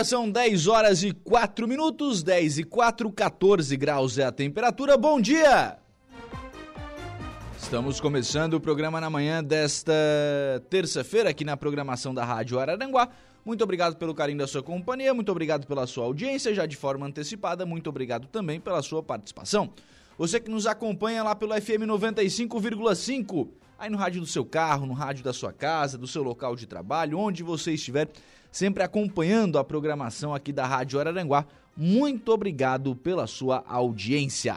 Agora 0.00 0.04
são 0.04 0.30
10 0.30 0.66
horas 0.66 1.02
e 1.02 1.12
4 1.12 1.68
minutos, 1.68 2.22
10 2.22 2.58
e 2.60 2.64
4, 2.64 3.12
14 3.12 3.76
graus 3.76 4.18
é 4.18 4.24
a 4.24 4.32
temperatura. 4.32 4.96
Bom 4.96 5.20
dia! 5.20 5.76
Estamos 7.58 8.00
começando 8.00 8.54
o 8.54 8.60
programa 8.60 8.98
na 8.98 9.10
manhã 9.10 9.44
desta 9.44 9.92
terça-feira 10.70 11.28
aqui 11.28 11.44
na 11.44 11.54
programação 11.54 12.14
da 12.14 12.24
Rádio 12.24 12.58
Araranguá. 12.58 13.10
Muito 13.44 13.62
obrigado 13.62 13.96
pelo 13.96 14.14
carinho 14.14 14.38
da 14.38 14.46
sua 14.46 14.62
companhia, 14.62 15.12
muito 15.12 15.30
obrigado 15.30 15.66
pela 15.66 15.86
sua 15.86 16.04
audiência, 16.04 16.54
já 16.54 16.64
de 16.64 16.76
forma 16.76 17.06
antecipada, 17.06 17.66
muito 17.66 17.90
obrigado 17.90 18.26
também 18.26 18.58
pela 18.58 18.80
sua 18.82 19.02
participação. 19.02 19.70
Você 20.16 20.40
que 20.40 20.50
nos 20.50 20.66
acompanha 20.66 21.22
lá 21.22 21.34
pelo 21.34 21.54
FM 21.54 21.84
95,5, 21.86 23.48
aí 23.78 23.90
no 23.90 23.98
rádio 23.98 24.20
do 24.20 24.26
seu 24.26 24.46
carro, 24.46 24.86
no 24.86 24.94
rádio 24.94 25.22
da 25.22 25.32
sua 25.32 25.52
casa, 25.52 25.98
do 25.98 26.06
seu 26.06 26.22
local 26.22 26.56
de 26.56 26.66
trabalho, 26.66 27.18
onde 27.18 27.42
você 27.42 27.72
estiver, 27.72 28.08
sempre 28.50 28.82
acompanhando 28.82 29.58
a 29.58 29.64
programação 29.64 30.34
aqui 30.34 30.52
da 30.52 30.66
Rádio 30.66 30.98
Araranguá. 30.98 31.44
Muito 31.76 32.32
obrigado 32.32 32.96
pela 32.96 33.26
sua 33.26 33.62
audiência. 33.66 34.56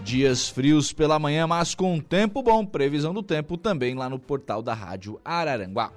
Dias 0.04 0.48
frios 0.48 0.92
pela 0.92 1.18
manhã, 1.18 1.46
mas 1.46 1.74
com 1.74 2.00
tempo 2.00 2.42
bom. 2.42 2.66
Previsão 2.66 3.14
do 3.14 3.22
tempo 3.22 3.56
também 3.56 3.94
lá 3.94 4.10
no 4.10 4.18
portal 4.18 4.60
da 4.60 4.74
Rádio 4.74 5.20
Araranguá. 5.24 5.92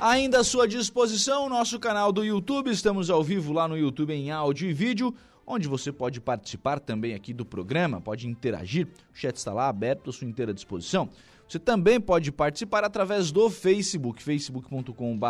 Ainda 0.00 0.40
à 0.40 0.44
sua 0.44 0.68
disposição, 0.68 1.46
o 1.46 1.48
nosso 1.48 1.78
canal 1.80 2.12
do 2.12 2.22
YouTube. 2.22 2.70
Estamos 2.70 3.10
ao 3.10 3.24
vivo 3.24 3.52
lá 3.52 3.66
no 3.66 3.76
YouTube 3.76 4.12
em 4.12 4.30
áudio 4.30 4.68
e 4.68 4.72
vídeo, 4.72 5.14
onde 5.46 5.66
você 5.66 5.90
pode 5.90 6.20
participar 6.20 6.78
também 6.78 7.14
aqui 7.14 7.32
do 7.32 7.44
programa, 7.44 8.00
pode 8.00 8.28
interagir. 8.28 8.86
O 9.12 9.16
chat 9.16 9.34
está 9.34 9.52
lá 9.52 9.68
aberto 9.68 10.10
à 10.10 10.12
sua 10.12 10.28
inteira 10.28 10.52
disposição. 10.54 11.08
Você 11.48 11.58
também 11.58 11.98
pode 11.98 12.30
participar 12.30 12.84
através 12.84 13.32
do 13.32 13.48
Facebook, 13.48 14.22
facebook.com.br. 14.22 15.24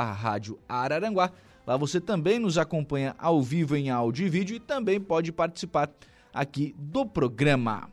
Lá 1.69 1.77
você 1.77 2.01
também 2.01 2.39
nos 2.39 2.56
acompanha 2.56 3.15
ao 3.19 3.43
vivo 3.43 3.77
em 3.77 3.91
áudio 3.91 4.27
e 4.27 4.31
vídeo 4.31 4.56
e 4.56 4.59
também 4.59 4.99
pode 4.99 5.31
participar 5.31 5.91
aqui 6.33 6.75
do 6.79 7.05
programa. 7.05 7.91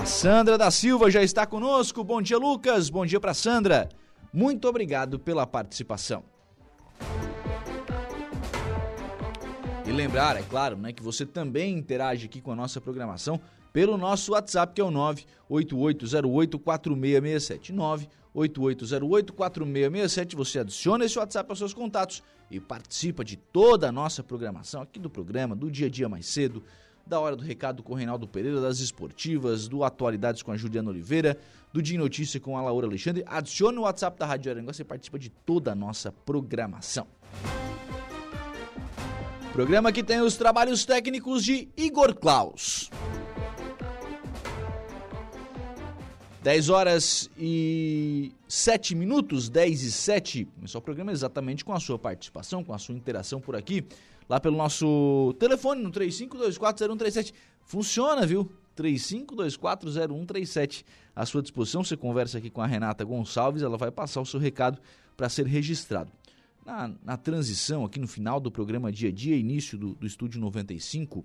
A 0.00 0.04
Sandra 0.04 0.56
da 0.56 0.70
Silva 0.70 1.10
já 1.10 1.20
está 1.20 1.44
conosco. 1.44 2.04
Bom 2.04 2.22
dia, 2.22 2.38
Lucas. 2.38 2.88
Bom 2.88 3.04
dia 3.04 3.18
para 3.18 3.34
Sandra. 3.34 3.88
Muito 4.32 4.68
obrigado 4.68 5.18
pela 5.18 5.44
participação. 5.44 6.22
E 9.84 9.90
lembrar, 9.90 10.36
é 10.36 10.42
claro, 10.42 10.76
né, 10.76 10.92
que 10.92 11.02
você 11.02 11.26
também 11.26 11.76
interage 11.76 12.26
aqui 12.26 12.40
com 12.40 12.52
a 12.52 12.54
nossa 12.54 12.80
programação 12.80 13.40
pelo 13.72 13.96
nosso 13.96 14.32
WhatsApp, 14.32 14.74
que 14.74 14.80
é 14.80 14.84
o 14.84 14.90
988084667. 15.50 17.72
988084667. 18.34 20.36
Você 20.36 20.58
adiciona 20.60 21.04
esse 21.04 21.18
WhatsApp 21.18 21.50
aos 21.50 21.58
seus 21.58 21.74
contatos 21.74 22.22
e 22.50 22.58
participa 22.58 23.24
de 23.24 23.36
toda 23.36 23.88
a 23.88 23.92
nossa 23.92 24.22
programação 24.22 24.82
aqui 24.82 24.98
do 24.98 25.10
programa, 25.10 25.54
do 25.54 25.70
dia 25.70 25.86
a 25.86 25.90
dia 25.90 26.08
mais 26.08 26.26
cedo, 26.26 26.62
da 27.06 27.20
hora 27.20 27.36
do 27.36 27.42
recado 27.42 27.82
com 27.82 27.92
o 27.92 27.96
Reinaldo 27.96 28.28
Pereira, 28.28 28.60
das 28.60 28.80
esportivas, 28.80 29.66
do 29.66 29.82
Atualidades 29.82 30.42
com 30.42 30.52
a 30.52 30.56
Juliana 30.56 30.90
Oliveira, 30.90 31.38
do 31.72 31.82
Dia 31.82 31.98
Notícia 31.98 32.38
com 32.38 32.56
a 32.56 32.62
Laura 32.62 32.86
Alexandre. 32.86 33.24
Adicione 33.26 33.78
o 33.78 33.82
WhatsApp 33.82 34.18
da 34.18 34.26
Rádio 34.26 34.52
Aranguá, 34.52 34.72
você 34.72 34.84
participa 34.84 35.18
de 35.18 35.30
toda 35.30 35.72
a 35.72 35.74
nossa 35.74 36.12
programação. 36.12 37.06
Programa 39.52 39.90
que 39.90 40.04
tem 40.04 40.20
os 40.20 40.36
trabalhos 40.36 40.84
técnicos 40.84 41.42
de 41.42 41.68
Igor 41.76 42.14
Klaus. 42.14 42.90
10 46.42 46.68
horas 46.68 47.30
e 47.36 48.30
7 48.46 48.94
minutos, 48.94 49.48
10 49.48 49.82
e 49.82 49.90
7. 49.90 50.44
Começou 50.54 50.78
o 50.78 50.82
programa 50.82 51.10
exatamente 51.10 51.64
com 51.64 51.72
a 51.72 51.80
sua 51.80 51.98
participação, 51.98 52.62
com 52.62 52.72
a 52.72 52.78
sua 52.78 52.94
interação 52.94 53.40
por 53.40 53.56
aqui, 53.56 53.84
lá 54.28 54.38
pelo 54.38 54.56
nosso 54.56 55.34
telefone 55.38 55.82
no 55.82 55.90
35240137. 55.90 57.34
Funciona, 57.62 58.24
viu? 58.24 58.48
35240137. 58.76 60.84
À 61.14 61.26
sua 61.26 61.42
disposição, 61.42 61.82
você 61.82 61.96
conversa 61.96 62.38
aqui 62.38 62.50
com 62.50 62.62
a 62.62 62.66
Renata 62.66 63.04
Gonçalves, 63.04 63.62
ela 63.62 63.76
vai 63.76 63.90
passar 63.90 64.20
o 64.20 64.26
seu 64.26 64.38
recado 64.38 64.78
para 65.16 65.28
ser 65.28 65.44
registrado. 65.46 66.12
Na, 66.64 66.94
na, 67.02 67.16
transição, 67.16 67.84
aqui 67.84 67.98
no 67.98 68.06
final 68.06 68.38
do 68.38 68.52
programa 68.52 68.92
Dia 68.92 69.08
a 69.08 69.12
Dia, 69.12 69.34
início 69.34 69.76
do, 69.76 69.94
do 69.94 70.06
Estúdio 70.06 70.40
95, 70.40 71.24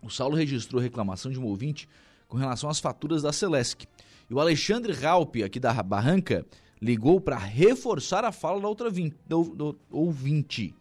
o 0.00 0.08
Saulo 0.08 0.36
registrou 0.36 0.80
reclamação 0.80 1.32
de 1.32 1.40
um 1.40 1.46
ouvinte 1.46 1.88
com 2.28 2.36
relação 2.36 2.68
às 2.68 2.80
faturas 2.80 3.22
da 3.22 3.32
Celesc. 3.32 3.86
E 4.28 4.34
o 4.34 4.40
Alexandre 4.40 4.92
Raup, 4.92 5.36
aqui 5.36 5.60
da 5.60 5.72
Barranca, 5.82 6.44
ligou 6.80 7.20
para 7.20 7.36
reforçar 7.36 8.24
a 8.24 8.32
fala 8.32 8.60
da 8.60 8.68
outra 8.68 8.90
vinte, 8.90 9.16
do, 9.26 9.44
do, 9.44 9.78
ouvinte. 9.90 10.74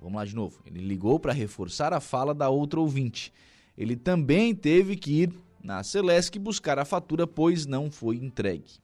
Vamos 0.00 0.16
lá 0.16 0.24
de 0.24 0.34
novo. 0.34 0.60
Ele 0.66 0.80
ligou 0.80 1.18
para 1.18 1.32
reforçar 1.32 1.92
a 1.92 2.00
fala 2.00 2.34
da 2.34 2.48
outra 2.48 2.80
ouvinte. 2.80 3.32
Ele 3.76 3.96
também 3.96 4.54
teve 4.54 4.96
que 4.96 5.22
ir 5.22 5.32
na 5.62 5.82
Celesc 5.82 6.38
buscar 6.38 6.78
a 6.78 6.84
fatura, 6.84 7.26
pois 7.26 7.66
não 7.66 7.90
foi 7.90 8.16
entregue. 8.16 8.80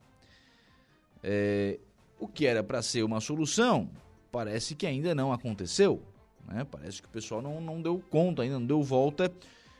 É, 1.22 1.78
o 2.18 2.28
que 2.28 2.46
era 2.46 2.62
para 2.62 2.82
ser 2.82 3.02
uma 3.02 3.20
solução, 3.20 3.90
parece 4.30 4.74
que 4.74 4.86
ainda 4.86 5.14
não 5.14 5.32
aconteceu. 5.32 6.00
Né? 6.46 6.64
Parece 6.64 7.00
que 7.00 7.08
o 7.08 7.10
pessoal 7.10 7.42
não, 7.42 7.60
não 7.60 7.80
deu 7.80 8.02
conta, 8.10 8.42
ainda 8.42 8.58
não 8.58 8.66
deu 8.66 8.82
volta 8.82 9.32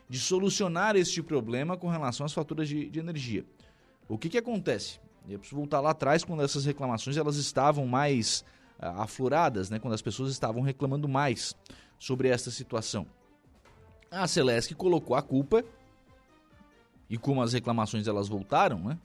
de 0.07 0.19
solucionar 0.19 0.95
este 0.95 1.21
problema 1.21 1.75
com 1.75 1.89
relação 1.89 2.25
às 2.25 2.33
faturas 2.33 2.67
de, 2.69 2.89
de 2.89 2.99
energia. 2.99 3.45
O 4.07 4.17
que, 4.17 4.29
que 4.29 4.37
acontece? 4.37 4.99
Eu 5.27 5.39
preciso 5.39 5.59
voltar 5.59 5.81
lá 5.81 5.91
atrás, 5.91 6.23
quando 6.23 6.43
essas 6.43 6.65
reclamações 6.65 7.17
elas 7.17 7.37
estavam 7.37 7.87
mais 7.87 8.45
uh, 8.79 9.01
afloradas, 9.01 9.69
né? 9.69 9.79
quando 9.79 9.95
as 9.95 10.01
pessoas 10.01 10.31
estavam 10.31 10.61
reclamando 10.61 11.07
mais 11.07 11.55
sobre 11.97 12.27
esta 12.27 12.51
situação. 12.51 13.07
A 14.11 14.27
Celesc 14.27 14.73
colocou 14.75 15.15
a 15.15 15.21
culpa, 15.21 15.63
e 17.09 17.17
como 17.17 17.41
as 17.41 17.53
reclamações 17.53 18.07
elas 18.07 18.27
voltaram, 18.27 18.79
né? 18.79 18.97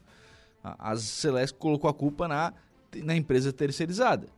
a 0.63 0.95
Celesc 0.97 1.57
colocou 1.57 1.89
a 1.89 1.95
culpa 1.95 2.29
na, 2.29 2.53
na 2.97 3.17
empresa 3.17 3.51
terceirizada, 3.51 4.29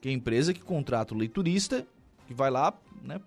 que 0.00 0.08
é 0.08 0.10
a 0.10 0.14
empresa 0.14 0.52
que 0.52 0.60
contrata 0.60 1.14
o 1.14 1.16
leiturista, 1.16 1.86
que 2.26 2.34
vai 2.34 2.50
lá, 2.50 2.74
né, 3.02 3.20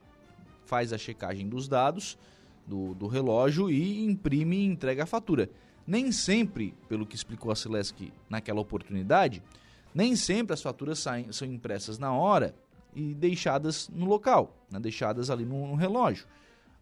faz 0.66 0.92
a 0.92 0.98
checagem 0.98 1.48
dos 1.48 1.70
dados 1.70 2.18
do, 2.66 2.94
do 2.94 3.08
relógio 3.08 3.70
e 3.70 4.06
imprime 4.06 4.58
e 4.58 4.66
entrega 4.66 5.04
a 5.04 5.08
fatura. 5.08 5.50
Nem 5.86 6.12
sempre, 6.12 6.74
pelo 6.88 7.06
que 7.06 7.16
explicou 7.16 7.52
a 7.52 7.56
Celesc 7.56 8.12
naquela 8.30 8.62
oportunidade, 8.62 9.44
nem 9.94 10.16
sempre 10.16 10.54
as 10.54 10.62
faturas 10.62 11.00
saem, 11.00 11.32
são 11.32 11.48
impressas 11.48 12.00
na 12.00 12.14
hora 12.14 12.56
e 12.96 13.14
deixadas 13.14 13.90
no 13.90 14.06
local, 14.06 14.56
né, 14.72 14.80
deixadas 14.80 15.30
ali 15.30 15.46
no, 15.46 15.68
no 15.68 15.76
relógio. 15.76 16.26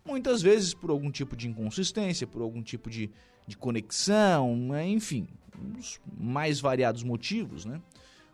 muitas 0.06 0.42
vezes 0.42 0.74
por 0.74 0.89
algum 0.89 1.12
tipo 1.12 1.36
de 1.36 1.48
inconsistência, 1.48 2.27
por 2.27 2.42
algum 2.42 2.62
tipo 2.62 2.89
de, 2.89 3.10
de 3.48 3.57
conexão, 3.57 4.56
né? 4.56 4.88
enfim, 4.88 5.27
os 5.77 6.00
mais 6.18 6.60
variados 6.60 7.04
motivos, 7.04 7.66
né? 7.66 7.81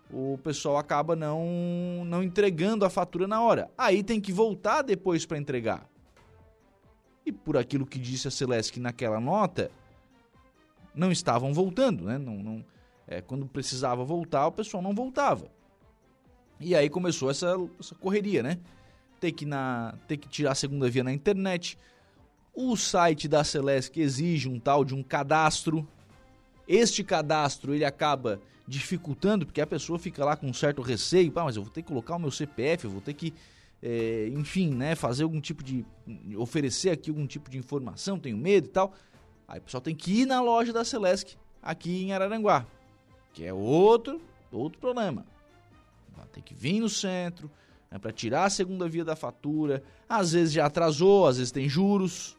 O 0.09 0.39
pessoal 0.41 0.77
acaba 0.77 1.17
não, 1.17 2.03
não 2.05 2.23
entregando 2.23 2.85
a 2.85 2.89
fatura 2.89 3.27
na 3.27 3.41
hora. 3.41 3.69
Aí 3.77 4.01
tem 4.01 4.21
que 4.21 4.31
voltar 4.31 4.81
depois 4.81 5.25
para 5.25 5.37
entregar. 5.37 5.85
E 7.27 7.31
por 7.33 7.57
aquilo 7.57 7.85
que 7.85 7.99
disse 7.99 8.25
a 8.29 8.31
Celeste 8.31 8.79
naquela 8.79 9.19
nota, 9.19 9.69
não 10.95 11.11
estavam 11.11 11.53
voltando, 11.53 12.05
né? 12.05 12.17
Não, 12.17 12.37
não, 12.37 12.65
é, 13.05 13.19
quando 13.19 13.45
precisava 13.45 14.01
voltar, 14.05 14.47
o 14.47 14.51
pessoal 14.53 14.81
não 14.81 14.95
voltava. 14.95 15.51
E 16.57 16.73
aí 16.73 16.89
começou 16.89 17.29
essa, 17.29 17.53
essa 17.77 17.93
correria, 17.95 18.41
né? 18.41 18.57
Ter 19.19 19.33
que, 19.33 19.45
na, 19.45 19.93
ter 20.07 20.15
que 20.15 20.29
tirar 20.29 20.53
a 20.53 20.55
segunda 20.55 20.89
via 20.89 21.03
na 21.03 21.11
internet. 21.11 21.77
O 22.53 22.77
site 22.77 23.27
da 23.27 23.43
Celeste 23.43 23.99
exige 23.99 24.47
um 24.47 24.57
tal 24.57 24.85
de 24.85 24.95
um 24.95 25.03
cadastro. 25.03 25.85
Este 26.65 27.03
cadastro 27.03 27.75
ele 27.75 27.83
acaba 27.83 28.39
dificultando, 28.65 29.45
porque 29.45 29.59
a 29.59 29.67
pessoa 29.67 29.99
fica 29.99 30.23
lá 30.23 30.37
com 30.37 30.47
um 30.47 30.53
certo 30.53 30.81
receio. 30.81 31.33
Ah, 31.35 31.43
mas 31.43 31.57
eu 31.57 31.63
vou 31.63 31.71
ter 31.73 31.81
que 31.81 31.89
colocar 31.89 32.15
o 32.15 32.19
meu 32.19 32.31
CPF, 32.31 32.85
eu 32.85 32.91
vou 32.91 33.01
ter 33.01 33.13
que, 33.13 33.33
é, 33.81 34.27
enfim, 34.29 34.73
né, 34.73 34.95
fazer 34.95 35.23
algum 35.23 35.39
tipo 35.39 35.63
de. 35.63 35.85
oferecer 36.35 36.89
aqui 36.89 37.09
algum 37.09 37.27
tipo 37.27 37.49
de 37.49 37.57
informação, 37.57 38.19
tenho 38.19 38.37
medo 38.37 38.67
e 38.67 38.71
tal. 38.71 38.93
Aí 39.47 39.59
o 39.59 39.61
pessoal 39.61 39.81
tem 39.81 39.95
que 39.95 40.21
ir 40.21 40.25
na 40.25 40.41
loja 40.41 40.73
da 40.73 40.83
Celeste 40.83 41.37
aqui 41.61 42.03
em 42.03 42.11
Araranguá, 42.11 42.65
que 43.33 43.45
é 43.45 43.53
outro, 43.53 44.21
outro 44.51 44.79
problema. 44.79 45.25
Tem 46.31 46.43
que 46.43 46.53
vir 46.53 46.79
no 46.79 46.89
centro 46.89 47.49
né, 47.89 47.97
para 47.97 48.11
tirar 48.11 48.45
a 48.45 48.49
segunda 48.49 48.87
via 48.87 49.05
da 49.05 49.15
fatura. 49.15 49.83
Às 50.07 50.33
vezes 50.33 50.53
já 50.53 50.65
atrasou, 50.65 51.25
às 51.25 51.37
vezes 51.37 51.51
tem 51.51 51.67
juros, 51.67 52.37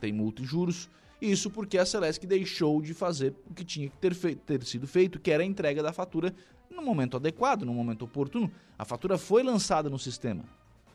tem 0.00 0.12
multa 0.12 0.42
e 0.42 0.44
juros. 0.44 0.88
Isso 1.20 1.50
porque 1.50 1.78
a 1.78 1.86
Celeste 1.86 2.26
deixou 2.26 2.82
de 2.82 2.92
fazer 2.92 3.34
o 3.48 3.54
que 3.54 3.64
tinha 3.64 3.88
que 3.88 3.96
ter, 3.96 4.36
ter 4.36 4.64
sido 4.64 4.86
feito, 4.86 5.20
que 5.20 5.30
era 5.30 5.42
a 5.42 5.46
entrega 5.46 5.82
da 5.82 5.92
fatura 5.92 6.34
no 6.70 6.82
momento 6.82 7.16
adequado, 7.16 7.62
no 7.64 7.72
momento 7.72 8.04
oportuno. 8.04 8.50
A 8.78 8.84
fatura 8.84 9.16
foi 9.16 9.42
lançada 9.42 9.88
no 9.88 9.98
sistema. 9.98 10.44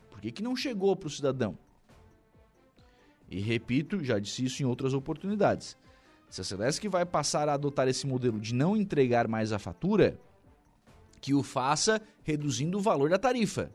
Por 0.10 0.22
que, 0.22 0.32
que 0.32 0.44
não 0.44 0.56
chegou 0.56 0.96
para 0.96 1.08
o 1.08 1.12
cidadão? 1.12 1.58
E 3.30 3.40
repito, 3.40 4.04
já 4.04 4.20
disse 4.20 4.44
isso 4.44 4.64
em 4.64 4.66
outras 4.66 4.94
oportunidades. 4.94 5.78
Se 6.30 6.42
a 6.42 6.44
Celeste 6.44 6.88
vai 6.88 7.06
passar 7.06 7.48
a 7.48 7.54
adotar 7.54 7.88
esse 7.88 8.06
modelo 8.06 8.40
de 8.40 8.54
não 8.54 8.76
entregar 8.76 9.28
mais 9.28 9.52
a 9.52 9.60
fatura, 9.60 10.20
que 11.22 11.34
o 11.34 11.44
faça 11.44 12.02
reduzindo 12.24 12.78
o 12.78 12.82
valor 12.82 13.10
da 13.10 13.18
tarifa. 13.18 13.72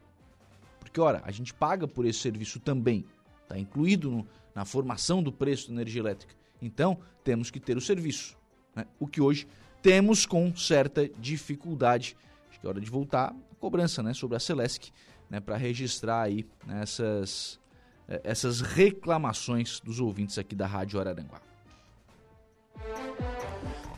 Porque, 0.78 1.00
ora, 1.00 1.22
a 1.24 1.30
gente 1.30 1.52
paga 1.52 1.86
por 1.86 2.06
esse 2.06 2.20
serviço 2.20 2.60
também. 2.60 3.04
Está 3.42 3.58
incluído 3.58 4.10
no, 4.10 4.26
na 4.54 4.64
formação 4.64 5.22
do 5.22 5.32
preço 5.32 5.68
da 5.68 5.74
energia 5.74 6.00
elétrica. 6.00 6.34
Então, 6.60 6.98
temos 7.22 7.50
que 7.50 7.60
ter 7.60 7.76
o 7.76 7.80
serviço. 7.80 8.36
Né? 8.74 8.86
O 8.98 9.06
que 9.06 9.20
hoje 9.20 9.46
temos 9.84 10.24
com 10.24 10.56
certa 10.56 11.06
dificuldade. 11.20 12.16
Acho 12.48 12.58
que 12.58 12.66
é 12.66 12.68
hora 12.70 12.80
de 12.80 12.90
voltar 12.90 13.26
a 13.28 13.54
cobrança 13.60 14.02
né, 14.02 14.14
sobre 14.14 14.34
a 14.34 14.40
Celesc 14.40 14.90
né, 15.28 15.40
para 15.40 15.58
registrar 15.58 16.22
aí 16.22 16.46
né, 16.66 16.80
essas, 16.82 17.60
eh, 18.08 18.22
essas 18.24 18.62
reclamações 18.62 19.80
dos 19.80 20.00
ouvintes 20.00 20.38
aqui 20.38 20.54
da 20.54 20.66
Rádio 20.66 20.98
Araranguá. 20.98 21.38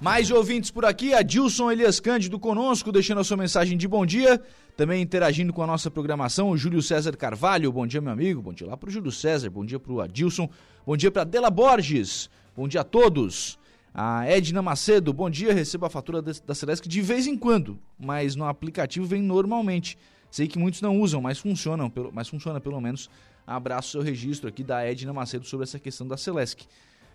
Mais 0.00 0.28
ouvintes 0.32 0.72
por 0.72 0.84
aqui, 0.84 1.14
a 1.14 1.22
Dilson 1.22 1.70
Elias 1.70 2.00
Cândido 2.00 2.36
conosco, 2.36 2.90
deixando 2.90 3.20
a 3.20 3.24
sua 3.24 3.36
mensagem 3.36 3.78
de 3.78 3.86
bom 3.86 4.04
dia. 4.04 4.42
Também 4.76 5.00
interagindo 5.00 5.52
com 5.52 5.62
a 5.62 5.66
nossa 5.68 5.88
programação, 5.88 6.50
o 6.50 6.56
Júlio 6.56 6.82
César 6.82 7.16
Carvalho. 7.16 7.70
Bom 7.70 7.86
dia, 7.86 8.00
meu 8.00 8.12
amigo. 8.12 8.42
Bom 8.42 8.52
dia 8.52 8.66
lá 8.66 8.76
para 8.76 8.88
o 8.88 8.92
Júlio 8.92 9.12
César. 9.12 9.48
Bom 9.50 9.64
dia 9.64 9.78
para 9.78 9.92
o 9.92 10.00
Adilson. 10.00 10.50
Bom 10.84 10.96
dia 10.96 11.12
para 11.12 11.22
Dela 11.22 11.48
Borges. 11.48 12.28
Bom 12.56 12.66
dia 12.66 12.80
a 12.80 12.84
todos. 12.84 13.56
A 13.98 14.26
Edna 14.26 14.60
Macedo, 14.60 15.10
bom 15.10 15.30
dia. 15.30 15.54
Recebo 15.54 15.86
a 15.86 15.88
fatura 15.88 16.20
da 16.20 16.54
Celesc 16.54 16.86
de 16.86 17.00
vez 17.00 17.26
em 17.26 17.34
quando, 17.34 17.78
mas 17.98 18.36
no 18.36 18.44
aplicativo 18.44 19.06
vem 19.06 19.22
normalmente. 19.22 19.96
Sei 20.30 20.46
que 20.46 20.58
muitos 20.58 20.82
não 20.82 21.00
usam, 21.00 21.22
mas 21.22 21.38
funcionam, 21.38 21.90
mas 22.12 22.28
funciona 22.28 22.60
pelo 22.60 22.78
menos. 22.78 23.08
Abraço 23.46 23.92
seu 23.92 24.02
registro 24.02 24.50
aqui 24.50 24.62
da 24.62 24.84
Edna 24.84 25.14
Macedo 25.14 25.46
sobre 25.46 25.64
essa 25.64 25.78
questão 25.78 26.06
da 26.06 26.18
Celesc. 26.18 26.66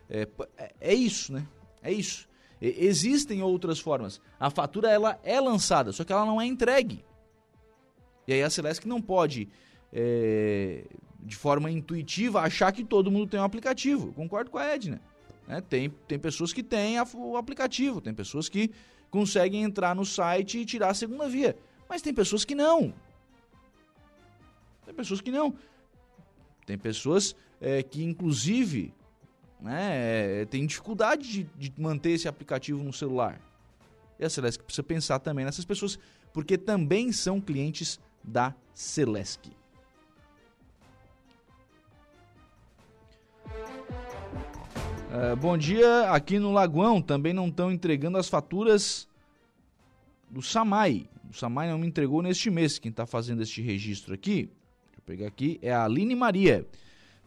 É, 0.10 0.28
é, 0.58 0.74
é 0.82 0.94
isso, 0.96 1.32
né? 1.32 1.46
É 1.84 1.94
isso. 1.94 2.28
Existem 2.60 3.44
outras 3.44 3.80
formas. 3.80 4.20
A 4.40 4.50
fatura 4.50 4.90
ela 4.90 5.20
é 5.24 5.40
lançada, 5.40 5.92
só 5.92 6.04
que 6.04 6.12
ela 6.12 6.26
não 6.26 6.42
é 6.42 6.48
entregue. 6.48 7.06
E 8.28 8.34
aí 8.34 8.42
a 8.42 8.50
Celesc 8.50 8.88
não 8.88 9.00
pode, 9.00 9.50
é, 9.94 10.84
de 11.20 11.36
forma 11.36 11.70
intuitiva, 11.70 12.42
achar 12.42 12.72
que 12.72 12.84
todo 12.84 13.12
mundo 13.12 13.30
tem 13.30 13.40
um 13.40 13.44
aplicativo. 13.44 14.12
Concordo 14.14 14.50
com 14.50 14.58
a 14.58 14.66
Edna. 14.66 15.00
Né? 15.52 15.60
Tem, 15.60 15.90
tem 16.08 16.18
pessoas 16.18 16.54
que 16.54 16.64
têm 16.64 16.98
a, 16.98 17.06
o 17.14 17.36
aplicativo, 17.36 18.00
tem 18.00 18.14
pessoas 18.14 18.48
que 18.48 18.72
conseguem 19.10 19.64
entrar 19.64 19.94
no 19.94 20.06
site 20.06 20.60
e 20.60 20.66
tirar 20.66 20.92
a 20.92 20.94
segunda 20.94 21.28
via. 21.28 21.58
Mas 21.90 22.02
tem 22.02 22.14
pessoas 22.14 22.46
que 22.46 22.56
não. 22.56 22.94
Tem 24.86 24.96
pessoas 24.96 25.20
que 25.20 25.30
não. 25.30 25.54
Tem 26.66 26.78
pessoas 26.78 27.36
é, 27.60 27.84
que, 27.84 28.02
inclusive, 28.02 28.94
né, 29.60 30.42
é, 30.42 30.46
tem 30.46 30.66
dificuldade 30.66 31.30
de, 31.30 31.44
de, 31.70 31.74
manter 31.78 32.12
esse 32.12 32.30
aplicativo 32.30 32.82
no 32.82 32.94
celular. 32.94 33.42
E 34.18 34.24
a 34.24 34.30
Celesc 34.30 34.64
precisa 34.64 34.84
pensar 34.84 35.20
também 35.20 35.44
nessas 35.44 35.66
pessoas, 35.66 36.00
porque 36.32 36.58
também 36.58 37.12
são 37.12 37.42
clientes 37.42 38.00
da 38.24 38.56
Celesc. 38.74 39.52
Uh, 45.12 45.36
bom 45.36 45.58
dia, 45.58 46.10
aqui 46.10 46.40
no 46.40 46.54
Lagoão 46.54 47.02
também 47.02 47.34
não 47.34 47.50
estão 47.50 47.70
entregando 47.70 48.18
as 48.18 48.30
faturas 48.30 49.10
do 50.30 50.42
Samai. 50.42 51.06
O 51.30 51.34
Samai 51.34 51.70
não 51.70 51.78
me 51.78 51.86
entregou 51.86 52.22
neste 52.22 52.50
mês. 52.50 52.80
Quem 52.80 52.92
está 52.92 53.06
fazendo 53.06 53.42
este 53.42 53.62
registro 53.62 54.14
aqui, 54.14 54.44
deixa 54.44 55.00
eu 55.00 55.04
pegar 55.06 55.28
aqui, 55.28 55.60
é 55.62 55.74
a 55.74 55.84
Aline 55.84 56.16
Maria. 56.16 56.66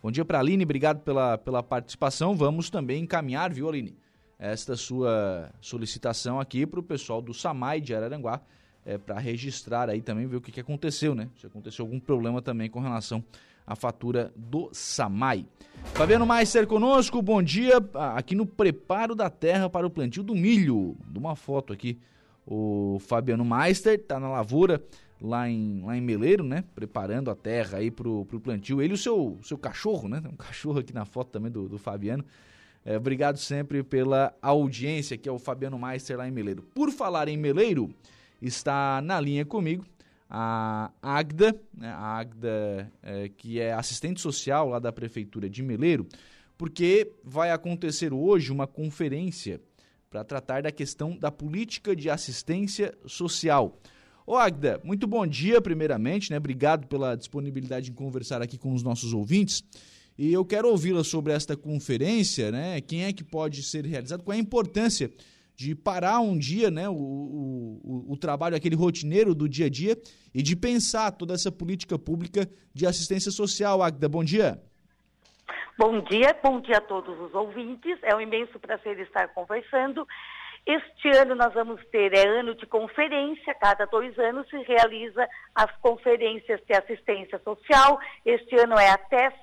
Bom 0.02 0.10
dia 0.10 0.25
para 0.25 0.38
a 0.38 0.40
Aline, 0.40 0.64
obrigado 0.64 1.00
pela, 1.00 1.36
pela 1.36 1.62
participação. 1.62 2.34
Vamos 2.34 2.70
também 2.70 3.02
encaminhar, 3.02 3.52
viu, 3.52 3.69
Aline, 3.69 3.94
esta 4.38 4.76
sua 4.76 5.52
solicitação 5.60 6.40
aqui 6.40 6.64
para 6.64 6.81
o 6.81 6.82
pessoal 6.82 7.20
do 7.20 7.34
SAMAI 7.34 7.82
de 7.82 7.94
Araranguá, 7.94 8.40
é, 8.86 8.96
para 8.96 9.19
registrar 9.19 9.90
aí 9.90 10.00
também, 10.00 10.26
ver 10.26 10.36
o 10.36 10.40
que, 10.40 10.50
que 10.50 10.60
aconteceu, 10.60 11.14
né? 11.14 11.28
Se 11.38 11.46
aconteceu 11.46 11.84
algum 11.84 12.00
problema 12.00 12.40
também 12.40 12.70
com 12.70 12.81
relação 12.81 13.22
à 13.66 13.75
fatura 13.75 14.32
do 14.37 14.69
SAMAI. 14.72 15.46
Fabiano 15.94 16.26
Meister 16.26 16.66
conosco, 16.66 17.20
bom 17.22 17.43
dia, 17.43 17.78
aqui 18.15 18.34
no 18.34 18.46
Preparo 18.46 19.15
da 19.15 19.31
Terra 19.31 19.69
para 19.69 19.86
o 19.86 19.91
Plantio 19.91 20.22
do 20.22 20.34
Milho. 20.34 20.96
De 21.08 21.19
uma 21.19 21.36
foto 21.36 21.72
aqui, 21.72 21.98
o 22.46 22.98
Fabiano 23.00 23.44
Meister 23.44 23.94
está 23.94 24.19
na 24.19 24.29
lavoura 24.29 24.82
lá 25.20 25.48
em, 25.48 25.82
lá 25.84 25.96
em 25.96 26.00
Meleiro, 26.00 26.44
né? 26.44 26.65
Preparando 26.74 27.31
a 27.31 27.34
terra 27.34 27.79
aí 27.79 27.91
pro, 27.91 28.24
pro 28.27 28.41
plantio. 28.41 28.82
Ele 28.82 28.93
e 28.93 28.94
o 28.94 28.98
seu, 28.98 29.39
seu 29.43 29.56
cachorro, 29.56 30.08
né? 30.08 30.20
Tem 30.20 30.31
um 30.31 30.36
cachorro 30.36 30.81
aqui 30.81 30.93
na 30.93 31.05
foto 31.05 31.31
também 31.31 31.50
do, 31.50 31.69
do 31.69 31.79
Fabiano. 31.79 32.24
É, 32.84 32.96
obrigado 32.96 33.39
sempre 33.39 33.82
pela 33.82 34.34
audiência, 34.43 35.17
que 35.17 35.29
é 35.29 35.32
o 35.32 35.39
Fabiano 35.39 35.79
Meister 35.79 36.19
lá 36.19 36.29
em 36.29 36.31
Meleiro. 36.31 36.62
Por 36.74 36.91
falar 36.91 37.29
em 37.29 37.36
Meleiro, 37.36 37.94
está 38.43 39.00
na 39.00 39.19
linha 39.20 39.44
comigo 39.44 39.84
a 40.28 40.90
Agda, 41.02 41.58
né? 41.76 41.88
a 41.88 42.19
Agda 42.19 42.93
é, 43.02 43.28
que 43.28 43.60
é 43.60 43.72
assistente 43.72 44.20
social 44.20 44.69
lá 44.69 44.78
da 44.78 44.93
Prefeitura 44.93 45.48
de 45.48 45.62
Meleiro, 45.62 46.06
porque 46.56 47.12
vai 47.22 47.50
acontecer 47.50 48.12
hoje 48.12 48.50
uma 48.50 48.66
conferência 48.66 49.60
para 50.08 50.24
tratar 50.24 50.62
da 50.62 50.70
questão 50.70 51.16
da 51.16 51.31
política 51.31 51.94
de 51.94 52.08
assistência 52.08 52.96
social. 53.06 53.81
Ô 54.26 54.36
Agda, 54.36 54.81
muito 54.82 55.06
bom 55.06 55.26
dia 55.26 55.60
primeiramente, 55.60 56.31
né? 56.31 56.38
Obrigado 56.38 56.86
pela 56.86 57.16
disponibilidade 57.16 57.90
em 57.90 57.94
conversar 57.94 58.40
aqui 58.40 58.56
com 58.56 58.72
os 58.72 58.82
nossos 58.82 59.12
ouvintes. 59.12 59.62
E 60.16 60.32
eu 60.32 60.44
quero 60.44 60.69
ouvi-la 60.69 61.02
sobre 61.02 61.32
esta 61.32 61.56
conferência, 61.56 62.52
né? 62.52 62.81
Quem 62.81 63.04
é 63.04 63.12
que 63.12 63.24
pode 63.24 63.62
ser 63.62 63.84
realizado, 63.84 64.22
qual 64.22 64.34
é 64.34 64.38
a 64.38 64.40
importância 64.40 65.10
de 65.56 65.75
parar 65.75 66.20
um 66.20 66.37
dia, 66.37 66.70
né, 66.70 66.89
o, 66.89 66.94
o, 66.94 68.13
o 68.13 68.17
trabalho, 68.17 68.56
aquele 68.56 68.77
rotineiro 68.77 69.34
do 69.34 69.49
dia 69.49 69.67
a 69.67 69.70
dia 69.70 69.96
e 70.34 70.43
de 70.43 70.56
pensar 70.56 71.13
toda 71.13 71.34
essa 71.34 71.51
política 71.53 71.99
pública 71.99 72.49
de 72.73 72.87
assistência 72.87 73.31
social. 73.31 73.82
Agda, 73.82 74.08
bom 74.08 74.25
dia. 74.25 74.61
Bom 75.79 76.01
dia, 76.01 76.37
bom 76.43 76.61
dia 76.61 76.79
a 76.79 76.81
todos 76.81 77.19
os 77.20 77.34
ouvintes. 77.34 77.99
É 78.03 78.15
um 78.15 78.20
imenso 78.20 78.58
prazer 78.58 78.99
estar 79.01 79.29
conversando 79.29 80.06
este 80.67 81.11
ano 81.15 81.34
nós 81.34 81.53
vamos 81.53 81.84
ter, 81.89 82.15
é 82.15 82.27
ano 82.27 82.55
de 82.55 82.65
conferência, 82.65 83.55
cada 83.55 83.84
dois 83.84 84.19
anos 84.19 84.49
se 84.49 84.56
realiza 84.63 85.29
as 85.55 85.70
conferências 85.77 86.58
de 86.67 86.73
assistência 86.73 87.39
social. 87.41 88.01
Este 88.25 88.56
ano 88.56 88.79
é 88.79 88.89
a 88.89 88.96
13 88.96 89.34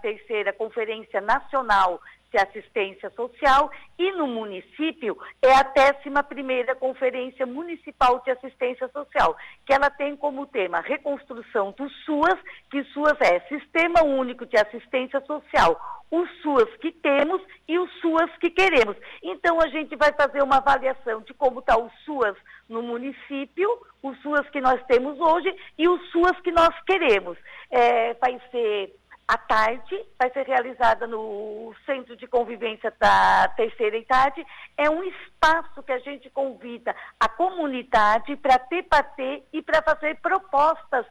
terceira 0.00 0.54
Conferência 0.54 1.20
Nacional 1.20 2.00
Assistência 2.38 3.10
Social 3.10 3.70
e 3.98 4.12
no 4.12 4.26
município 4.26 5.16
é 5.42 5.52
a 5.52 5.64
11ª 5.64 6.74
Conferência 6.76 7.46
Municipal 7.46 8.20
de 8.24 8.30
Assistência 8.30 8.88
Social, 8.88 9.36
que 9.66 9.72
ela 9.72 9.90
tem 9.90 10.16
como 10.16 10.46
tema 10.46 10.80
reconstrução 10.80 11.72
do 11.76 11.88
SUAS, 12.04 12.38
que 12.70 12.82
SUAS 12.84 13.16
é 13.20 13.40
Sistema 13.48 14.02
Único 14.04 14.46
de 14.46 14.56
Assistência 14.56 15.20
Social, 15.26 15.78
o 16.10 16.26
SUAS 16.42 16.68
que 16.80 16.90
temos 16.92 17.40
e 17.68 17.78
o 17.78 17.86
SUAS 18.00 18.30
que 18.38 18.50
queremos. 18.50 18.96
Então 19.22 19.60
a 19.60 19.68
gente 19.68 19.94
vai 19.96 20.12
fazer 20.12 20.42
uma 20.42 20.56
avaliação 20.56 21.20
de 21.22 21.32
como 21.34 21.60
está 21.60 21.78
o 21.78 21.90
SUAS 22.04 22.36
no 22.68 22.82
município, 22.82 23.68
o 24.02 24.14
SUAS 24.16 24.48
que 24.50 24.60
nós 24.60 24.82
temos 24.86 25.18
hoje 25.20 25.54
e 25.78 25.88
o 25.88 25.98
SUAS 26.06 26.38
que 26.40 26.50
nós 26.50 26.74
queremos. 26.84 27.38
É, 27.70 28.14
vai 28.14 28.40
ser 28.50 28.99
à 29.30 29.38
tarde, 29.38 29.96
vai 30.18 30.28
ser 30.32 30.44
realizada 30.44 31.06
no 31.06 31.72
Centro 31.86 32.16
de 32.16 32.26
Convivência 32.26 32.92
da 32.98 33.46
Terceira 33.56 33.96
Idade. 33.96 34.44
É 34.76 34.90
um 34.90 35.04
espaço 35.04 35.84
que 35.84 35.92
a 35.92 36.00
gente 36.00 36.28
convida 36.30 36.92
a 37.20 37.28
comunidade 37.28 38.34
para 38.34 38.56
debater 38.68 39.44
e 39.52 39.62
para 39.62 39.82
fazer 39.82 40.16
propostas 40.16 41.06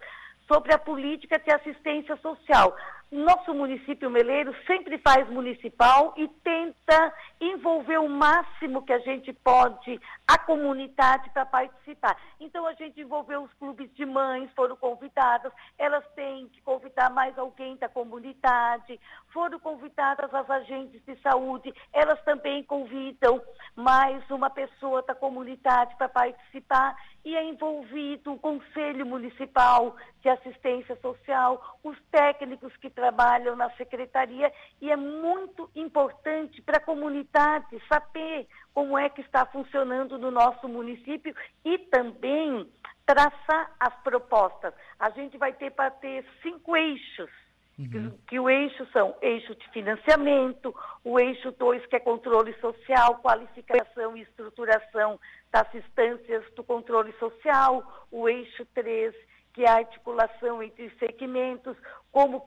sobre 0.50 0.74
a 0.74 0.78
política 0.78 1.40
de 1.40 1.50
assistência 1.50 2.18
social. 2.18 2.76
Nosso 3.12 3.56
município 3.56 4.08
Meleiro 4.08 4.56
sempre 4.68 5.00
faz 5.00 5.28
municipal 5.30 6.14
e 6.16 6.28
tenta 6.28 7.12
envolver 7.42 7.98
o 7.98 8.08
máximo 8.08 8.84
que 8.84 8.94
a 8.94 9.00
gente 9.00 9.34
pode 9.34 10.00
a 10.28 10.38
comunidade 10.38 11.28
para 11.32 11.44
participar. 11.44 12.16
Então 12.40 12.68
a 12.68 12.74
gente 12.74 13.02
envolveu 13.02 13.42
os 13.42 13.54
clubes 13.54 13.92
de 13.96 14.06
mães, 14.06 14.52
foram 14.56 14.76
convidadas, 14.76 15.52
elas 15.80 16.06
têm 16.14 16.50
que 16.50 16.62
convidar 16.62 17.10
mais 17.10 17.36
alguém 17.36 17.78
da 17.78 17.90
comunidade, 17.90 19.00
foram 19.34 19.60
convidadas 19.60 20.32
as 20.32 20.48
agentes 20.48 21.04
de 21.04 21.16
saúde, 21.22 21.74
elas 21.92 22.22
também 22.24 22.64
convidam 22.64 23.42
mais 23.76 24.24
uma 24.30 24.52
pessoa 24.52 25.02
da 25.02 25.16
comunidade 25.16 25.96
para 25.98 26.10
participar 26.10 26.96
e 27.24 27.36
é 27.36 27.44
envolvido 27.44 28.34
o 28.34 28.40
Conselho 28.40 29.06
Municipal 29.06 29.96
de 30.22 30.30
Assistência 30.30 30.96
Social, 31.02 31.78
os 31.84 31.98
técnicos 32.12 32.76
que 32.78 32.90
trabalham 32.90 33.56
na 33.56 33.70
secretaria 33.72 34.52
e 34.82 34.92
é 34.92 34.96
muito 34.96 35.70
importante 35.76 36.62
para 36.62 36.78
a 36.78 36.82
comunidade 36.82 37.82
saber 37.88 38.48
como 38.74 38.98
é 38.98 39.10
que 39.10 39.22
está 39.22 39.46
funcionando 39.46 40.18
no 40.18 40.32
nosso 40.32 40.68
município 40.68 41.36
e 41.66 41.78
também 41.78 42.70
traçar 43.06 43.72
as 43.80 43.94
propostas. 44.04 44.74
A 45.00 45.10
gente 45.10 45.38
vai 45.38 45.54
ter 45.54 45.72
para 45.72 45.92
ter 45.92 46.26
cinco 46.42 46.76
eixos. 46.78 47.30
Uhum. 47.80 48.12
Que, 48.28 48.38
o 48.38 48.50
eixo 48.50 48.86
são 48.92 49.16
eixo 49.22 49.56
de 49.56 49.70
financiamento, 49.70 50.76
o 51.02 51.18
eixo 51.18 51.50
2, 51.52 51.86
que 51.86 51.96
é 51.96 52.00
controle 52.00 52.54
social, 52.60 53.16
qualificação 53.20 54.18
e 54.18 54.22
estruturação 54.22 55.18
das 55.50 55.74
instâncias 55.74 56.44
do 56.56 56.64
controle 56.64 57.14
social, 57.14 58.06
o 58.12 58.28
eixo 58.28 58.66
3, 58.76 59.16
que 59.54 59.64
é 59.64 59.70
a 59.70 59.78
articulação 59.78 60.62
entre 60.62 60.90
segmentos, 61.00 61.78
como 62.12 62.46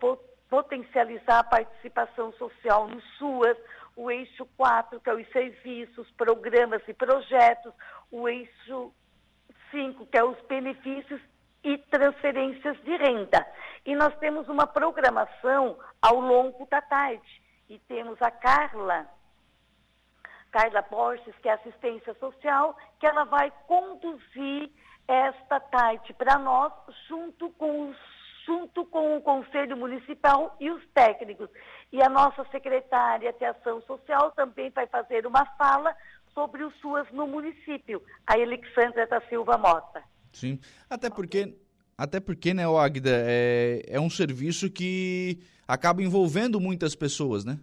potencializar 0.50 1.38
a 1.38 1.44
participação 1.44 2.30
social 2.34 2.86
no 2.86 3.00
SUAS, 3.16 3.56
o 3.96 4.10
eixo 4.10 4.46
4, 4.58 5.00
que 5.00 5.08
é 5.08 5.14
os 5.14 5.28
serviços, 5.30 6.10
programas 6.10 6.82
e 6.86 6.92
projetos, 6.92 7.72
o 8.10 8.28
eixo 8.28 8.92
5, 9.70 10.04
que 10.04 10.18
é 10.18 10.24
os 10.24 10.38
benefícios 10.42 11.22
e 11.64 11.78
transferências 11.78 12.76
de 12.82 12.96
renda. 12.96 13.46
E 13.84 13.94
nós 13.94 14.16
temos 14.18 14.48
uma 14.48 14.66
programação 14.66 15.78
ao 16.00 16.20
longo 16.20 16.66
da 16.66 16.80
tarde. 16.80 17.42
E 17.68 17.78
temos 17.80 18.20
a 18.20 18.30
Carla, 18.30 19.06
Carla 20.50 20.82
Borges, 20.82 21.34
que 21.40 21.48
é 21.48 21.52
assistência 21.52 22.14
social, 22.14 22.76
que 23.00 23.06
ela 23.06 23.24
vai 23.24 23.52
conduzir 23.66 24.70
esta 25.08 25.58
tarde 25.60 26.12
para 26.14 26.38
nós, 26.38 26.72
junto 27.08 27.50
com 27.50 27.94
junto 28.44 28.84
com 28.86 29.16
o 29.16 29.22
Conselho 29.22 29.76
Municipal 29.76 30.56
e 30.58 30.68
os 30.68 30.84
técnicos. 30.88 31.48
E 31.92 32.02
a 32.02 32.08
nossa 32.08 32.44
secretária 32.46 33.32
de 33.32 33.44
Ação 33.44 33.80
Social 33.82 34.32
também 34.32 34.68
vai 34.70 34.86
fazer 34.88 35.26
uma 35.26 35.46
fala 35.56 35.96
sobre 36.34 36.64
os 36.64 36.74
SUAS 36.80 37.08
no 37.12 37.26
município, 37.26 38.02
a 38.26 38.34
Alexandra 38.34 39.06
da 39.06 39.20
Silva 39.28 39.56
Mota. 39.56 40.02
Sim, 40.32 40.58
até 40.88 41.10
porque, 41.10 41.56
até 41.96 42.20
porque 42.20 42.54
né, 42.54 42.64
Agda, 42.64 43.10
é, 43.26 43.82
é 43.86 44.00
um 44.00 44.10
serviço 44.10 44.70
que 44.70 45.38
acaba 45.66 46.02
envolvendo 46.02 46.60
muitas 46.60 46.94
pessoas, 46.94 47.44
né? 47.44 47.58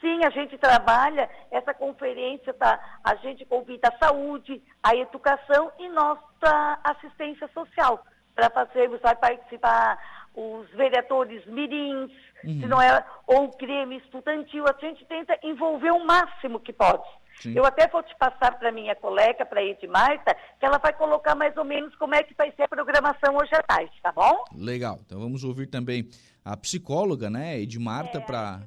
Sim, 0.00 0.24
a 0.24 0.30
gente 0.30 0.58
trabalha, 0.58 1.30
essa 1.50 1.72
conferência, 1.72 2.52
tá, 2.54 2.98
a 3.04 3.14
gente 3.16 3.44
convida 3.44 3.88
a 3.88 4.04
saúde, 4.04 4.60
a 4.82 4.96
educação 4.96 5.70
e 5.78 5.88
nossa 5.88 6.80
assistência 6.82 7.48
social 7.54 8.04
para 8.34 8.50
fazermos, 8.50 9.00
vai 9.00 9.14
participar 9.14 9.98
os 10.34 10.68
vereadores 10.70 11.44
mirins, 11.46 12.10
uhum. 12.44 12.60
se 12.60 12.66
não 12.66 12.80
é, 12.80 13.04
ou 13.26 13.44
o 13.44 13.56
creme 13.56 13.98
estudantil, 13.98 14.64
a 14.66 14.74
gente 14.80 15.04
tenta 15.04 15.38
envolver 15.42 15.92
o 15.92 16.04
máximo 16.04 16.58
que 16.58 16.72
pode. 16.72 17.06
Sim. 17.42 17.54
Eu 17.56 17.64
até 17.64 17.88
vou 17.88 18.02
te 18.04 18.14
passar 18.16 18.56
para 18.56 18.70
minha 18.70 18.94
colega, 18.94 19.44
para 19.44 19.60
a 19.60 19.64
Edmarta, 19.64 20.36
que 20.60 20.64
ela 20.64 20.78
vai 20.78 20.92
colocar 20.92 21.34
mais 21.34 21.56
ou 21.56 21.64
menos 21.64 21.92
como 21.96 22.14
é 22.14 22.22
que 22.22 22.34
vai 22.34 22.52
ser 22.52 22.62
a 22.62 22.68
programação 22.68 23.34
hoje 23.36 23.50
à 23.52 23.62
tarde, 23.62 23.90
tá 24.00 24.12
bom? 24.12 24.44
Legal. 24.54 25.00
Então 25.04 25.18
vamos 25.18 25.42
ouvir 25.42 25.66
também 25.66 26.08
a 26.44 26.56
psicóloga, 26.56 27.28
né, 27.28 27.60
Edmarta, 27.60 28.18
é, 28.18 28.20
para... 28.20 28.60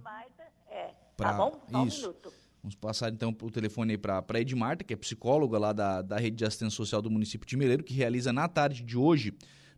É, 0.69 0.89
pra... 1.15 1.29
tá 1.29 1.37
bom? 1.37 1.61
Só 1.71 1.85
Isso. 1.85 2.05
um 2.05 2.07
minuto. 2.09 2.33
Vamos 2.61 2.75
passar 2.75 3.13
então 3.13 3.29
o 3.41 3.51
telefone 3.51 3.91
aí 3.91 3.97
para 3.97 4.25
a 4.27 4.39
Edmarta, 4.39 4.83
que 4.83 4.93
é 4.93 4.97
psicóloga 4.97 5.57
lá 5.57 5.71
da, 5.71 6.01
da 6.01 6.17
Rede 6.17 6.37
de 6.37 6.45
Assistência 6.45 6.75
Social 6.75 7.01
do 7.01 7.11
município 7.11 7.47
de 7.47 7.55
Meleiro, 7.55 7.83
que 7.83 7.93
realiza 7.93 8.33
na 8.33 8.47
tarde 8.47 8.83
de 8.83 8.97
hoje 8.97 9.33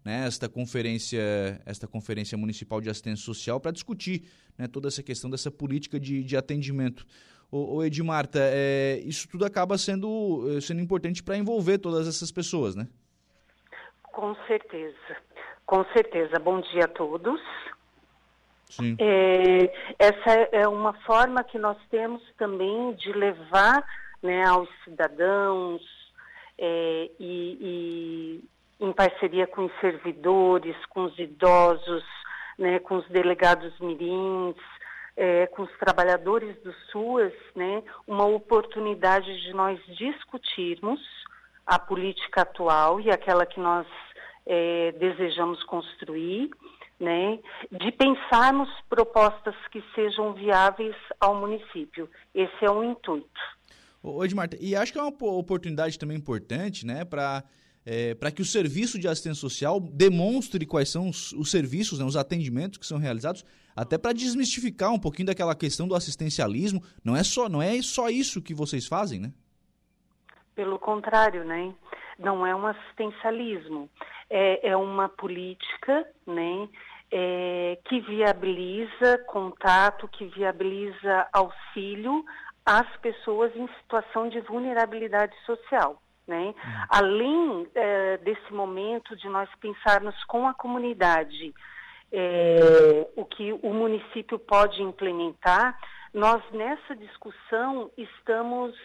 né, 0.06 0.26
esta, 0.26 0.48
conferência, 0.48 1.62
esta 1.66 1.86
conferência 1.86 2.38
municipal 2.38 2.80
de 2.80 2.90
assistência 2.90 3.26
social 3.26 3.60
para 3.60 3.72
discutir 3.72 4.24
né, 4.58 4.66
toda 4.66 4.88
essa 4.88 5.04
questão 5.04 5.30
dessa 5.30 5.52
política 5.52 6.00
de, 6.00 6.24
de 6.24 6.38
atendimento. 6.38 7.06
Ô 7.50 7.82
Edmarta, 7.82 8.40
é, 8.42 9.00
isso 9.06 9.28
tudo 9.30 9.46
acaba 9.46 9.78
sendo, 9.78 10.46
eh, 10.50 10.60
sendo 10.60 10.82
importante 10.82 11.24
para 11.24 11.38
envolver 11.38 11.78
todas 11.78 12.06
essas 12.06 12.30
pessoas, 12.30 12.76
né? 12.76 12.88
Com 14.04 14.36
certeza, 14.48 15.16
com 15.66 15.86
certeza. 15.94 16.40
Bom 16.40 16.60
dia 16.60 16.84
a 16.84 16.88
todos. 16.90 17.40
Sim. 18.66 18.98
É, 19.00 19.72
essa 19.98 20.50
é 20.52 20.68
uma 20.68 20.94
forma 21.06 21.42
que 21.42 21.58
nós 21.58 21.78
temos 21.90 22.22
também 22.38 22.94
de 22.96 23.14
levar 23.14 23.82
né, 24.22 24.44
aos 24.46 24.68
cidadãos 24.84 25.82
é, 26.58 27.10
e, 27.18 27.58
e 27.62 28.86
em 28.86 28.92
parceria 28.92 29.48
com 29.48 29.66
os 29.66 29.80
servidores, 29.80 30.76
com 30.88 31.06
os 31.06 31.18
idosos, 31.18 32.04
né, 32.58 32.80
com 32.80 32.98
os 32.98 33.08
delegados 33.08 33.74
mirins, 33.80 34.56
é, 35.18 35.48
com 35.48 35.64
os 35.64 35.72
trabalhadores 35.80 36.56
do 36.62 36.72
SUAS, 36.92 37.34
né, 37.56 37.84
uma 38.06 38.26
oportunidade 38.26 39.42
de 39.42 39.52
nós 39.52 39.80
discutirmos 39.98 41.02
a 41.66 41.80
política 41.80 42.44
atual 42.44 43.02
e 43.02 43.10
aquela 43.10 43.46
que 43.46 43.60
nós 43.60 43.88
é, 44.46 44.92
desejamos 44.94 45.62
construir, 45.64 46.52
né, 47.00 47.40
de 47.72 47.92
pensarmos 47.92 48.70
propostas 48.88 49.56
que 49.72 49.84
sejam 49.96 50.34
viáveis 50.34 50.96
ao 51.20 51.36
município. 51.36 52.08
Esse 52.34 52.64
é 52.64 52.70
o 52.70 52.84
intuito. 52.84 53.42
Ô, 54.02 54.24
Edmarta, 54.24 54.56
e 54.62 54.76
acho 54.76 54.94
que 54.94 55.00
é 55.00 55.02
uma 55.02 55.10
oportunidade 55.10 55.98
também 55.98 56.16
importante, 56.16 56.86
né, 56.86 57.04
para 57.04 57.44
é, 57.90 58.14
para 58.14 58.30
que 58.32 58.42
o 58.42 58.46
serviço 58.46 59.00
de 59.00 59.08
assistência 59.08 59.40
social 59.40 59.80
demonstre 59.80 60.66
quais 60.66 60.90
são 60.90 61.08
os, 61.08 61.32
os 61.32 61.50
serviços, 61.50 62.00
né, 62.00 62.06
os 62.06 62.18
atendimentos 62.18 62.78
que 62.78 62.86
são 62.86 62.98
realizados, 62.98 63.46
até 63.74 63.98
para 63.98 64.12
desmistificar 64.12 64.92
um 64.92 65.00
pouquinho 65.00 65.28
daquela 65.28 65.56
questão 65.56 65.88
do 65.88 65.96
assistencialismo. 65.96 66.84
Não 67.02 67.16
é 67.16 67.24
só, 67.24 67.48
não 67.48 67.62
é 67.62 67.82
só 67.82 68.10
isso 68.10 68.42
que 68.42 68.54
vocês 68.54 68.86
fazem, 68.86 69.22
né? 69.22 69.32
Pelo 70.54 70.78
contrário, 70.78 71.46
né? 71.46 71.74
Não 72.20 72.46
é 72.46 72.54
um 72.54 72.68
assistencialismo, 72.68 73.90
é, 74.30 74.72
é 74.72 74.76
uma 74.76 75.08
política, 75.08 76.06
né? 76.26 76.68
É, 77.10 77.80
que 77.86 78.02
viabiliza 78.02 79.18
contato, 79.28 80.10
que 80.10 80.26
viabiliza 80.26 81.26
auxílio 81.32 82.26
às 82.66 82.98
pessoas 82.98 83.56
em 83.56 83.66
situação 83.80 84.28
de 84.28 84.42
vulnerabilidade 84.42 85.34
social. 85.46 86.02
Né? 86.28 86.48
Uhum. 86.48 86.54
Além 86.90 87.68
é, 87.74 88.18
desse 88.18 88.54
momento 88.54 89.16
de 89.16 89.30
nós 89.30 89.50
pensarmos 89.62 90.16
com 90.26 90.48
a 90.48 90.54
comunidade 90.54 91.54
é, 92.12 93.08
o 93.16 93.24
que 93.26 93.54
o 93.54 93.74
município 93.74 94.38
pode 94.38 94.82
implementar, 94.82 95.78
nós 96.14 96.42
nessa 96.52 96.96
discussão 96.96 97.90
estamos 97.98 98.76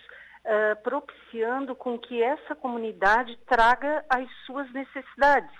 é, 0.44 0.74
propiciando 0.76 1.74
com 1.74 1.98
que 1.98 2.22
essa 2.22 2.54
comunidade 2.54 3.36
traga 3.46 4.04
as 4.08 4.28
suas 4.46 4.70
necessidades. 4.72 5.50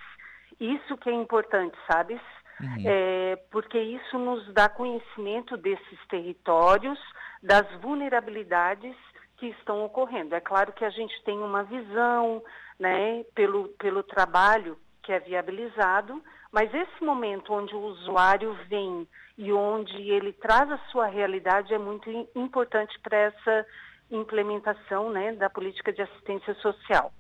Isso 0.61 0.97
que 0.99 1.11
é 1.11 1.13
importante, 1.13 1.77
sabes? 1.91 2.21
uhum. 2.63 2.85
é, 2.85 3.37
porque 3.51 3.79
isso 3.79 4.19
nos 4.19 4.53
dá 4.53 4.69
conhecimento 4.69 5.57
desses 5.57 5.99
territórios, 6.09 6.99
das 7.43 7.69
vulnerabilidades 7.81 8.97
que 9.43 9.49
estão 9.59 9.85
ocorrendo. 9.85 10.37
É 10.37 10.41
claro 10.41 10.73
que 10.73 10.85
a 10.85 10.91
gente 10.91 11.21
tem 11.25 11.37
uma 11.37 11.65
visão, 11.65 12.41
né, 12.79 13.25
pelo, 13.35 13.71
pelo 13.71 14.05
trabalho 14.05 14.79
que 15.03 15.13
é 15.13 15.19
viabilizado, 15.19 16.23
mas 16.53 16.73
esse 16.73 17.03
momento 17.03 17.53
onde 17.53 17.75
o 17.75 17.81
usuário 17.81 18.57
vem 18.69 19.05
e 19.37 19.53
onde 19.53 20.01
ele 20.13 20.33
traz 20.33 20.71
a 20.71 20.79
sua 20.93 21.07
realidade 21.07 21.75
é 21.75 21.79
muito 21.79 22.09
importante 22.37 22.97
para 23.01 23.17
essa 23.17 23.67
implementação 24.13 25.11
né, 25.11 25.33
da 25.33 25.51
política 25.51 25.93
de 25.93 26.03
assistência 26.03 26.55
social. 26.55 27.13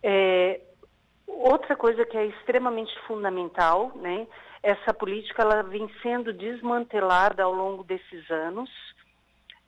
É, 0.00 0.60
outra 1.26 1.74
coisa 1.74 2.06
que 2.06 2.16
é 2.16 2.26
extremamente 2.26 2.96
fundamental, 3.08 3.90
né, 3.96 4.28
essa 4.62 4.94
política 4.94 5.42
ela 5.42 5.64
vem 5.64 5.90
sendo 6.02 6.32
desmantelada 6.32 7.42
ao 7.42 7.52
longo 7.52 7.82
desses 7.82 8.30
anos, 8.30 8.70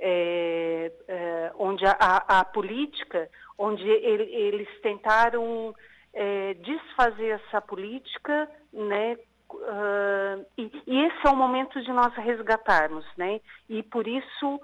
é, 0.00 0.90
é, 1.06 1.52
onde 1.58 1.84
a, 1.84 1.92
a, 2.26 2.44
política, 2.44 3.28
onde 3.58 3.86
ele, 3.86 4.24
eles 4.24 4.68
tentaram 4.80 5.74
é, 6.14 6.54
desfazer 6.54 7.40
essa 7.40 7.60
política, 7.60 8.50
né, 8.72 9.16
uh, 9.52 10.46
e, 10.56 10.72
e, 10.86 11.04
esse 11.06 11.26
é 11.26 11.30
o 11.30 11.36
momento 11.36 11.80
de 11.82 11.92
nós 11.92 12.14
resgatarmos, 12.14 13.04
né, 13.16 13.40
e 13.68 13.82
por 13.82 14.08
isso 14.08 14.60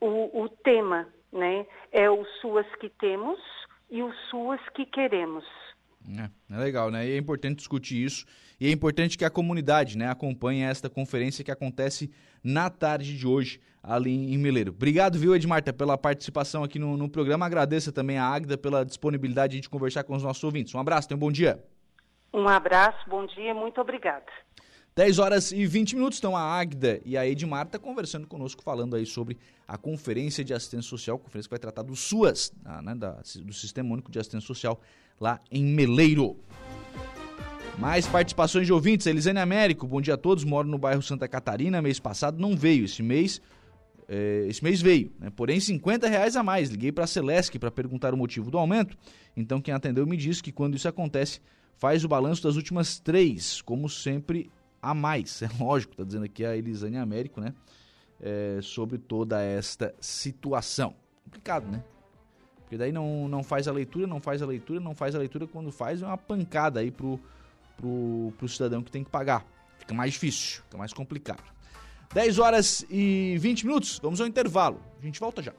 o, 0.00 0.42
o 0.42 0.48
tema, 0.48 1.06
né, 1.30 1.66
é 1.92 2.08
o 2.10 2.24
SUAS 2.40 2.66
que 2.80 2.88
temos 2.88 3.38
e 3.90 4.02
o 4.02 4.12
SUAS 4.30 4.60
que 4.74 4.86
queremos. 4.86 5.44
É, 6.16 6.54
é, 6.54 6.58
legal, 6.58 6.90
né? 6.90 7.06
E 7.06 7.12
é 7.12 7.18
importante 7.18 7.58
discutir 7.58 8.02
isso. 8.02 8.24
E 8.58 8.66
é 8.66 8.70
importante 8.70 9.18
que 9.18 9.24
a 9.24 9.30
comunidade 9.30 9.98
né, 9.98 10.08
acompanhe 10.08 10.62
esta 10.62 10.88
conferência 10.88 11.44
que 11.44 11.50
acontece 11.50 12.10
na 12.42 12.70
tarde 12.70 13.16
de 13.16 13.26
hoje 13.26 13.60
ali 13.88 14.34
em 14.34 14.36
Meleiro. 14.36 14.70
Obrigado, 14.70 15.18
viu, 15.18 15.34
Edmarta, 15.34 15.72
pela 15.72 15.96
participação 15.96 16.62
aqui 16.62 16.78
no, 16.78 16.96
no 16.96 17.08
programa. 17.08 17.46
Agradeço 17.46 17.90
também 17.90 18.18
a 18.18 18.24
Agda 18.24 18.58
pela 18.58 18.84
disponibilidade 18.84 19.58
de 19.58 19.68
conversar 19.68 20.04
com 20.04 20.14
os 20.14 20.22
nossos 20.22 20.44
ouvintes. 20.44 20.74
Um 20.74 20.78
abraço, 20.78 21.08
tenha 21.08 21.16
um 21.16 21.20
bom 21.20 21.32
dia. 21.32 21.64
Um 22.32 22.46
abraço, 22.46 22.98
bom 23.08 23.24
dia, 23.24 23.54
muito 23.54 23.80
obrigada. 23.80 24.26
10 24.94 25.18
horas 25.18 25.52
e 25.52 25.64
20 25.64 25.94
minutos, 25.94 26.16
estão 26.16 26.36
a 26.36 26.42
Agda 26.42 27.00
e 27.04 27.16
a 27.16 27.26
Edmarta 27.26 27.78
conversando 27.78 28.26
conosco, 28.26 28.62
falando 28.62 28.96
aí 28.96 29.06
sobre 29.06 29.38
a 29.66 29.78
Conferência 29.78 30.44
de 30.44 30.52
Assistência 30.52 30.90
Social, 30.90 31.18
conferência 31.18 31.48
que 31.48 31.52
vai 31.52 31.58
tratar 31.58 31.82
do 31.82 31.96
SUAS, 31.96 32.52
né, 32.82 32.94
da, 32.94 33.12
do 33.42 33.52
Sistema 33.52 33.92
Único 33.92 34.10
de 34.10 34.18
Assistência 34.18 34.46
Social, 34.46 34.80
lá 35.18 35.40
em 35.50 35.64
Meleiro. 35.64 36.36
Mais 37.78 38.08
participações 38.08 38.66
de 38.66 38.72
ouvintes. 38.72 39.06
Elisane 39.06 39.38
Américo, 39.38 39.86
bom 39.86 40.00
dia 40.00 40.14
a 40.14 40.16
todos. 40.16 40.42
Moro 40.42 40.66
no 40.66 40.78
bairro 40.78 41.00
Santa 41.00 41.28
Catarina. 41.28 41.80
Mês 41.80 42.00
passado 42.00 42.36
não 42.36 42.56
veio. 42.56 42.84
Esse 42.84 43.04
mês, 43.04 43.40
é, 44.08 44.46
esse 44.48 44.64
mês 44.64 44.80
veio. 44.80 45.12
Né? 45.18 45.30
Porém, 45.30 45.60
50 45.60 46.08
reais 46.08 46.36
a 46.36 46.42
mais. 46.42 46.70
Liguei 46.70 46.90
para 46.90 47.04
a 47.04 47.06
Celesc 47.06 47.58
para 47.58 47.70
perguntar 47.70 48.14
o 48.14 48.16
motivo 48.16 48.50
do 48.50 48.58
aumento. 48.58 48.96
Então, 49.36 49.60
quem 49.60 49.74
atendeu 49.74 50.06
me 50.06 50.16
disse 50.16 50.42
que 50.42 50.50
quando 50.50 50.74
isso 50.74 50.88
acontece, 50.88 51.40
faz 51.76 52.04
o 52.04 52.08
balanço 52.08 52.42
das 52.42 52.56
últimas 52.56 52.98
três, 52.98 53.60
como 53.62 53.88
sempre, 53.88 54.50
a 54.80 54.94
mais. 54.94 55.42
É 55.42 55.48
lógico, 55.62 55.92
está 55.92 56.04
dizendo 56.04 56.24
aqui 56.24 56.44
a 56.44 56.56
Elisane 56.56 56.96
Américo, 56.96 57.40
né? 57.40 57.54
É, 58.20 58.58
sobre 58.62 58.98
toda 58.98 59.40
esta 59.40 59.94
situação. 60.00 60.94
Complicado, 61.24 61.70
né? 61.70 61.84
Porque 62.62 62.76
daí 62.76 62.90
não, 62.90 63.28
não 63.28 63.42
faz 63.42 63.68
a 63.68 63.72
leitura, 63.72 64.06
não 64.06 64.20
faz 64.20 64.42
a 64.42 64.46
leitura, 64.46 64.80
não 64.80 64.94
faz 64.94 65.14
a 65.14 65.18
leitura. 65.18 65.46
Quando 65.46 65.70
faz, 65.70 66.02
é 66.02 66.06
uma 66.06 66.18
pancada 66.18 66.80
aí 66.80 66.90
pro 66.90 67.20
pro, 67.78 68.32
pro 68.36 68.48
cidadão 68.48 68.82
que 68.82 68.90
tem 68.90 69.02
que 69.02 69.10
pagar. 69.10 69.46
Fica 69.78 69.94
mais 69.94 70.12
difícil, 70.12 70.62
fica 70.64 70.76
mais 70.76 70.92
complicado. 70.92 71.42
10 72.14 72.38
horas 72.38 72.84
e 72.90 73.36
20 73.38 73.66
minutos, 73.66 73.98
vamos 74.02 74.20
ao 74.20 74.26
intervalo. 74.26 74.80
A 75.00 75.04
gente 75.04 75.20
volta 75.20 75.42
já. 75.42 75.52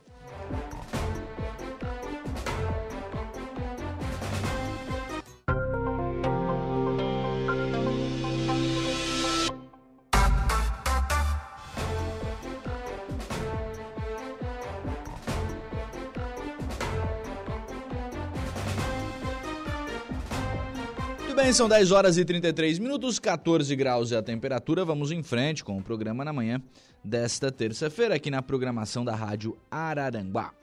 Bem, 21.50 21.54
são 21.54 21.68
10 21.68 21.92
horas 21.92 22.16
e 22.20 22.24
33 22.24 22.78
minutos, 22.78 23.18
14 23.18 23.76
graus 23.76 24.12
é 24.12 24.18
a 24.18 24.22
temperatura. 24.22 24.86
Vamos 24.86 25.12
em 25.12 25.24
frente 25.24 25.64
com 25.64 25.80
o 25.80 25.82
programa 25.82 26.24
na 26.24 26.32
manhã 26.32 26.62
desta 27.04 27.52
terça-feira, 27.52 28.14
aqui 28.14 28.30
na 28.30 28.40
programação 28.40 29.04
da 29.04 29.16
Rádio 29.16 29.58
Araranguá. 29.72 30.54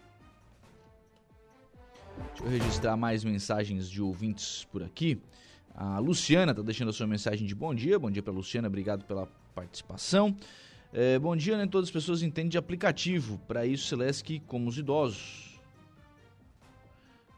Deixa 2.29 2.45
eu 2.45 2.49
registrar 2.49 2.97
mais 2.97 3.25
mensagens 3.25 3.91
de 3.91 4.01
ouvintes 4.01 4.65
por 4.71 4.81
aqui. 4.81 5.21
A 5.75 5.99
Luciana 5.99 6.53
está 6.53 6.63
deixando 6.63 6.91
a 6.91 6.93
sua 6.93 7.09
mensagem 7.09 7.49
de 7.49 7.55
bom 7.55 7.75
dia. 7.75 7.99
Bom 7.99 8.11
dia 8.11 8.23
para 8.23 8.33
Luciana, 8.33 8.69
obrigado 8.69 9.05
pela 9.07 9.27
participação. 9.57 10.37
É, 10.93 11.19
bom 11.19 11.35
dia, 11.35 11.57
né? 11.57 11.67
Todas 11.67 11.89
as 11.89 11.93
pessoas 11.93 12.23
entendem 12.23 12.51
de 12.51 12.59
aplicativo. 12.59 13.41
Para 13.49 13.67
isso, 13.67 13.89
Celeste, 13.89 14.41
como 14.47 14.69
os 14.69 14.79
idosos 14.79 15.56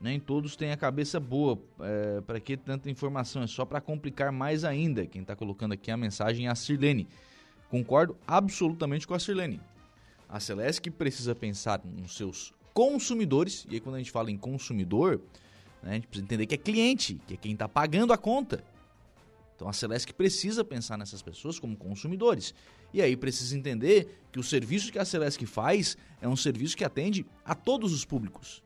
nem 0.00 0.20
todos 0.20 0.54
têm 0.54 0.70
a 0.70 0.76
cabeça 0.76 1.18
boa. 1.18 1.58
É, 1.80 2.20
para 2.20 2.38
que 2.38 2.56
tanta 2.56 2.90
informação? 2.90 3.42
É 3.42 3.46
só 3.46 3.64
para 3.64 3.80
complicar 3.80 4.30
mais 4.30 4.64
ainda. 4.64 5.06
Quem 5.06 5.22
está 5.22 5.34
colocando 5.34 5.72
aqui 5.72 5.90
a 5.90 5.96
mensagem 5.96 6.46
é 6.46 6.50
a 6.50 6.54
Sirlene. 6.54 7.08
Concordo 7.68 8.16
absolutamente 8.26 9.06
com 9.06 9.14
a 9.14 9.18
Sirlene. 9.18 9.60
A 10.28 10.38
Celeste 10.40 10.90
precisa 10.90 11.34
pensar 11.34 11.80
nos 11.84 12.16
seus 12.16 12.52
consumidores, 12.72 13.66
e 13.68 13.74
aí 13.74 13.80
quando 13.80 13.96
a 13.96 13.98
gente 13.98 14.10
fala 14.10 14.30
em 14.30 14.36
consumidor, 14.36 15.20
né, 15.82 15.90
a 15.90 15.94
gente 15.94 16.06
precisa 16.06 16.24
entender 16.24 16.46
que 16.46 16.54
é 16.54 16.58
cliente, 16.58 17.20
que 17.26 17.34
é 17.34 17.36
quem 17.36 17.52
está 17.52 17.68
pagando 17.68 18.12
a 18.12 18.18
conta. 18.18 18.62
Então 19.56 19.68
a 19.68 19.72
Celeste 19.72 20.14
precisa 20.14 20.62
pensar 20.64 20.96
nessas 20.96 21.20
pessoas 21.20 21.58
como 21.58 21.76
consumidores. 21.76 22.54
E 22.94 23.02
aí 23.02 23.16
precisa 23.16 23.56
entender 23.56 24.22
que 24.30 24.38
o 24.38 24.42
serviço 24.42 24.92
que 24.92 24.98
a 24.98 25.04
Celeste 25.04 25.44
faz 25.44 25.96
é 26.22 26.28
um 26.28 26.36
serviço 26.36 26.76
que 26.76 26.84
atende 26.84 27.26
a 27.44 27.54
todos 27.54 27.92
os 27.92 28.04
públicos. 28.04 28.62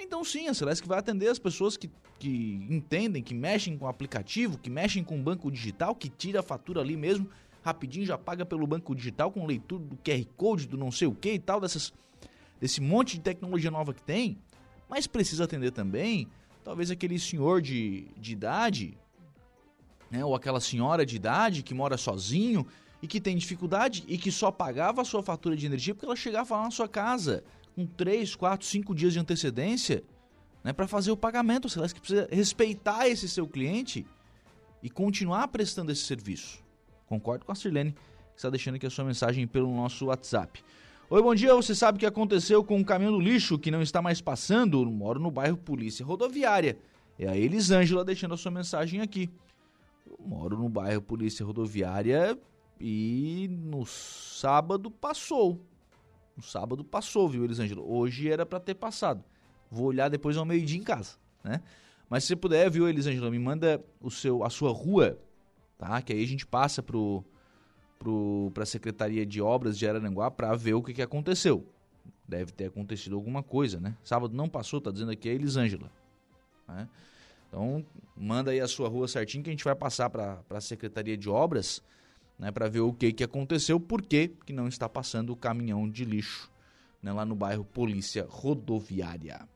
Então 0.00 0.22
sim, 0.24 0.46
a 0.46 0.54
Celesc 0.54 0.86
vai 0.86 0.98
atender 0.98 1.28
as 1.28 1.38
pessoas 1.38 1.76
que, 1.76 1.90
que 2.18 2.66
entendem, 2.70 3.22
que 3.22 3.34
mexem 3.34 3.76
com 3.76 3.84
o 3.84 3.88
aplicativo, 3.88 4.56
que 4.56 4.70
mexem 4.70 5.02
com 5.02 5.18
o 5.18 5.22
banco 5.22 5.50
digital, 5.50 5.94
que 5.94 6.08
tira 6.08 6.38
a 6.38 6.42
fatura 6.42 6.80
ali 6.80 6.96
mesmo, 6.96 7.28
rapidinho 7.64 8.06
já 8.06 8.16
paga 8.16 8.46
pelo 8.46 8.66
banco 8.66 8.94
digital 8.94 9.32
com 9.32 9.44
leitura 9.44 9.82
do 9.82 9.96
QR 9.96 10.24
Code, 10.36 10.68
do 10.68 10.76
não 10.76 10.92
sei 10.92 11.08
o 11.08 11.14
que 11.14 11.32
e 11.32 11.38
tal, 11.38 11.60
dessas, 11.60 11.92
desse 12.60 12.80
monte 12.80 13.16
de 13.16 13.22
tecnologia 13.22 13.70
nova 13.70 13.92
que 13.92 14.02
tem. 14.02 14.38
Mas 14.88 15.06
precisa 15.06 15.44
atender 15.44 15.72
também, 15.72 16.28
talvez 16.62 16.90
aquele 16.90 17.18
senhor 17.18 17.60
de, 17.60 18.06
de 18.16 18.32
idade, 18.32 18.96
né, 20.10 20.24
ou 20.24 20.34
aquela 20.34 20.60
senhora 20.60 21.04
de 21.04 21.16
idade 21.16 21.62
que 21.62 21.74
mora 21.74 21.96
sozinho 21.96 22.64
e 23.02 23.06
que 23.06 23.20
tem 23.20 23.36
dificuldade 23.36 24.04
e 24.06 24.16
que 24.16 24.30
só 24.30 24.50
pagava 24.50 25.02
a 25.02 25.04
sua 25.04 25.22
fatura 25.22 25.56
de 25.56 25.66
energia 25.66 25.94
porque 25.94 26.06
ela 26.06 26.16
chegava 26.16 26.56
lá 26.56 26.62
na 26.64 26.70
sua 26.70 26.88
casa 26.88 27.44
com 27.78 27.86
3, 27.86 28.34
4, 28.34 28.66
5 28.66 28.92
dias 28.92 29.12
de 29.12 29.20
antecedência 29.20 30.02
né, 30.64 30.72
para 30.72 30.88
fazer 30.88 31.12
o 31.12 31.16
pagamento. 31.16 31.68
Você 31.68 31.94
que 31.94 32.00
precisa 32.00 32.28
respeitar 32.28 33.06
esse 33.06 33.28
seu 33.28 33.46
cliente 33.46 34.04
e 34.82 34.90
continuar 34.90 35.46
prestando 35.46 35.92
esse 35.92 36.02
serviço. 36.02 36.58
Concordo 37.06 37.46
com 37.46 37.52
a 37.52 37.54
Sirlene, 37.54 37.92
que 37.92 37.98
está 38.34 38.50
deixando 38.50 38.74
aqui 38.74 38.86
a 38.86 38.90
sua 38.90 39.04
mensagem 39.04 39.46
pelo 39.46 39.72
nosso 39.72 40.06
WhatsApp. 40.06 40.60
Oi, 41.08 41.22
bom 41.22 41.32
dia. 41.36 41.54
Você 41.54 41.72
sabe 41.72 41.98
o 41.98 42.00
que 42.00 42.06
aconteceu 42.06 42.64
com 42.64 42.80
o 42.80 42.84
caminhão 42.84 43.12
do 43.12 43.20
lixo 43.20 43.56
que 43.56 43.70
não 43.70 43.80
está 43.80 44.02
mais 44.02 44.20
passando? 44.20 44.82
Eu 44.82 44.90
moro 44.90 45.20
no 45.20 45.30
bairro 45.30 45.56
Polícia 45.56 46.04
Rodoviária. 46.04 46.76
É 47.16 47.28
a 47.28 47.36
Elisângela 47.36 48.04
deixando 48.04 48.34
a 48.34 48.36
sua 48.36 48.50
mensagem 48.50 49.00
aqui. 49.00 49.30
Eu 50.04 50.18
moro 50.26 50.58
no 50.58 50.68
bairro 50.68 51.00
Polícia 51.00 51.46
Rodoviária 51.46 52.36
e 52.80 53.48
no 53.48 53.86
sábado 53.86 54.90
passou. 54.90 55.64
No 56.38 56.44
sábado 56.44 56.84
passou, 56.84 57.28
viu, 57.28 57.44
Elisângela? 57.44 57.82
Hoje 57.82 58.30
era 58.30 58.46
para 58.46 58.60
ter 58.60 58.76
passado. 58.76 59.24
Vou 59.68 59.86
olhar 59.86 60.08
depois 60.08 60.36
ao 60.36 60.44
meio-dia 60.44 60.78
em 60.78 60.84
casa, 60.84 61.16
né? 61.42 61.60
Mas 62.08 62.22
se 62.22 62.28
você 62.28 62.36
puder, 62.36 62.70
viu, 62.70 62.88
Elisângela, 62.88 63.28
me 63.28 63.40
manda 63.40 63.84
o 64.00 64.08
seu, 64.08 64.44
a 64.44 64.48
sua 64.48 64.70
rua, 64.70 65.18
tá? 65.76 66.00
Que 66.00 66.12
aí 66.12 66.22
a 66.22 66.26
gente 66.26 66.46
passa 66.46 66.80
pro, 66.80 67.24
pro, 67.98 68.52
pra 68.54 68.64
Secretaria 68.64 69.26
de 69.26 69.42
Obras 69.42 69.76
de 69.76 69.88
Araranguá 69.88 70.30
para 70.30 70.54
ver 70.54 70.74
o 70.74 70.82
que, 70.82 70.94
que 70.94 71.02
aconteceu. 71.02 71.66
Deve 72.26 72.52
ter 72.52 72.66
acontecido 72.66 73.16
alguma 73.16 73.42
coisa, 73.42 73.80
né? 73.80 73.96
Sábado 74.04 74.32
não 74.32 74.48
passou, 74.48 74.80
tá 74.80 74.92
dizendo 74.92 75.10
aqui 75.10 75.28
a 75.28 75.32
Elisângela. 75.32 75.90
Né? 76.68 76.88
Então, 77.48 77.84
manda 78.16 78.52
aí 78.52 78.60
a 78.60 78.68
sua 78.68 78.88
rua 78.88 79.08
certinho 79.08 79.42
que 79.42 79.50
a 79.50 79.52
gente 79.52 79.64
vai 79.64 79.74
passar 79.74 80.08
para 80.08 80.40
a 80.50 80.60
Secretaria 80.60 81.16
de 81.16 81.28
Obras 81.28 81.82
né, 82.38 82.50
para 82.50 82.68
ver 82.68 82.80
o 82.80 82.92
que, 82.92 83.12
que 83.12 83.24
aconteceu, 83.24 83.80
por 83.80 84.02
que, 84.02 84.30
não 84.50 84.68
está 84.68 84.88
passando 84.88 85.30
o 85.30 85.36
caminhão 85.36 85.88
de 85.88 86.04
lixo 86.04 86.50
né, 87.02 87.12
lá 87.12 87.24
no 87.24 87.34
bairro 87.34 87.64
Polícia 87.64 88.26
Rodoviária. 88.28 89.48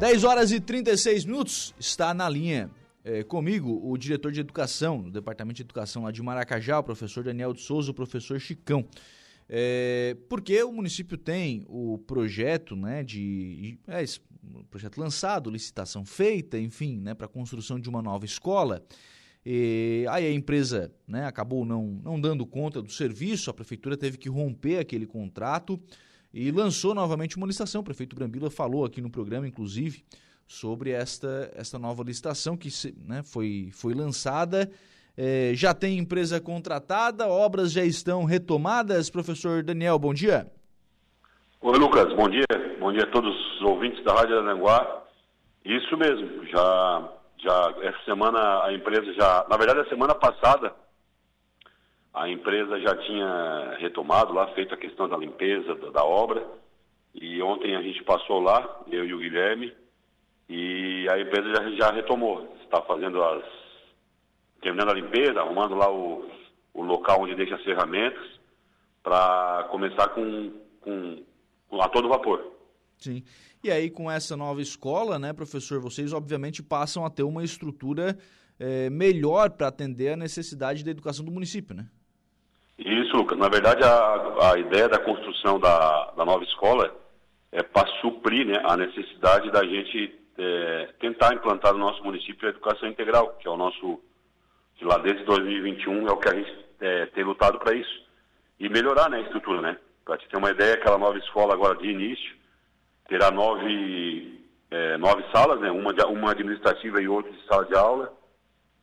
10 0.00 0.24
horas 0.24 0.50
e 0.50 0.60
36 0.60 1.24
minutos, 1.24 1.74
está 1.78 2.12
na 2.12 2.28
linha 2.28 2.70
é, 3.04 3.22
comigo 3.22 3.80
o 3.82 3.96
diretor 3.96 4.32
de 4.32 4.40
educação, 4.40 5.02
do 5.02 5.10
Departamento 5.10 5.56
de 5.56 5.62
Educação 5.62 6.04
lá 6.04 6.10
de 6.10 6.22
Maracajá, 6.22 6.78
o 6.78 6.82
professor 6.82 7.22
Daniel 7.22 7.52
de 7.52 7.60
Souza, 7.60 7.90
o 7.90 7.94
professor 7.94 8.40
Chicão. 8.40 8.84
É, 9.48 10.16
porque 10.28 10.62
o 10.62 10.72
município 10.72 11.18
tem 11.18 11.64
o 11.68 11.98
projeto, 11.98 12.74
né, 12.74 13.04
de 13.04 13.78
é, 13.86 14.02
projeto 14.70 14.98
lançado, 14.98 15.50
licitação 15.50 16.04
feita, 16.04 16.58
enfim, 16.58 16.98
né, 16.98 17.14
para 17.14 17.26
a 17.26 17.28
construção 17.28 17.78
de 17.78 17.88
uma 17.88 18.00
nova 18.00 18.24
escola. 18.24 18.82
E 19.46 20.06
aí 20.08 20.26
a 20.26 20.32
empresa 20.32 20.90
né, 21.06 21.26
acabou 21.26 21.66
não, 21.66 22.00
não 22.02 22.18
dando 22.18 22.46
conta 22.46 22.80
do 22.80 22.90
serviço, 22.90 23.50
a 23.50 23.54
prefeitura 23.54 23.96
teve 23.96 24.16
que 24.16 24.28
romper 24.28 24.78
aquele 24.78 25.06
contrato 25.06 25.78
e 26.32 26.50
lançou 26.50 26.94
novamente 26.94 27.36
uma 27.36 27.46
licitação. 27.46 27.82
O 27.82 27.84
prefeito 27.84 28.16
Brambila 28.16 28.50
falou 28.50 28.84
aqui 28.84 29.02
no 29.02 29.10
programa, 29.10 29.46
inclusive, 29.46 30.02
sobre 30.46 30.90
esta, 30.90 31.52
esta 31.54 31.78
nova 31.78 32.02
licitação 32.02 32.56
que 32.56 32.68
né, 33.06 33.22
foi, 33.22 33.68
foi 33.72 33.92
lançada. 33.94 34.70
É, 35.16 35.52
já 35.54 35.72
tem 35.72 35.98
empresa 35.98 36.40
contratada, 36.40 37.28
obras 37.28 37.70
já 37.70 37.84
estão 37.84 38.24
retomadas. 38.24 39.10
Professor 39.10 39.62
Daniel, 39.62 39.98
bom 39.98 40.12
dia. 40.12 40.50
Oi, 41.60 41.78
Lucas, 41.78 42.12
bom 42.14 42.28
dia. 42.28 42.44
Bom 42.80 42.92
dia 42.92 43.04
a 43.04 43.10
todos 43.10 43.32
os 43.56 43.62
ouvintes 43.62 44.02
da 44.04 44.14
Rádio 44.14 44.38
Aranguá. 44.38 45.04
Isso 45.64 45.96
mesmo, 45.96 46.44
já 46.46 47.12
já 47.38 47.74
essa 47.82 48.04
semana 48.04 48.64
a 48.64 48.72
empresa 48.72 49.12
já, 49.14 49.46
na 49.48 49.56
verdade 49.56 49.80
a 49.80 49.88
semana 49.88 50.14
passada 50.14 50.74
a 52.12 52.28
empresa 52.28 52.80
já 52.80 52.96
tinha 52.96 53.76
retomado 53.78 54.32
lá, 54.32 54.46
feito 54.48 54.72
a 54.74 54.78
questão 54.78 55.08
da 55.08 55.16
limpeza 55.16 55.74
da, 55.74 55.90
da 55.90 56.04
obra 56.04 56.46
e 57.14 57.40
ontem 57.42 57.76
a 57.76 57.82
gente 57.82 58.02
passou 58.02 58.40
lá, 58.40 58.82
eu 58.90 59.04
e 59.04 59.14
o 59.14 59.18
Guilherme, 59.18 59.72
e 60.48 61.06
a 61.08 61.18
empresa 61.18 61.54
já, 61.54 61.70
já 61.70 61.92
retomou, 61.92 62.56
está 62.64 62.82
fazendo 62.82 63.22
as 63.22 63.44
terminando 64.60 64.90
a 64.90 64.94
limpeza, 64.94 65.40
arrumando 65.40 65.74
lá 65.74 65.92
o, 65.92 66.28
o 66.72 66.82
local 66.82 67.20
onde 67.20 67.34
deixa 67.34 67.54
as 67.54 67.62
ferramentas 67.62 68.24
para 69.02 69.64
começar 69.70 70.08
com, 70.08 70.52
com, 70.80 71.22
com 71.68 71.82
a 71.82 71.88
todo 71.88 72.08
vapor. 72.08 72.53
Sim. 72.98 73.22
E 73.62 73.70
aí, 73.70 73.90
com 73.90 74.10
essa 74.10 74.36
nova 74.36 74.60
escola, 74.60 75.18
né, 75.18 75.32
professor, 75.32 75.80
vocês 75.80 76.12
obviamente 76.12 76.62
passam 76.62 77.04
a 77.04 77.10
ter 77.10 77.22
uma 77.22 77.42
estrutura 77.42 78.18
é, 78.58 78.90
melhor 78.90 79.50
para 79.50 79.68
atender 79.68 80.12
a 80.12 80.16
necessidade 80.16 80.84
da 80.84 80.90
educação 80.90 81.24
do 81.24 81.30
município, 81.30 81.74
né? 81.74 81.86
Isso, 82.78 83.16
Lucas. 83.16 83.38
Na 83.38 83.48
verdade, 83.48 83.82
a, 83.84 84.52
a 84.52 84.58
ideia 84.58 84.88
da 84.88 84.98
construção 84.98 85.58
da, 85.58 86.12
da 86.16 86.24
nova 86.24 86.42
escola 86.44 86.94
é 87.52 87.62
para 87.62 87.86
suprir 88.00 88.46
né, 88.46 88.60
a 88.64 88.76
necessidade 88.76 89.50
da 89.50 89.64
gente 89.64 90.12
é, 90.36 90.88
tentar 91.00 91.34
implantar 91.34 91.72
no 91.72 91.78
nosso 91.78 92.02
município 92.02 92.48
a 92.48 92.50
educação 92.50 92.88
integral, 92.88 93.36
que 93.38 93.46
é 93.46 93.50
o 93.50 93.56
nosso, 93.56 94.00
que 94.76 94.84
lá 94.84 94.98
desde 94.98 95.24
2021 95.24 96.08
é 96.08 96.12
o 96.12 96.16
que 96.16 96.28
a 96.28 96.34
gente 96.34 96.64
é, 96.80 97.06
tem 97.06 97.24
lutado 97.24 97.58
para 97.58 97.74
isso. 97.74 98.04
E 98.58 98.68
melhorar 98.68 99.08
né, 99.08 99.18
a 99.18 99.22
estrutura, 99.22 99.60
né? 99.60 99.78
Para 100.04 100.18
te 100.18 100.28
ter 100.28 100.36
uma 100.36 100.50
ideia, 100.50 100.74
aquela 100.74 100.98
nova 100.98 101.16
escola 101.18 101.54
agora 101.54 101.76
de 101.76 101.88
início, 101.88 102.36
terá 103.08 103.30
nove, 103.30 104.40
é, 104.70 104.96
nove 104.96 105.24
salas, 105.32 105.60
né? 105.60 105.70
uma, 105.70 105.92
de, 105.92 106.02
uma 106.04 106.30
administrativa 106.30 107.00
e 107.00 107.08
outra 107.08 107.32
de 107.32 107.44
sala 107.46 107.64
de 107.64 107.74
aula. 107.74 108.12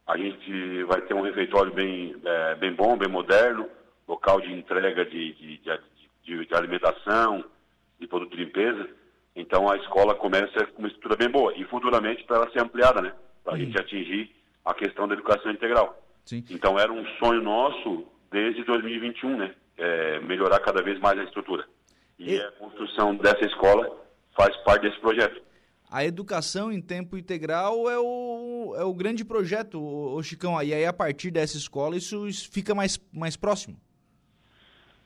A 0.08 0.18
gente 0.18 0.84
vai 0.84 1.02
ter 1.02 1.14
um 1.14 1.22
refeitório 1.22 1.72
bem, 1.74 2.16
é, 2.24 2.56
bem 2.56 2.74
bom, 2.74 2.98
bem 2.98 3.10
moderno, 3.10 3.70
local 4.08 4.42
de 4.42 4.52
entrega 4.52 5.06
de, 5.06 5.34
de, 5.34 5.58
de, 5.58 6.46
de 6.46 6.56
alimentação, 6.56 7.44
de 8.00 8.08
produto 8.08 8.36
de 8.36 8.44
limpeza. 8.44 8.90
Então 9.36 9.70
a 9.70 9.78
escola 9.78 10.14
começa 10.16 10.66
com 10.68 10.80
uma 10.80 10.88
estrutura 10.88 11.16
bem 11.16 11.30
boa 11.30 11.54
e 11.56 11.64
futuramente 11.66 12.24
para 12.24 12.38
ela 12.38 12.52
ser 12.52 12.62
ampliada, 12.62 13.02
né? 13.02 13.14
Para 13.44 13.54
a 13.54 13.56
uhum. 13.56 13.66
gente 13.66 13.80
atingir 13.80 14.36
a 14.66 14.74
questão 14.74 15.08
da 15.08 15.14
educação 15.14 15.52
integral. 15.52 15.98
Sim. 16.26 16.44
Então 16.50 16.78
era 16.78 16.92
um 16.92 17.06
sonho 17.18 17.42
nosso 17.42 18.06
desde 18.30 18.64
2021, 18.64 19.38
né? 19.38 19.56
É, 19.78 20.20
melhorar 20.20 20.60
cada 20.60 20.82
vez 20.84 21.00
mais 21.00 21.18
a 21.18 21.24
estrutura. 21.24 21.66
E, 22.20 22.36
e 22.36 22.42
a 22.42 22.52
construção 22.52 23.16
dessa 23.16 23.46
escola 23.46 24.01
faz 24.36 24.56
parte 24.58 24.84
desse 24.84 25.00
projeto. 25.00 25.41
A 25.89 26.06
educação 26.06 26.72
em 26.72 26.82
tempo 26.82 27.17
integral 27.17 27.89
é 27.89 28.00
o, 28.00 28.74
é 28.78 28.84
o 28.84 28.94
grande 28.94 29.26
projeto, 29.26 29.82
o 29.82 30.24
Chicão. 30.24 30.62
E 30.63 30.74
aí, 30.74 30.86
a 30.86 30.94
partir 30.94 31.32
dessa 31.32 31.58
escola, 31.58 31.98
isso 31.98 32.26
fica 32.50 32.74
mais, 32.74 32.98
mais 33.12 33.36
próximo. 33.36 33.76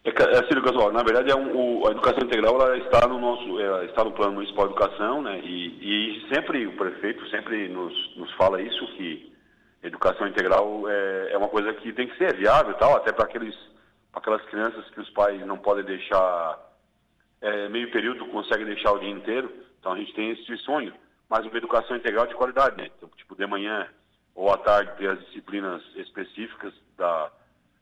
É, 0.04 0.10
é 0.10 0.40
assim, 0.40 0.54
Lucas, 0.54 0.74
na 0.94 1.02
verdade, 1.02 1.32
é 1.32 1.36
um, 1.36 1.82
o, 1.82 1.88
a 1.88 1.92
educação 1.92 2.24
integral 2.24 2.62
ela 2.62 2.78
está 2.78 3.08
no 3.08 3.18
nosso, 3.18 3.60
está 3.86 4.04
no 4.04 4.12
plano 4.12 4.34
municipal 4.34 4.68
de 4.68 4.74
educação, 4.74 5.24
né? 5.24 5.40
E, 5.44 6.20
e 6.22 6.30
sempre 6.32 6.68
o 6.68 6.78
prefeito 6.78 7.28
sempre 7.30 7.68
nos, 7.68 8.16
nos 8.16 8.32
fala 8.34 8.62
isso 8.62 8.86
que 8.96 9.34
educação 9.82 10.28
integral 10.28 10.88
é, 10.88 11.32
é 11.32 11.38
uma 11.38 11.48
coisa 11.48 11.74
que 11.74 11.92
tem 11.94 12.08
que 12.08 12.18
ser 12.18 12.36
viável, 12.36 12.76
tal, 12.76 12.96
até 12.96 13.12
para 13.12 13.26
aqueles, 13.26 13.56
aquelas 14.14 14.44
crianças 14.46 14.88
que 14.92 15.00
os 15.00 15.10
pais 15.12 15.44
não 15.46 15.58
podem 15.58 15.84
deixar 15.84 16.60
é, 17.46 17.70
meio 17.70 17.92
período 17.92 18.26
consegue 18.28 18.66
deixar 18.66 18.92
o 18.92 19.00
dia 19.00 19.12
inteiro, 19.12 19.54
então 19.80 19.94
a 19.94 19.98
gente 19.98 20.14
tem 20.16 20.32
esse 20.32 20.58
sonho, 20.58 20.92
mas 21.30 21.46
uma 21.46 21.58
educação 21.58 21.96
integral 21.96 22.26
de 22.26 22.34
qualidade, 22.34 22.76
né? 22.76 22.90
Então, 22.98 23.08
tipo, 23.16 23.36
de 23.36 23.46
manhã 23.46 23.88
ou 24.34 24.52
à 24.52 24.58
tarde 24.58 24.98
ter 24.98 25.10
as 25.10 25.20
disciplinas 25.28 25.84
específicas 25.96 26.74
da, 26.98 27.32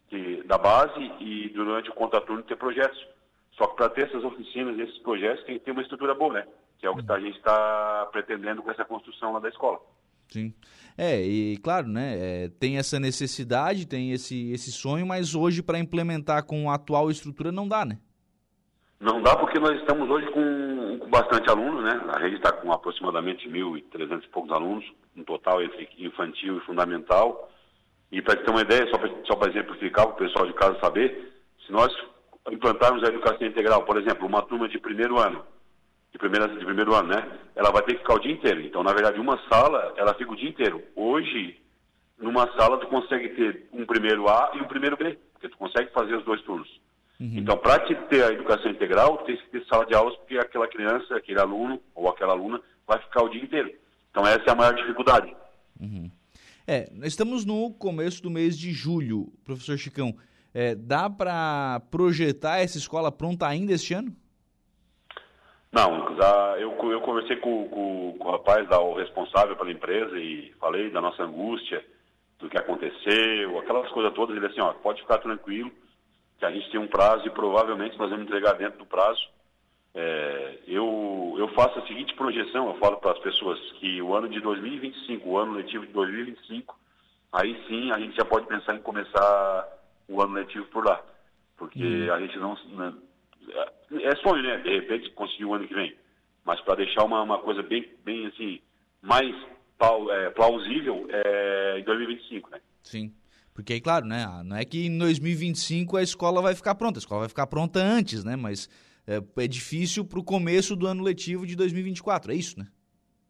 que, 0.09 0.43
da 0.43 0.57
base 0.57 0.99
e 1.21 1.49
durante 1.55 1.89
o 1.89 1.93
contraturno 1.93 2.43
ter 2.43 2.57
projetos. 2.57 3.07
Só 3.53 3.67
que 3.67 3.77
para 3.77 3.89
ter 3.89 4.07
essas 4.07 4.23
oficinas, 4.25 4.77
esses 4.77 4.97
projetos, 4.99 5.45
tem 5.45 5.57
que 5.57 5.63
ter 5.63 5.71
uma 5.71 5.81
estrutura 5.81 6.13
boa, 6.13 6.33
né? 6.33 6.47
Que 6.77 6.85
é 6.85 6.89
o 6.89 6.97
que 6.97 7.09
a 7.09 7.19
gente 7.19 7.37
está 7.37 8.09
pretendendo 8.11 8.61
com 8.61 8.69
essa 8.69 8.83
construção 8.83 9.31
lá 9.31 9.39
da 9.39 9.47
escola. 9.47 9.79
Sim. 10.27 10.53
É, 10.97 11.21
e 11.21 11.57
claro, 11.57 11.87
né, 11.87 12.17
é, 12.17 12.49
tem 12.59 12.77
essa 12.77 12.99
necessidade, 12.99 13.87
tem 13.87 14.11
esse, 14.11 14.51
esse 14.51 14.71
sonho, 14.71 15.05
mas 15.05 15.35
hoje 15.35 15.63
para 15.63 15.79
implementar 15.79 16.43
com 16.43 16.69
a 16.69 16.75
atual 16.75 17.09
estrutura 17.09 17.51
não 17.51 17.67
dá, 17.67 17.85
né? 17.85 17.97
Não 19.03 19.21
dá 19.21 19.35
porque 19.35 19.59
nós 19.59 19.77
estamos 19.81 20.09
hoje 20.09 20.25
com, 20.27 20.97
com 20.97 21.09
bastante 21.09 21.49
alunos, 21.49 21.83
né? 21.83 22.01
A 22.07 22.19
rede 22.19 22.37
está 22.37 22.53
com 22.53 22.71
aproximadamente 22.71 23.49
1.300 23.49 24.23
e 24.23 24.27
poucos 24.29 24.49
alunos, 24.49 24.85
no 25.13 25.25
total 25.25 25.61
entre 25.61 25.89
infantil 25.97 26.57
e 26.57 26.61
fundamental. 26.61 27.51
E 28.09 28.21
para 28.21 28.37
ter 28.37 28.49
uma 28.49 28.61
ideia, 28.61 28.89
só 29.25 29.35
para 29.35 29.49
exemplificar 29.49 30.05
para 30.05 30.13
o 30.13 30.17
pessoal 30.17 30.47
de 30.47 30.53
casa 30.53 30.79
saber, 30.79 31.33
se 31.65 31.71
nós 31.73 31.93
implantarmos 32.49 33.03
a 33.03 33.07
educação 33.07 33.45
integral, 33.45 33.83
por 33.83 33.97
exemplo, 33.97 34.25
uma 34.25 34.41
turma 34.43 34.69
de 34.69 34.79
primeiro 34.79 35.19
ano, 35.19 35.43
de, 36.13 36.17
primeira, 36.17 36.47
de 36.47 36.63
primeiro 36.63 36.95
ano, 36.95 37.09
né? 37.09 37.29
Ela 37.57 37.71
vai 37.71 37.83
ter 37.83 37.95
que 37.95 37.99
ficar 37.99 38.13
o 38.13 38.19
dia 38.19 38.31
inteiro. 38.31 38.61
Então, 38.61 38.83
na 38.83 38.93
verdade, 38.93 39.19
uma 39.19 39.37
sala, 39.49 39.93
ela 39.97 40.13
fica 40.13 40.31
o 40.31 40.37
dia 40.37 40.47
inteiro. 40.47 40.81
Hoje, 40.95 41.59
numa 42.17 42.49
sala, 42.53 42.77
tu 42.77 42.87
consegue 42.87 43.27
ter 43.35 43.67
um 43.73 43.85
primeiro 43.85 44.29
A 44.29 44.51
e 44.53 44.61
um 44.61 44.67
primeiro 44.67 44.95
B, 44.95 45.19
porque 45.33 45.49
tu 45.49 45.57
consegue 45.57 45.91
fazer 45.91 46.15
os 46.15 46.23
dois 46.23 46.41
turnos. 46.43 46.81
Uhum. 47.23 47.37
Então, 47.37 47.57
para 47.57 47.79
te 47.85 47.95
ter 48.09 48.21
a 48.21 48.33
educação 48.33 48.69
integral, 48.69 49.19
tem 49.19 49.37
que 49.37 49.49
ter 49.49 49.65
sala 49.67 49.85
de 49.85 49.95
aulas, 49.95 50.13
porque 50.17 50.37
aquela 50.37 50.67
criança, 50.67 51.15
aquele 51.15 51.39
aluno 51.39 51.81
ou 51.95 52.09
aquela 52.09 52.33
aluna 52.33 52.59
vai 52.85 52.99
ficar 52.99 53.23
o 53.23 53.29
dia 53.29 53.41
inteiro. 53.41 53.71
Então, 54.11 54.27
essa 54.27 54.43
é 54.45 54.51
a 54.51 54.55
maior 54.55 54.75
dificuldade. 54.75 55.33
Uhum. 55.79 56.11
É, 56.67 56.89
estamos 57.03 57.45
no 57.45 57.71
começo 57.75 58.21
do 58.21 58.29
mês 58.29 58.57
de 58.57 58.73
julho, 58.73 59.31
professor 59.45 59.77
Chicão. 59.77 60.13
É, 60.53 60.75
dá 60.75 61.09
para 61.09 61.81
projetar 61.89 62.57
essa 62.57 62.77
escola 62.77 63.09
pronta 63.09 63.47
ainda 63.47 63.71
este 63.71 63.93
ano? 63.93 64.13
Não, 65.71 66.05
eu, 66.59 66.77
eu 66.91 67.01
conversei 67.01 67.37
com, 67.37 67.69
com, 67.69 68.17
com 68.19 68.27
o 68.27 68.31
rapaz, 68.33 68.67
da, 68.67 68.81
o 68.81 68.95
responsável 68.95 69.55
pela 69.55 69.71
empresa, 69.71 70.19
e 70.19 70.51
falei 70.59 70.91
da 70.91 70.99
nossa 70.99 71.23
angústia, 71.23 71.83
do 72.37 72.49
que 72.49 72.57
aconteceu, 72.57 73.59
aquelas 73.59 73.89
coisas 73.91 74.13
todas. 74.13 74.35
Ele 74.35 74.45
disse 74.45 74.59
assim, 74.59 74.69
ó, 74.69 74.73
pode 74.73 75.01
ficar 75.01 75.19
tranquilo, 75.19 75.71
que 76.37 76.45
a 76.45 76.51
gente 76.51 76.69
tem 76.71 76.79
um 76.79 76.87
prazo 76.87 77.25
e 77.25 77.31
provavelmente 77.31 77.97
nós 77.97 78.09
vamos 78.09 78.25
entregar 78.25 78.53
dentro 78.53 78.79
do 78.79 78.85
prazo. 78.85 79.21
É, 79.95 80.59
eu, 80.67 81.35
eu 81.37 81.47
faço 81.49 81.77
a 81.79 81.87
seguinte 81.87 82.15
projeção, 82.15 82.67
eu 82.67 82.79
falo 82.79 82.97
para 82.97 83.11
as 83.11 83.19
pessoas 83.19 83.59
que 83.73 84.01
o 84.01 84.15
ano 84.15 84.27
de 84.27 84.39
2025, 84.39 85.29
o 85.29 85.37
ano 85.37 85.53
letivo 85.53 85.85
de 85.85 85.93
2025, 85.93 86.77
aí 87.31 87.55
sim 87.67 87.91
a 87.91 87.99
gente 87.99 88.15
já 88.15 88.25
pode 88.25 88.47
pensar 88.47 88.75
em 88.75 88.81
começar 88.81 89.67
o 90.07 90.21
ano 90.21 90.33
letivo 90.33 90.65
por 90.67 90.85
lá. 90.85 91.01
Porque 91.57 91.83
uhum. 91.83 92.13
a 92.13 92.19
gente 92.19 92.37
não, 92.39 92.57
não, 92.69 92.97
é, 93.49 94.03
é 94.03 94.15
sonho, 94.17 94.41
né? 94.41 94.57
De 94.57 94.69
repente 94.69 95.11
conseguir 95.11 95.45
o 95.45 95.53
ano 95.53 95.67
que 95.67 95.73
vem. 95.73 95.95
Mas 96.43 96.59
para 96.61 96.75
deixar 96.75 97.03
uma, 97.03 97.21
uma 97.21 97.39
coisa 97.39 97.61
bem, 97.61 97.87
bem 98.03 98.25
assim, 98.27 98.59
mais 99.01 99.33
é, 100.11 100.29
plausível 100.31 101.07
é 101.09 101.79
em 101.79 101.83
2025, 101.83 102.49
né? 102.49 102.59
Sim. 102.81 103.13
Porque 103.53 103.73
aí, 103.73 103.81
claro, 103.81 104.05
né, 104.05 104.25
ah, 104.27 104.43
não 104.43 104.55
é 104.55 104.65
que 104.65 104.87
em 104.87 104.97
2025 104.97 105.95
a 105.97 106.01
escola 106.01 106.41
vai 106.41 106.55
ficar 106.55 106.75
pronta, 106.75 106.97
a 106.97 107.01
escola 107.01 107.21
vai 107.21 107.29
ficar 107.29 107.45
pronta 107.47 107.79
antes, 107.79 108.23
né? 108.23 108.35
Mas 108.35 108.67
é, 109.07 109.21
é 109.43 109.47
difícil 109.47 110.03
para 110.03 110.19
o 110.19 110.23
começo 110.23 110.75
do 110.75 110.87
ano 110.87 111.03
letivo 111.03 111.45
de 111.45 111.55
2024, 111.55 112.31
é 112.31 112.35
isso, 112.35 112.57
né? 112.57 112.65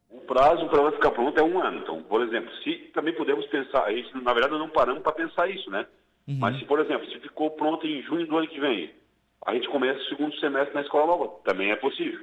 O 0.09 0.21
prazo 0.21 0.67
para 0.69 0.79
ela 0.79 0.91
ficar 0.91 1.11
pronta 1.11 1.41
é 1.41 1.43
um 1.43 1.61
ano. 1.61 1.79
Então, 1.79 2.01
por 2.03 2.21
exemplo, 2.21 2.49
se 2.63 2.91
também 2.93 3.13
podemos 3.15 3.45
pensar, 3.47 3.83
a 3.83 3.91
gente, 3.91 4.13
na 4.21 4.33
verdade, 4.33 4.57
não 4.57 4.69
paramos 4.69 5.03
para 5.03 5.11
pensar 5.11 5.49
isso, 5.49 5.69
né? 5.69 5.85
Uhum. 6.27 6.37
Mas 6.39 6.57
se, 6.57 6.65
por 6.65 6.79
exemplo, 6.79 7.09
se 7.09 7.19
ficou 7.19 7.51
pronto 7.51 7.85
em 7.85 8.01
junho 8.03 8.25
do 8.25 8.37
ano 8.37 8.47
que 8.47 8.59
vem, 8.59 8.91
a 9.45 9.53
gente 9.53 9.67
começa 9.67 9.99
o 9.99 10.05
segundo 10.05 10.35
semestre 10.39 10.73
na 10.73 10.81
escola 10.81 11.07
nova, 11.07 11.27
também 11.43 11.71
é 11.71 11.75
possível. 11.75 12.19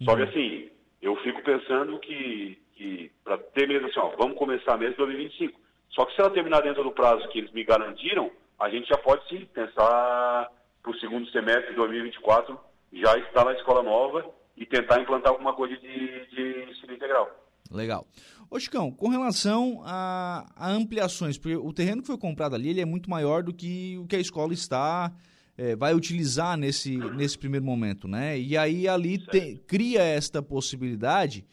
Uhum. 0.00 0.06
Só 0.06 0.16
que 0.16 0.22
uhum. 0.22 0.28
assim, 0.28 0.68
eu 1.00 1.16
fico 1.22 1.42
pensando 1.42 1.98
que, 2.00 2.58
que 2.74 3.10
para 3.24 3.38
ter 3.38 3.66
mesmo 3.66 3.88
assim, 3.88 4.00
ó, 4.00 4.10
vamos 4.18 4.36
começar 4.36 4.76
mesmo 4.76 4.94
em 4.94 4.98
2025. 4.98 5.67
Só 5.90 6.04
que 6.04 6.14
se 6.14 6.20
ela 6.20 6.30
terminar 6.30 6.62
dentro 6.62 6.82
do 6.82 6.92
prazo 6.92 7.28
que 7.28 7.38
eles 7.38 7.52
me 7.52 7.64
garantiram, 7.64 8.30
a 8.58 8.68
gente 8.68 8.88
já 8.88 8.98
pode 8.98 9.26
sim 9.28 9.46
pensar 9.52 10.50
para 10.82 10.90
o 10.90 10.98
segundo 10.98 11.28
semestre 11.30 11.70
de 11.70 11.76
2024 11.76 12.58
já 12.92 13.16
estar 13.18 13.44
na 13.44 13.52
escola 13.52 13.82
nova 13.82 14.24
e 14.56 14.66
tentar 14.66 15.00
implantar 15.00 15.32
alguma 15.32 15.54
coisa 15.54 15.76
de, 15.76 16.26
de 16.26 16.70
ensino 16.70 16.94
integral. 16.94 17.30
Legal. 17.70 18.06
Ô 18.50 18.58
Chicão, 18.58 18.90
com 18.90 19.08
relação 19.08 19.82
a, 19.84 20.50
a, 20.56 20.70
ampliações, 20.70 21.36
porque 21.36 21.56
o 21.56 21.72
terreno 21.72 22.00
que 22.00 22.06
foi 22.06 22.16
comprado 22.16 22.54
ali 22.54 22.70
ele 22.70 22.80
é 22.80 22.84
muito 22.84 23.10
maior 23.10 23.42
do 23.42 23.52
que 23.52 23.98
o 23.98 24.06
que 24.06 24.16
a 24.16 24.20
escola 24.20 24.54
está 24.54 25.12
é, 25.56 25.76
vai 25.76 25.94
utilizar 25.94 26.56
nesse, 26.56 26.96
nesse 26.96 27.36
primeiro 27.36 27.66
momento, 27.66 28.08
né? 28.08 28.38
E 28.38 28.56
aí 28.56 28.88
ali 28.88 29.18
te, 29.18 29.60
cria 29.66 30.02
esta 30.02 30.42
possibilidade 30.42 31.44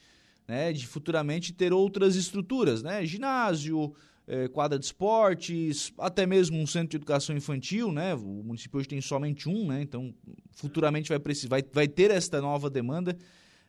né, 0.48 0.72
de 0.72 0.86
futuramente 0.86 1.52
ter 1.52 1.72
outras 1.72 2.16
estruturas, 2.16 2.82
né? 2.82 3.04
Ginásio, 3.04 3.92
é, 4.28 4.48
quadra 4.48 4.78
de 4.78 4.84
esportes, 4.84 5.92
até 5.98 6.26
mesmo 6.26 6.58
um 6.58 6.66
centro 6.66 6.90
de 6.90 6.96
educação 6.96 7.36
infantil, 7.36 7.92
né? 7.92 8.14
O 8.14 8.42
município 8.44 8.78
hoje 8.78 8.88
tem 8.88 9.00
somente 9.00 9.48
um, 9.48 9.68
né? 9.68 9.80
Então, 9.82 10.12
futuramente 10.56 11.08
vai, 11.08 11.18
precisar, 11.18 11.48
vai, 11.48 11.62
vai 11.72 11.88
ter 11.88 12.10
esta 12.10 12.40
nova 12.40 12.68
demanda. 12.68 13.16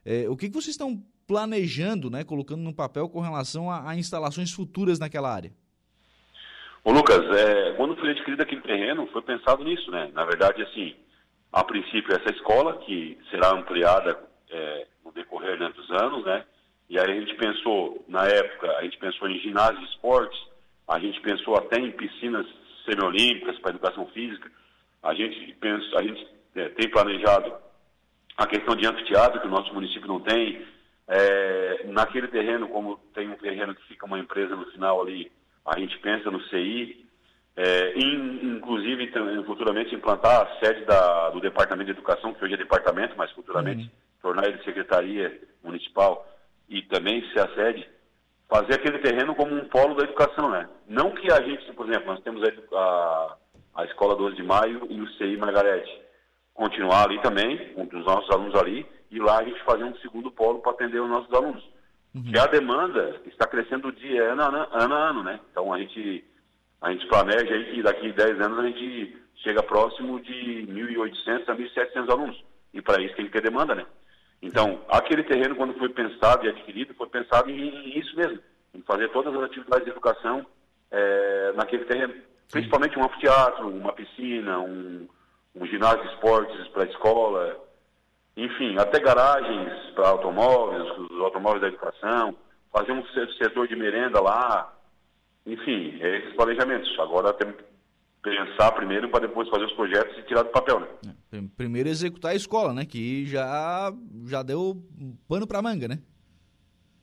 É, 0.03 0.27
o 0.29 0.35
que, 0.35 0.47
que 0.47 0.53
vocês 0.53 0.69
estão 0.69 1.03
planejando, 1.27 2.09
né, 2.09 2.23
colocando 2.23 2.61
no 2.61 2.73
papel 2.73 3.09
com 3.09 3.19
relação 3.19 3.69
a, 3.69 3.89
a 3.89 3.95
instalações 3.95 4.51
futuras 4.51 4.97
naquela 4.97 5.33
área? 5.33 5.51
Ô 6.83 6.91
Lucas, 6.91 7.19
é, 7.35 7.73
quando 7.73 7.97
foi 7.97 8.11
adquirido 8.11 8.41
aquele 8.41 8.61
terreno, 8.61 9.07
foi 9.07 9.21
pensado 9.21 9.63
nisso, 9.63 9.91
né? 9.91 10.09
Na 10.13 10.23
verdade, 10.23 10.61
assim, 10.63 10.95
a 11.51 11.63
princípio 11.63 12.15
essa 12.15 12.33
escola, 12.33 12.77
que 12.77 13.17
será 13.29 13.51
ampliada 13.51 14.17
é, 14.49 14.87
no 15.03 15.11
decorrer 15.11 15.59
né, 15.59 15.69
dos 15.75 15.91
anos, 15.91 16.25
né? 16.25 16.45
E 16.89 16.97
aí 16.97 17.11
a 17.11 17.19
gente 17.19 17.35
pensou, 17.35 18.03
na 18.07 18.25
época, 18.25 18.77
a 18.77 18.83
gente 18.83 18.97
pensou 18.97 19.29
em 19.29 19.39
ginásio 19.39 19.79
de 19.79 19.85
esportes, 19.85 20.39
a 20.87 20.99
gente 20.99 21.19
pensou 21.21 21.57
até 21.57 21.77
em 21.79 21.91
piscinas 21.91 22.45
semiolímpicas 22.85 23.59
para 23.59 23.71
educação 23.71 24.05
física, 24.07 24.49
a 25.03 25.13
gente, 25.13 25.53
pensa, 25.59 25.99
a 25.99 26.03
gente 26.03 26.27
é, 26.55 26.69
tem 26.69 26.89
planejado 26.89 27.53
a 28.37 28.47
questão 28.47 28.75
de 28.75 28.87
anfiteatro, 28.87 29.41
que 29.41 29.47
o 29.47 29.51
nosso 29.51 29.73
município 29.73 30.07
não 30.07 30.21
tem, 30.21 30.65
é, 31.07 31.85
naquele 31.87 32.27
terreno, 32.29 32.69
como 32.69 32.97
tem 33.13 33.29
um 33.29 33.37
terreno 33.37 33.75
que 33.75 33.87
fica 33.87 34.05
uma 34.05 34.19
empresa 34.19 34.55
no 34.55 34.65
final 34.71 35.01
ali, 35.01 35.31
a 35.65 35.77
gente 35.77 35.97
pensa 35.99 36.31
no 36.31 36.41
CI, 36.43 37.05
é, 37.57 37.97
in, 37.97 38.55
inclusive 38.55 39.11
futuramente 39.45 39.93
implantar 39.93 40.43
a 40.43 40.59
sede 40.59 40.85
da, 40.85 41.31
do 41.31 41.41
Departamento 41.41 41.91
de 41.91 41.97
Educação, 41.97 42.33
que 42.33 42.45
hoje 42.45 42.53
é 42.53 42.57
departamento, 42.57 43.15
mas 43.17 43.31
futuramente 43.31 43.83
uhum. 43.83 43.89
tornar 44.21 44.47
ele 44.47 44.63
secretaria 44.63 45.41
municipal 45.63 46.25
e 46.69 46.81
também 46.83 47.21
ser 47.31 47.39
a 47.39 47.55
sede, 47.55 47.87
fazer 48.49 48.75
aquele 48.75 48.99
terreno 48.99 49.35
como 49.35 49.53
um 49.53 49.65
polo 49.65 49.95
da 49.95 50.03
educação, 50.03 50.49
né? 50.49 50.67
Não 50.87 51.11
que 51.11 51.31
a 51.31 51.41
gente, 51.41 51.71
por 51.73 51.89
exemplo, 51.89 52.07
nós 52.07 52.21
temos 52.21 52.41
a, 52.73 53.37
a, 53.75 53.85
Escola 53.85 54.15
12 54.15 54.35
de 54.35 54.43
Maio 54.43 54.87
e 54.89 55.01
o 55.01 55.07
CI 55.13 55.37
Margarete, 55.37 56.01
continuar 56.53 57.03
ali 57.03 57.21
também, 57.21 57.73
com 57.73 57.83
os 57.83 58.05
nossos 58.05 58.29
alunos 58.31 58.55
ali, 58.55 58.85
e 59.11 59.19
lá 59.19 59.39
a 59.39 59.43
gente 59.43 59.63
fazer 59.63 59.83
um 59.83 59.95
segundo 59.97 60.31
polo 60.31 60.59
para 60.59 60.71
atender 60.71 60.99
os 60.99 61.09
nossos 61.09 61.33
alunos. 61.33 61.63
Uhum. 62.15 62.23
Que 62.23 62.39
a 62.39 62.47
demanda 62.47 63.21
está 63.25 63.45
crescendo 63.45 63.91
dia 63.91 64.31
ano 64.31 64.41
a 64.41 64.47
ano, 64.47 64.67
ano, 64.71 64.95
a 64.95 65.09
ano, 65.09 65.23
né? 65.23 65.39
Então 65.51 65.73
a 65.73 65.77
gente, 65.77 66.23
a 66.81 66.91
gente 66.91 67.05
planeja 67.07 67.53
aí 67.53 67.73
que 67.73 67.83
daqui 67.83 68.09
a 68.09 68.25
10 68.25 68.41
anos 68.41 68.59
a 68.59 68.67
gente 68.67 69.17
chega 69.35 69.61
próximo 69.61 70.19
de 70.21 70.67
1.800 70.69 71.49
a 71.49 71.55
1.700 71.55 72.11
alunos. 72.11 72.43
E 72.73 72.81
para 72.81 73.01
isso 73.01 73.15
tem 73.15 73.25
que 73.25 73.31
ter 73.31 73.41
demanda, 73.41 73.75
né? 73.75 73.85
Então, 74.41 74.79
aquele 74.89 75.23
terreno, 75.23 75.55
quando 75.55 75.73
foi 75.77 75.89
pensado 75.89 76.45
e 76.45 76.49
adquirido, 76.49 76.93
foi 76.93 77.07
pensado 77.07 77.49
em, 77.49 77.97
isso 77.97 78.15
mesmo, 78.15 78.39
em 78.73 78.81
fazer 78.81 79.09
todas 79.09 79.33
as 79.35 79.43
atividades 79.43 79.85
de 79.85 79.91
educação 79.91 80.45
é, 80.91 81.53
naquele 81.55 81.85
terreno. 81.85 82.13
Principalmente 82.51 82.97
um 82.97 83.03
anfiteatro, 83.03 83.67
uma 83.67 83.93
piscina, 83.93 84.59
um, 84.59 85.07
um 85.55 85.65
ginásio 85.65 86.01
de 86.03 86.13
esportes 86.13 86.67
para 86.69 86.83
a 86.83 86.87
escola, 86.87 87.57
enfim, 88.37 88.77
até 88.77 88.99
garagens 88.99 89.91
para 89.95 90.09
automóveis, 90.09 90.87
os 91.09 91.19
automóveis 91.19 91.61
da 91.61 91.67
educação, 91.67 92.35
fazer 92.71 92.91
um 92.91 93.03
setor 93.37 93.67
de 93.67 93.75
merenda 93.75 94.21
lá, 94.21 94.73
enfim, 95.45 95.97
é 95.99 96.17
esses 96.19 96.33
planejamentos. 96.35 96.97
Agora 96.99 97.33
temos 97.33 97.55
pensar 98.29 98.71
primeiro 98.71 99.09
para 99.09 99.27
depois 99.27 99.49
fazer 99.49 99.65
os 99.65 99.73
projetos 99.73 100.17
e 100.17 100.23
tirar 100.23 100.43
do 100.43 100.49
papel, 100.49 100.79
né? 100.79 100.87
É, 101.31 101.41
primeiro 101.55 101.89
executar 101.89 102.31
a 102.31 102.35
escola, 102.35 102.73
né? 102.73 102.85
Que 102.85 103.25
já, 103.25 103.93
já 104.25 104.43
deu 104.43 104.81
pano 105.27 105.47
para 105.47 105.61
manga, 105.61 105.87
né? 105.87 105.99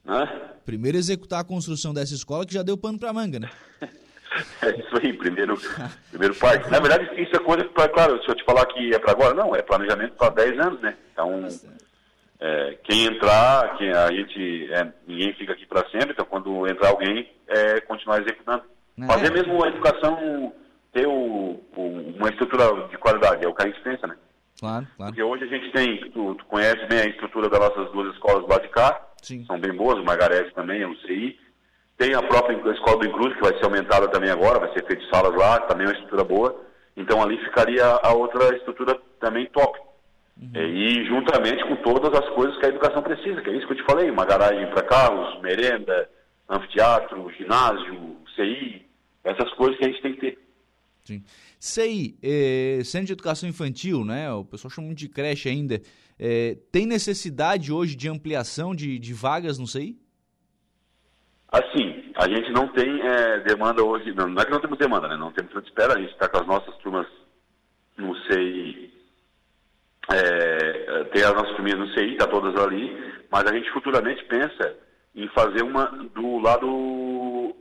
Hã? 0.07 0.27
Primeiro 0.65 0.99
executar 0.99 1.41
a 1.41 1.45
construção 1.45 1.95
dessa 1.95 2.15
escola 2.15 2.47
que 2.47 2.55
já 2.55 2.63
deu 2.63 2.77
pano 2.77 2.99
para 2.99 3.13
manga, 3.13 3.41
né? 3.41 3.51
É 4.61 4.71
isso 4.71 4.97
aí, 5.01 5.13
primeiro, 5.13 5.57
primeiro 6.11 6.35
parte. 6.35 6.69
Na 6.69 6.81
verdade, 6.81 7.05
isso 7.23 7.37
é 7.37 7.39
coisa 7.39 7.65
para, 7.67 7.89
claro, 7.89 8.21
se 8.21 8.29
eu 8.29 8.35
te 8.35 8.45
falar 8.45 8.67
que 8.67 8.93
é 8.93 8.99
para 8.99 9.13
agora, 9.13 9.33
não, 9.33 9.55
é 9.55 9.63
planejamento 9.63 10.15
para 10.15 10.31
10 10.31 10.59
anos, 10.59 10.81
né? 10.81 10.97
Então, 11.13 11.47
é, 12.41 12.77
quem 12.83 13.05
entrar, 13.05 13.77
quem, 13.77 13.93
a 13.93 14.11
gente, 14.11 14.73
é, 14.73 14.93
ninguém 15.07 15.33
fica 15.35 15.53
aqui 15.53 15.65
para 15.67 15.89
sempre, 15.89 16.11
então 16.11 16.25
quando 16.25 16.67
entrar 16.67 16.89
alguém, 16.89 17.31
é 17.47 17.81
continuar 17.83 18.21
executando. 18.23 18.65
É. 19.01 19.07
Fazer 19.07 19.31
mesmo 19.31 19.65
a 19.65 19.69
educação 19.69 20.53
ter 20.95 21.07
o, 21.07 21.61
o, 21.77 21.83
uma 22.17 22.31
estrutura 22.31 22.89
de 22.89 22.97
qualidade, 22.97 23.45
é 23.45 23.49
o 23.49 23.55
que 23.55 23.63
a 23.63 23.67
gente 23.67 23.83
pensa, 23.83 24.07
né? 24.07 24.17
Claro, 24.59 24.87
claro. 24.97 25.13
Porque 25.13 25.23
hoje 25.23 25.45
a 25.45 25.49
gente 25.49 25.73
tem, 25.73 26.11
tu, 26.13 26.35
tu 26.37 26.45
conhece 26.47 26.87
bem 26.87 27.01
a 27.01 27.07
estrutura 27.07 27.51
das 27.51 27.61
nossas 27.61 27.93
duas 27.93 28.15
escolas 28.15 28.49
lá 28.49 28.59
de 28.59 28.69
cá, 28.69 29.01
Sim. 29.21 29.45
são 29.45 29.59
bem 29.59 29.75
boas, 29.75 29.99
o 29.99 30.05
Margarete 30.05 30.55
também, 30.55 30.83
a 30.83 30.89
UCI, 30.89 31.39
tem 31.99 32.15
a 32.15 32.23
própria 32.23 32.57
escola 32.73 32.99
do 32.99 33.07
Incluso, 33.07 33.35
que 33.35 33.43
vai 33.43 33.57
ser 33.59 33.65
aumentada 33.65 34.09
também 34.09 34.31
agora, 34.31 34.59
vai 34.61 34.73
ser 34.73 34.87
feito 34.87 35.09
salas 35.09 35.35
lá, 35.37 35.61
também 35.61 35.87
é 35.87 35.91
uma 35.91 35.95
estrutura 35.95 36.25
boa. 36.25 36.65
Então 36.97 37.23
ali 37.23 37.37
ficaria 37.39 37.85
a 37.85 38.13
outra 38.13 38.57
estrutura 38.57 38.99
também 39.21 39.47
top. 39.47 39.79
Uhum. 40.41 40.51
E 40.55 41.05
juntamente 41.07 41.65
com 41.65 41.77
todas 41.77 42.13
as 42.19 42.29
coisas 42.31 42.57
que 42.59 42.67
a 42.67 42.69
educação 42.69 43.03
precisa, 43.03 43.41
que 43.41 43.51
é 43.51 43.53
isso 43.53 43.67
que 43.67 43.75
eu 43.75 43.77
te 43.77 43.85
falei, 43.85 44.11
uma 44.11 44.25
garagem 44.25 44.67
para 44.71 44.83
carros, 44.83 45.41
merenda, 45.41 46.09
anfiteatro, 46.49 47.31
ginásio, 47.33 48.17
CI, 48.35 48.87
essas 49.23 49.53
coisas 49.55 49.77
que 49.79 49.85
a 49.85 49.89
gente 49.89 50.03
tem 50.03 50.15
que 50.15 50.21
ter. 50.21 50.44
Sim. 51.05 51.23
CI, 51.59 52.19
é, 52.23 52.81
Centro 52.83 53.09
de 53.09 53.13
Educação 53.13 53.47
Infantil, 53.47 54.05
né? 54.05 54.33
O 54.33 54.45
pessoal 54.45 54.71
chama 54.71 54.87
muito 54.87 54.99
de 54.99 55.09
creche 55.09 55.51
ainda. 55.51 55.81
É, 56.19 56.57
tem 56.73 56.87
necessidade 56.87 57.71
hoje 57.71 57.95
de 57.95 58.09
ampliação 58.09 58.75
de, 58.75 58.99
de 58.99 59.13
vagas 59.13 59.59
no 59.59 59.67
CI? 59.67 59.99
Assim, 61.53 62.11
a 62.17 62.27
gente 62.27 62.51
não 62.53 62.69
tem 62.69 63.01
é, 63.03 63.41
demanda 63.41 63.85
hoje, 63.85 64.13
não, 64.15 64.29
não, 64.29 64.41
é 64.41 64.45
que 64.47 64.51
não 64.51 64.61
temos 64.61 64.79
demanda, 64.79 65.07
né? 65.07 65.17
Não 65.17 65.31
temos 65.31 65.53
de 65.53 65.69
espera, 65.69 65.95
a 65.95 66.01
gente 66.01 66.13
está 66.13 66.29
com 66.29 66.39
as 66.39 66.47
nossas 66.47 66.75
turmas 66.79 67.07
no 67.99 68.17
CI, 68.23 68.93
é, 70.11 71.05
tem 71.13 71.23
as 71.23 71.35
nossas 71.35 71.55
turminhas 71.55 71.79
no 71.79 71.95
CI, 71.95 72.13
está 72.13 72.27
todas 72.27 72.57
ali, 72.57 72.91
mas 73.31 73.45
a 73.45 73.55
gente 73.55 73.71
futuramente 73.73 74.25
pensa 74.25 74.75
em 75.15 75.29
fazer 75.29 75.63
uma 75.63 75.87
do 76.15 76.39
lado, 76.39 77.55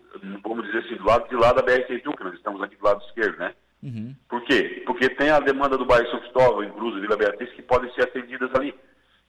vamos 0.44 0.66
dizer 0.66 0.80
assim, 0.80 0.96
do 0.96 1.06
lado 1.06 1.28
de 1.30 1.36
lá 1.36 1.54
da 1.54 1.62
BR-101, 1.62 2.18
que 2.18 2.24
nós 2.24 2.34
estamos 2.34 2.62
aqui 2.62 2.76
do 2.76 2.86
lado 2.86 3.04
esquerdo, 3.06 3.38
né? 3.38 3.54
Uhum. 3.84 4.16
Por 4.30 4.42
quê? 4.44 4.82
Porque 4.86 5.10
tem 5.10 5.30
a 5.30 5.39
demanda 5.39 5.78
do 5.78 5.86
bairro 5.86 6.10
São 6.10 6.20
Cristóvão, 6.22 6.63
Incluso, 6.63 7.02
Vila 7.02 7.18
Beatriz, 7.18 7.52
que 7.52 7.62
podem 7.62 7.94
ser 7.94 8.04
atendidas 8.04 8.50
ali. 8.56 8.74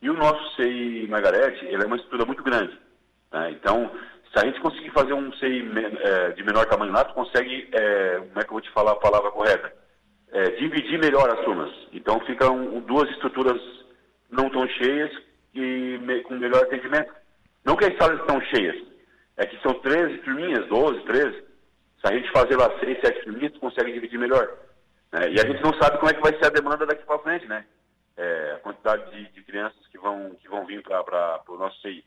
E 0.00 0.08
o 0.08 0.14
nosso 0.14 0.56
CI 0.56 1.06
Margarete, 1.10 1.64
ele 1.66 1.82
é 1.82 1.86
uma 1.86 1.96
estrutura 1.96 2.24
muito 2.24 2.42
grande. 2.42 2.78
Né? 3.32 3.50
Então, 3.50 3.90
se 4.32 4.38
a 4.38 4.46
gente 4.46 4.60
conseguir 4.60 4.90
fazer 4.90 5.12
um 5.12 5.32
CI 5.34 5.64
é, 6.00 6.30
de 6.30 6.42
menor 6.44 6.66
tamanho 6.66 6.92
lá, 6.92 7.04
tu 7.04 7.14
consegue, 7.14 7.68
é, 7.72 8.16
como 8.18 8.38
é 8.38 8.42
que 8.42 8.48
eu 8.48 8.52
vou 8.52 8.60
te 8.60 8.70
falar 8.70 8.92
a 8.92 8.96
palavra 8.96 9.30
correta? 9.30 9.72
É, 10.32 10.50
dividir 10.50 10.98
melhor 10.98 11.28
as 11.30 11.44
turmas. 11.44 11.72
Então 11.92 12.18
ficam 12.20 12.80
duas 12.80 13.08
estruturas 13.10 13.60
não 14.30 14.50
tão 14.50 14.66
cheias 14.68 15.10
e 15.54 15.98
me, 16.02 16.20
com 16.22 16.34
melhor 16.34 16.62
atendimento. 16.62 17.12
Não 17.64 17.76
que 17.76 17.84
as 17.84 17.96
salas 17.96 18.20
estão 18.20 18.40
cheias, 18.42 18.76
é 19.36 19.46
que 19.46 19.60
são 19.62 19.80
13 19.80 20.18
turminhas, 20.18 20.68
12, 20.68 21.04
13. 21.04 21.32
Se 21.32 22.12
a 22.12 22.16
gente 22.16 22.30
fazer 22.30 22.56
lá 22.56 22.68
6, 22.78 23.00
7 23.00 23.24
turminhas, 23.24 23.52
tu 23.52 23.60
consegue 23.60 23.92
dividir 23.92 24.18
melhor. 24.18 24.46
Né? 25.12 25.32
E 25.32 25.40
a 25.40 25.46
gente 25.46 25.62
não 25.62 25.72
sabe 25.80 25.98
como 25.98 26.10
é 26.10 26.14
que 26.14 26.20
vai 26.20 26.32
ser 26.38 26.46
a 26.46 26.50
demanda 26.50 26.84
daqui 26.84 27.04
para 27.04 27.18
frente, 27.20 27.46
né? 27.46 27.64
É, 28.16 28.52
a 28.52 28.58
quantidade 28.58 29.10
de, 29.10 29.32
de, 29.32 29.42
crianças 29.42 29.84
que 29.88 29.98
vão, 29.98 30.36
que 30.40 30.48
vão 30.48 30.64
vir 30.66 30.82
para 30.82 31.42
o 31.48 31.56
nosso 31.56 31.80
CI. 31.80 32.04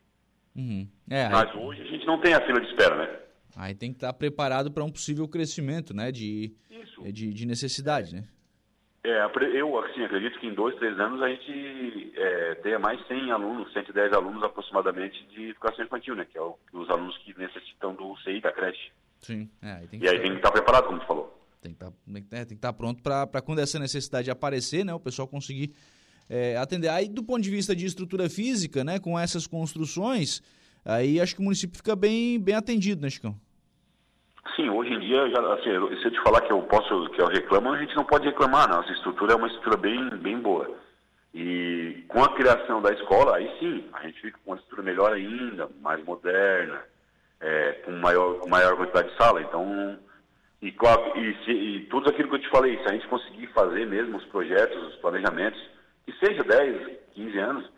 Uhum. 0.56 0.88
É, 1.10 1.28
Mas 1.28 1.50
aí... 1.50 1.58
hoje 1.58 1.82
a 1.82 1.86
gente 1.86 2.06
não 2.06 2.22
tem 2.22 2.34
a 2.34 2.46
fila 2.46 2.62
de 2.62 2.68
espera, 2.68 2.96
né? 2.96 3.20
Aí 3.56 3.74
tem 3.74 3.92
que 3.92 3.98
estar 3.98 4.14
preparado 4.14 4.72
para 4.72 4.84
um 4.84 4.92
possível 4.92 5.28
crescimento, 5.28 5.94
né? 5.94 6.12
De, 6.12 6.56
Isso. 6.70 7.04
de, 7.12 7.34
de 7.34 7.46
necessidade, 7.46 8.16
né? 8.16 8.24
É, 9.08 9.58
eu 9.58 9.80
assim, 9.80 10.04
acredito 10.04 10.38
que 10.40 10.48
em 10.48 10.54
dois, 10.54 10.76
três 10.76 11.00
anos 11.00 11.22
a 11.22 11.30
gente 11.30 12.12
é, 12.16 12.56
tenha 12.56 12.78
mais 12.78 13.00
100 13.08 13.32
alunos, 13.32 13.72
110 13.72 14.12
alunos 14.12 14.44
aproximadamente 14.44 15.26
de 15.28 15.52
educação 15.52 15.86
infantil, 15.86 16.16
né? 16.16 16.26
Que 16.30 16.38
é 16.38 16.42
o, 16.42 16.58
os 16.74 16.90
alunos 16.90 17.18
que 17.20 17.38
necessitam 17.38 17.96
do 17.96 18.18
CI, 18.18 18.42
da 18.42 18.52
creche. 18.52 18.92
Sim. 19.20 19.50
É, 19.62 19.72
aí 19.72 19.90
e 19.94 20.08
aí 20.10 20.20
tem 20.20 20.32
que 20.32 20.38
estar 20.38 20.52
preparado, 20.52 20.88
como 20.88 21.00
tu 21.00 21.08
falou. 21.08 21.42
Tem 21.62 21.74
que 21.74 21.84
estar, 21.84 21.92
tem 22.06 22.24
que, 22.24 22.36
é, 22.36 22.40
tem 22.40 22.48
que 22.48 22.54
estar 22.56 22.74
pronto 22.74 23.02
para 23.02 23.42
quando 23.42 23.60
essa 23.60 23.80
necessidade 23.80 24.30
aparecer, 24.30 24.84
né? 24.84 24.94
O 24.94 25.00
pessoal 25.00 25.28
conseguir 25.28 25.74
é, 26.30 26.58
atender. 26.58 26.90
Aí, 26.90 27.08
do 27.08 27.24
ponto 27.24 27.42
de 27.42 27.50
vista 27.50 27.74
de 27.74 27.86
estrutura 27.86 28.30
física, 28.30 28.84
né, 28.84 29.00
com 29.00 29.18
essas 29.18 29.48
construções, 29.48 30.42
Aí 30.88 31.20
acho 31.20 31.36
que 31.36 31.42
o 31.42 31.44
município 31.44 31.76
fica 31.76 31.98
bem, 31.98 32.40
bem 32.40 32.56
atendido, 32.56 33.02
né, 33.02 33.10
Chicão? 33.10 33.38
Sim, 34.56 34.70
hoje 34.70 34.94
em 34.94 35.00
dia, 35.00 35.30
já, 35.30 35.54
assim, 35.54 35.70
se 35.98 36.06
eu 36.06 36.12
te 36.12 36.22
falar 36.22 36.42
que 36.42 36.52
eu 36.52 36.62
posso, 36.64 37.10
que 37.12 37.22
eu 37.22 37.28
reclamo, 37.28 37.74
a 37.74 37.78
gente 37.78 37.96
não 37.96 38.04
pode 38.04 38.26
reclamar, 38.26 38.68
não. 38.68 38.78
Nossa 38.78 38.92
estrutura 38.92 39.34
é 39.34 39.36
uma 39.36 39.48
estrutura 39.48 39.78
bem, 39.78 40.10
bem 40.18 40.40
boa. 40.40 40.70
E 41.34 42.04
com 42.08 42.24
a 42.24 42.34
criação 42.34 42.82
da 42.82 42.92
escola, 42.92 43.38
aí 43.38 43.52
sim, 43.60 43.86
a 43.94 44.02
gente 44.06 44.22
fica 44.22 44.40
com 44.44 44.52
uma 44.52 44.58
estrutura 44.58 44.84
melhor 44.84 45.14
ainda, 45.14 45.70
mais 45.82 46.04
moderna, 46.04 46.82
é, 47.40 47.74
com 47.86 47.92
maior, 47.92 48.48
maior 48.48 48.76
quantidade 48.76 49.10
de 49.10 49.18
sala. 49.18 49.42
Então, 49.42 50.00
e, 50.62 50.70
e, 50.70 51.46
se, 51.46 51.52
e 51.52 51.86
tudo 51.86 52.10
aquilo 52.10 52.30
que 52.30 52.36
eu 52.36 52.42
te 52.42 52.50
falei, 52.50 52.78
se 52.80 52.90
a 52.90 52.94
gente 52.94 53.08
conseguir 53.08 53.48
fazer 53.48 53.86
mesmo 53.86 54.18
os 54.18 54.26
projetos, 54.26 54.82
os 54.88 54.96
planejamentos, 54.96 55.62
que 56.06 56.14
seja 56.14 56.44
10, 56.44 56.98
15 57.14 57.38
anos, 57.38 57.72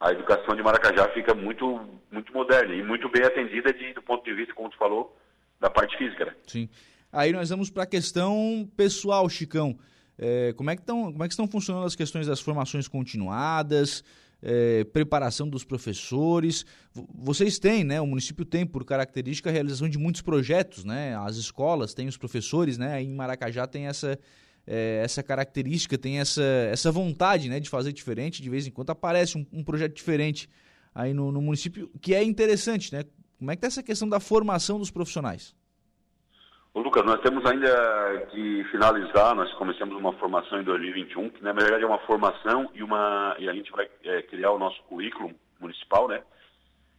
a 0.00 0.10
educação 0.12 0.56
de 0.56 0.62
Maracajá 0.62 1.08
fica 1.10 1.34
muito, 1.34 1.80
muito 2.10 2.32
moderna 2.32 2.74
e 2.74 2.82
muito 2.82 3.08
bem 3.08 3.24
atendida 3.24 3.72
de, 3.72 3.92
do 3.92 4.02
ponto 4.02 4.24
de 4.24 4.32
vista, 4.32 4.54
como 4.54 4.70
tu 4.70 4.76
falou, 4.78 5.16
da 5.62 5.70
parte 5.70 5.96
física. 5.96 6.26
Né? 6.26 6.32
Sim. 6.46 6.68
Aí 7.10 7.32
nós 7.32 7.48
vamos 7.48 7.70
para 7.70 7.84
a 7.84 7.86
questão 7.86 8.68
pessoal, 8.76 9.28
Chicão. 9.28 9.78
É, 10.18 10.52
como, 10.54 10.70
é 10.70 10.76
que 10.76 10.82
tão, 10.82 11.12
como 11.12 11.24
é 11.24 11.28
que 11.28 11.32
estão 11.32 11.46
funcionando 11.46 11.86
as 11.86 11.94
questões 11.94 12.26
das 12.26 12.40
formações 12.40 12.88
continuadas, 12.88 14.02
é, 14.42 14.84
preparação 14.84 15.48
dos 15.48 15.64
professores? 15.64 16.66
Vocês 17.14 17.58
têm, 17.58 17.84
né? 17.84 18.00
O 18.00 18.06
município 18.06 18.44
tem 18.44 18.66
por 18.66 18.84
característica 18.84 19.48
a 19.48 19.52
realização 19.52 19.88
de 19.88 19.98
muitos 19.98 20.20
projetos, 20.20 20.84
né? 20.84 21.16
As 21.16 21.36
escolas 21.36 21.94
têm 21.94 22.08
os 22.08 22.16
professores, 22.16 22.76
né? 22.76 22.94
Aí 22.94 23.06
em 23.06 23.14
Maracajá 23.14 23.66
tem 23.66 23.86
essa, 23.86 24.18
é, 24.66 25.00
essa 25.04 25.22
característica, 25.22 25.96
tem 25.96 26.18
essa, 26.18 26.42
essa 26.70 26.90
vontade, 26.90 27.48
né? 27.48 27.60
De 27.60 27.70
fazer 27.70 27.92
diferente. 27.92 28.42
De 28.42 28.50
vez 28.50 28.66
em 28.66 28.70
quando 28.70 28.90
aparece 28.90 29.38
um, 29.38 29.46
um 29.52 29.62
projeto 29.62 29.94
diferente 29.94 30.48
aí 30.94 31.14
no, 31.14 31.30
no 31.30 31.40
município, 31.40 31.90
que 32.00 32.14
é 32.14 32.22
interessante, 32.22 32.92
né? 32.92 33.04
Como 33.42 33.50
é 33.50 33.56
que 33.56 33.58
está 33.58 33.66
essa 33.66 33.82
questão 33.82 34.08
da 34.08 34.20
formação 34.20 34.78
dos 34.78 34.88
profissionais? 34.88 35.52
Ô, 36.72 36.78
Lucas, 36.78 37.04
nós 37.04 37.20
temos 37.22 37.44
ainda 37.44 38.24
que 38.30 38.62
finalizar, 38.70 39.34
nós 39.34 39.52
começamos 39.54 39.96
uma 39.96 40.12
formação 40.12 40.60
em 40.60 40.62
2021, 40.62 41.28
que 41.30 41.42
na 41.42 41.52
verdade 41.52 41.82
é 41.82 41.86
uma 41.88 41.98
formação 42.06 42.70
e, 42.72 42.84
uma, 42.84 43.34
e 43.40 43.48
a 43.48 43.52
gente 43.52 43.68
vai 43.72 43.90
é, 44.04 44.22
criar 44.22 44.52
o 44.52 44.60
nosso 44.60 44.80
currículo 44.84 45.34
municipal, 45.58 46.06
né? 46.06 46.22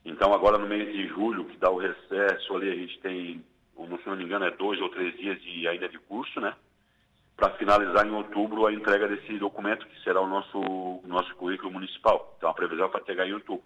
Então 0.04 0.34
agora 0.34 0.58
no 0.58 0.68
mês 0.68 0.92
de 0.92 1.08
julho, 1.08 1.46
que 1.46 1.56
dá 1.56 1.72
o 1.72 1.78
recesso 1.78 2.54
ali, 2.58 2.70
a 2.70 2.76
gente 2.76 3.00
tem, 3.00 3.42
se 3.78 4.10
não 4.10 4.18
me 4.18 4.26
engano, 4.26 4.44
é 4.44 4.52
dois 4.52 4.82
ou 4.82 4.90
três 4.90 5.16
dias 5.16 5.42
de, 5.42 5.66
ainda 5.66 5.88
de 5.88 5.98
curso, 5.98 6.42
né? 6.42 6.54
Para 7.38 7.52
finalizar 7.52 8.06
em 8.06 8.12
outubro 8.12 8.68
a 8.68 8.74
entrega 8.74 9.08
desse 9.08 9.40
documento, 9.40 9.88
que 9.88 10.04
será 10.04 10.20
o 10.20 10.28
nosso, 10.28 10.60
nosso 11.06 11.34
currículo 11.38 11.72
municipal. 11.72 12.36
Então 12.38 12.50
a 12.50 12.54
previsão 12.54 12.88
é 12.88 12.90
para 12.90 13.00
entregar 13.00 13.26
em 13.26 13.34
outubro. 13.34 13.64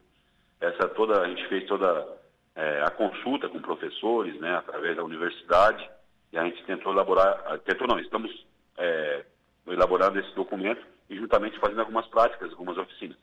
Essa 0.61 0.87
toda, 0.89 1.23
a 1.23 1.27
gente 1.27 1.47
fez 1.47 1.65
toda 1.65 2.26
é, 2.57 2.81
a 2.81 2.89
consulta 2.89 3.47
com 3.47 3.61
professores, 3.61 4.37
né, 4.41 4.55
através 4.57 4.97
da 4.97 5.03
universidade, 5.03 5.87
e 6.33 6.37
a 6.37 6.43
gente 6.43 6.63
tentou 6.65 6.91
elaborar, 6.91 7.59
tentou 7.59 7.87
não, 7.87 7.99
estamos 7.99 8.45
é, 8.75 9.23
elaborando 9.67 10.19
esse 10.19 10.33
documento 10.33 10.83
e 11.07 11.15
juntamente 11.15 11.59
fazendo 11.59 11.81
algumas 11.81 12.07
práticas, 12.07 12.49
algumas 12.51 12.77
oficinas. 12.77 13.15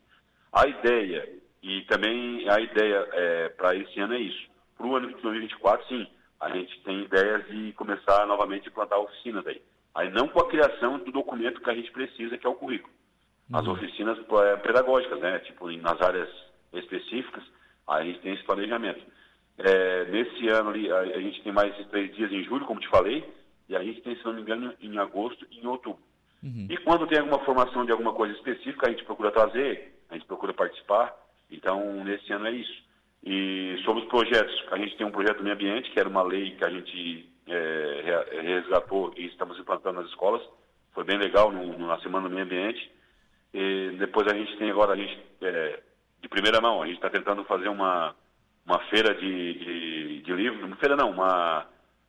A 0.53 0.69
ideia, 0.69 1.29
e 1.61 1.83
também 1.83 2.49
a 2.49 2.61
ideia 2.61 3.09
é, 3.13 3.49
para 3.49 3.75
esse 3.75 3.99
ano 3.99 4.15
é 4.15 4.21
isso. 4.21 4.49
Para 4.79 4.87
o 4.87 4.95
ano 4.95 5.09
de 5.09 5.15
2024, 5.15 5.89
sim, 5.89 6.07
a 6.41 6.49
gente 6.51 6.81
tem 6.83 7.03
ideias 7.03 7.45
de 7.49 7.73
começar 7.73 8.27
novamente 8.27 8.69
a 8.69 8.71
implantar 8.71 9.01
oficinas 9.01 9.45
aí. 9.49 9.61
Aí 9.97 10.11
não 10.11 10.29
com 10.29 10.41
a 10.41 10.49
criação 10.49 10.99
do 10.99 11.11
documento 11.11 11.61
que 11.61 11.71
a 11.71 11.75
gente 11.75 11.91
precisa, 11.91 12.39
que 12.39 12.47
é 12.47 12.51
o 12.51 12.55
currículo. 12.55 12.93
As 13.53 13.67
uhum. 13.67 13.73
oficinas 13.73 14.17
é, 14.19 14.57
pedagógicas, 14.57 15.21
né? 15.21 15.41
Tipo, 15.41 15.71
nas 15.73 16.01
áreas 16.01 16.29
específicas, 16.73 17.43
aí 17.89 18.03
a 18.03 18.05
gente 18.05 18.21
tem 18.21 18.35
esse 18.35 18.45
planejamento. 18.45 19.05
É, 19.59 20.05
nesse 20.07 20.49
ano 20.49 20.71
ali, 20.71 20.91
a, 20.91 20.99
a, 20.99 21.21
gente 21.21 21.43
tem 21.43 21.53
mais 21.53 21.73
esses 21.75 21.87
três 21.89 22.15
dias 22.15 22.33
em 22.33 22.43
julho, 22.45 22.67
como 22.67 22.81
te 22.81 22.89
falei, 22.89 23.25
e 23.69 23.77
a 23.77 23.83
gente 23.83 24.01
tem, 24.01 24.17
se 24.17 24.25
não 24.25 24.35
me 24.35 24.43
engano, 24.43 24.75
em 24.81 24.99
agosto 24.99 25.47
e 25.51 25.61
em 25.61 25.67
outubro. 25.67 26.03
Uhum. 26.43 26.67
E 26.69 26.77
quando 26.79 27.07
tem 27.07 27.19
alguma 27.19 27.39
formação 27.45 27.85
de 27.85 27.93
alguma 27.93 28.13
coisa 28.13 28.35
específica, 28.35 28.87
a 28.87 28.91
gente 28.91 29.05
procura 29.05 29.31
trazer, 29.31 29.95
a 30.11 30.15
gente 30.15 30.27
procura 30.27 30.53
participar. 30.53 31.15
Então, 31.51 32.05
nesse 32.05 32.33
ano 32.33 32.47
é 32.49 32.53
isso. 32.53 32.85
E 33.25 33.81
sobre 33.85 34.03
os 34.03 34.09
projetos, 34.09 34.55
a 34.71 34.77
gente 34.77 34.97
tem 34.97 35.07
um 35.07 35.11
projeto 35.11 35.39
do 35.39 35.45
meio 35.45 35.55
ambiente, 35.55 35.91
que 35.91 35.99
era 35.99 36.09
uma 36.09 36.23
lei 36.23 36.51
que 36.57 36.65
a 36.65 36.69
gente 36.69 37.27
é, 37.47 38.43
resgatou 38.43 39.15
e 39.17 39.27
estamos 39.27 39.59
implantando 39.59 40.01
nas 40.01 40.11
escolas. 40.11 40.43
Foi 40.93 41.05
bem 41.05 41.17
legal 41.17 41.51
no, 41.51 41.79
na 41.79 41.99
Semana 42.01 42.29
do 42.29 42.35
Meio 42.35 42.47
Ambiente. 42.47 42.91
E 43.53 43.97
depois 43.99 44.27
a 44.27 44.35
gente 44.35 44.57
tem 44.59 44.71
agora, 44.71 44.93
a 44.93 44.97
gente, 44.97 45.19
é, 45.41 45.81
de 46.21 46.29
primeira 46.29 46.61
mão, 46.61 46.83
a 46.83 46.87
gente 46.87 46.97
está 46.97 47.09
tentando 47.09 47.45
fazer 47.45 47.69
uma, 47.69 48.15
uma 48.67 48.79
feira 48.91 49.15
de, 49.15 49.55
de, 49.55 50.23
de 50.23 50.33
livro, 50.33 50.67
uma 50.67 50.77
feira 50.77 50.97
não, 50.97 51.11
uma 51.11 51.67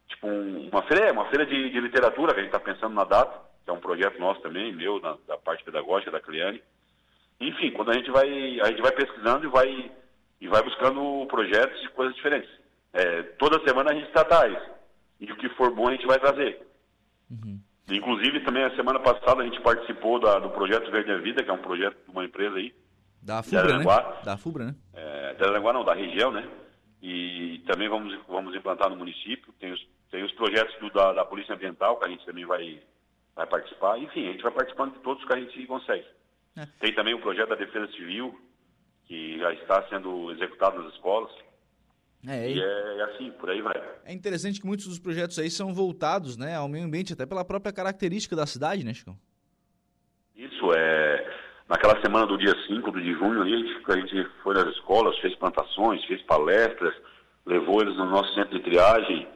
tipo 0.07 0.27
um, 0.27 0.69
uma 0.69 0.83
feira, 0.83 1.07
é, 1.07 1.11
uma 1.11 1.25
feira 1.29 1.45
de, 1.45 1.69
de 1.69 1.79
literatura 1.79 2.33
que 2.33 2.39
a 2.39 2.43
gente 2.43 2.55
está 2.55 2.59
pensando 2.59 2.93
na 2.93 3.03
data, 3.03 3.41
que 3.63 3.69
é 3.69 3.73
um 3.73 3.79
projeto 3.79 4.19
nosso 4.19 4.41
também, 4.41 4.73
meu, 4.73 4.99
na, 4.99 5.17
da 5.27 5.37
parte 5.37 5.63
pedagógica 5.63 6.11
da 6.11 6.21
Cliane. 6.21 6.61
Enfim, 7.39 7.71
quando 7.71 7.91
a 7.91 7.93
gente 7.93 8.09
vai 8.11 8.59
a 8.61 8.67
gente 8.67 8.81
vai 8.81 8.91
pesquisando 8.91 9.45
e 9.45 9.49
vai 9.49 9.91
e 10.39 10.47
vai 10.47 10.61
buscando 10.63 11.25
projetos 11.27 11.83
e 11.83 11.89
coisas 11.89 12.15
diferentes. 12.15 12.49
É, 12.93 13.23
toda 13.39 13.63
semana 13.67 13.91
a 13.91 13.95
gente 13.95 14.11
trata 14.11 14.47
isso. 14.47 14.69
E 15.19 15.31
o 15.31 15.35
que 15.35 15.49
for 15.49 15.71
bom 15.71 15.87
a 15.87 15.91
gente 15.91 16.05
vai 16.05 16.19
trazer. 16.19 16.65
Uhum. 17.29 17.59
Inclusive, 17.89 18.39
também 18.41 18.63
a 18.63 18.75
semana 18.75 18.99
passada 18.99 19.41
a 19.41 19.45
gente 19.45 19.61
participou 19.61 20.19
da, 20.19 20.39
do 20.39 20.49
projeto 20.49 20.89
Verde 20.89 21.11
a 21.11 21.17
Vida, 21.17 21.43
que 21.43 21.49
é 21.49 21.53
um 21.53 21.61
projeto 21.61 21.97
de 22.03 22.11
uma 22.11 22.25
empresa 22.25 22.55
aí, 22.57 22.73
da 23.25 23.41
FUBRA, 23.41 23.79
né? 23.79 23.85
Da 24.23 24.37
FUBRA, 24.37 24.65
né? 24.65 24.75
É, 24.93 25.33
da 25.33 25.47
Aranguá 25.47 25.73
não, 25.73 25.83
da 25.83 25.95
região, 25.95 26.31
né? 26.31 26.47
E 27.01 27.63
também 27.65 27.89
vamos, 27.89 28.15
vamos 28.27 28.55
implantar 28.55 28.87
no 28.87 28.95
município. 28.95 29.51
Tem 29.59 29.73
os, 29.73 29.87
tem 30.11 30.23
os 30.23 30.31
projetos 30.33 30.79
do, 30.79 30.91
da, 30.91 31.11
da 31.11 31.25
Polícia 31.25 31.55
Ambiental, 31.55 31.97
que 31.97 32.05
a 32.05 32.09
gente 32.09 32.23
também 32.23 32.45
vai, 32.45 32.79
vai 33.35 33.47
participar. 33.47 33.97
Enfim, 33.97 34.27
a 34.27 34.31
gente 34.31 34.43
vai 34.43 34.51
participando 34.51 34.93
de 34.93 34.99
todos 34.99 35.25
que 35.25 35.33
a 35.33 35.39
gente 35.39 35.65
consegue. 35.65 36.05
É. 36.55 36.67
Tem 36.79 36.93
também 36.93 37.15
o 37.15 37.21
projeto 37.21 37.49
da 37.49 37.55
Defesa 37.55 37.91
Civil, 37.93 38.39
que 39.05 39.39
já 39.39 39.53
está 39.53 39.87
sendo 39.89 40.31
executado 40.31 40.83
nas 40.83 40.93
escolas. 40.93 41.31
É, 42.27 42.49
e 42.49 42.61
é, 42.61 42.97
é, 42.97 43.03
assim, 43.05 43.31
por 43.31 43.49
aí 43.49 43.61
vai. 43.61 43.73
É 44.03 44.13
interessante 44.13 44.61
que 44.61 44.67
muitos 44.67 44.87
dos 44.87 44.99
projetos 44.99 45.37
aí 45.39 45.49
são 45.49 45.73
voltados 45.73 46.37
né, 46.37 46.55
ao 46.55 46.67
meio 46.67 46.85
ambiente, 46.85 47.13
até 47.13 47.25
pela 47.25 47.43
própria 47.43 47.73
característica 47.73 48.35
da 48.35 48.45
cidade, 48.45 48.83
né, 48.83 48.93
Chico? 48.93 49.17
Isso, 50.35 50.71
é 50.73 51.04
Naquela 51.67 51.99
semana 51.99 52.27
do 52.27 52.37
dia 52.37 52.55
5 52.67 52.91
de 52.91 53.13
junho, 53.13 53.41
a, 53.41 53.47
gente, 53.47 53.91
a 53.91 53.97
gente 53.97 54.29
foi 54.43 54.53
nas 54.53 54.67
escolas, 54.67 55.17
fez 55.17 55.35
plantações, 55.35 56.03
fez 56.05 56.21
palestras, 56.21 56.93
levou 57.43 57.81
eles 57.81 57.95
no 57.97 58.05
nosso 58.05 58.33
centro 58.35 58.55
de 58.57 58.63
triagem, 58.63 59.27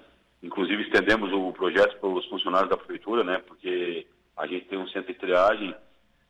inclusive 0.43 0.83
estendemos 0.83 1.31
o 1.33 1.51
projeto 1.53 1.97
para 1.99 2.09
os 2.09 2.25
funcionários 2.27 2.69
da 2.69 2.77
prefeitura, 2.77 3.23
né? 3.23 3.41
Porque 3.47 4.05
a 4.37 4.45
gente 4.45 4.65
tem 4.65 4.77
um 4.77 4.87
centro 4.89 5.11
de 5.11 5.19
triagem 5.19 5.75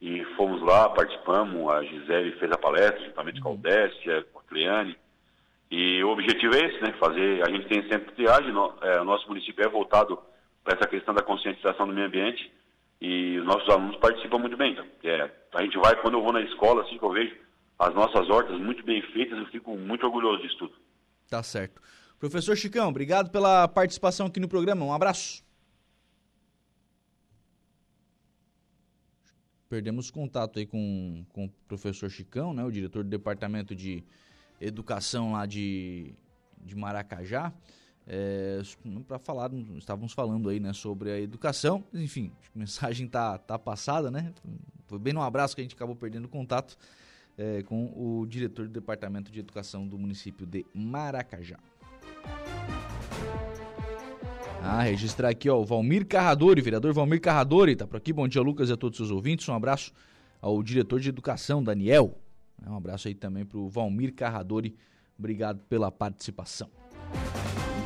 e 0.02 0.24
fomos 0.38 0.62
lá, 0.62 0.90
participamos, 0.90 1.70
a 1.70 1.84
Gisele 1.84 2.32
fez 2.34 2.50
a 2.50 2.58
palestra, 2.58 3.06
juntamente 3.06 3.42
com 3.42 3.50
a 3.50 3.54
Odécia, 3.54 4.26
com 4.32 4.40
a 4.40 4.44
Cleane, 4.44 4.98
e 5.70 6.02
o 6.04 6.10
objetivo 6.10 6.56
é 6.56 6.66
esse, 6.66 6.82
né? 6.82 6.94
Fazer, 6.94 7.44
a 7.46 7.52
gente 7.52 7.68
tem 7.68 7.84
centro 7.90 8.10
de 8.10 8.16
triagem, 8.16 8.54
no, 8.54 8.74
é, 8.82 9.02
o 9.02 9.04
nosso 9.06 9.28
município 9.28 9.66
é 9.66 9.68
voltado 9.68 10.18
para 10.64 10.78
essa 10.78 10.88
questão 10.88 11.14
da 11.14 11.22
conscientização 11.22 11.86
do 11.86 11.94
meio 11.94 12.08
ambiente, 12.08 12.52
e 13.02 13.40
os 13.40 13.46
nossos 13.46 13.68
alunos 13.70 13.96
participam 13.98 14.40
muito 14.40 14.58
bem. 14.58 14.78
É, 15.04 15.32
a 15.54 15.64
gente 15.64 15.78
vai, 15.78 15.96
quando 16.02 16.16
eu 16.16 16.24
vou 16.24 16.34
na 16.34 16.42
escola, 16.42 16.84
assim 16.84 16.98
que 16.98 17.04
eu 17.04 17.12
vejo 17.12 17.36
as 17.78 17.94
nossas 17.94 18.30
hortas 18.30 18.60
muito 18.60 18.84
bem 18.84 19.02
feitas, 19.14 19.38
eu 19.38 19.46
fico 19.48 19.76
muito 19.78 20.06
orgulhoso 20.06 20.42
disso 20.42 20.58
tudo. 20.58 20.74
Tá 21.30 21.42
certo. 21.42 21.82
Professor 22.20 22.56
Chicão, 22.58 22.90
obrigado 22.90 23.32
pela 23.32 23.68
participação 23.68 24.28
aqui 24.28 24.40
no 24.40 24.50
programa. 24.50 24.84
Um 24.84 24.94
abraço. 24.94 25.42
Perdemos 29.70 30.12
contato 30.12 30.60
aí 30.60 30.66
com, 30.66 31.24
com 31.30 31.46
o 31.46 31.50
professor 31.68 32.10
Chicão, 32.10 32.54
né, 32.54 32.64
o 32.66 32.72
diretor 32.72 33.04
do 33.04 33.10
departamento 33.10 33.76
de 33.76 34.04
educação 34.60 35.34
lá 35.34 35.46
de, 35.46 36.14
de 36.58 36.76
Maracajá 36.76 37.54
é, 38.10 38.60
para 39.08 39.20
falar, 39.20 39.52
estávamos 39.78 40.14
falando 40.14 40.50
aí, 40.50 40.60
né, 40.60 40.74
sobre 40.74 41.12
a 41.12 41.22
educação, 41.22 41.84
enfim, 41.94 42.32
a 42.56 42.60
mensagem 42.60 43.08
tá, 43.08 43.38
tá 43.38 43.60
passada, 43.60 44.10
né, 44.10 44.34
foi 44.88 44.98
bem 44.98 45.14
no 45.14 45.22
abraço 45.22 45.56
que 45.56 45.62
a 45.62 45.64
gente 45.64 45.76
acabou 45.76 45.96
perdendo 45.96 46.28
contato 46.28 46.76
é, 47.38 47.62
com 47.62 47.86
o 47.96 48.26
diretor 48.26 48.68
do 48.68 48.74
Departamento 48.74 49.32
de 49.32 49.40
Educação 49.40 49.88
do 49.88 49.98
município 49.98 50.48
de 50.48 50.66
Maracajá. 50.74 51.60
Ah, 54.62 54.82
registrar 54.82 55.30
aqui, 55.30 55.48
ó, 55.48 55.58
o 55.58 55.64
Valmir 55.64 56.06
Carradori, 56.06 56.62
vereador 56.62 56.92
Valmir 56.92 57.22
Carradori, 57.22 57.76
tá 57.76 57.86
por 57.86 57.98
aqui, 57.98 58.12
bom 58.12 58.28
dia 58.28 58.42
Lucas 58.42 58.70
e 58.70 58.74
a 58.74 58.78
todos 58.78 59.00
os 59.00 59.12
ouvintes, 59.12 59.48
um 59.48 59.54
abraço 59.54 59.94
ao 60.42 60.62
diretor 60.64 61.00
de 61.00 61.10
Educação, 61.10 61.64
Daniel, 61.64 62.18
um 62.66 62.76
abraço 62.76 63.08
aí 63.08 63.14
também 63.14 63.46
para 63.46 63.60
o 63.60 63.70
Valmir 63.70 64.16
Carradori, 64.16 64.76
obrigado 65.18 65.60
pela 65.70 65.92
participação 65.92 66.70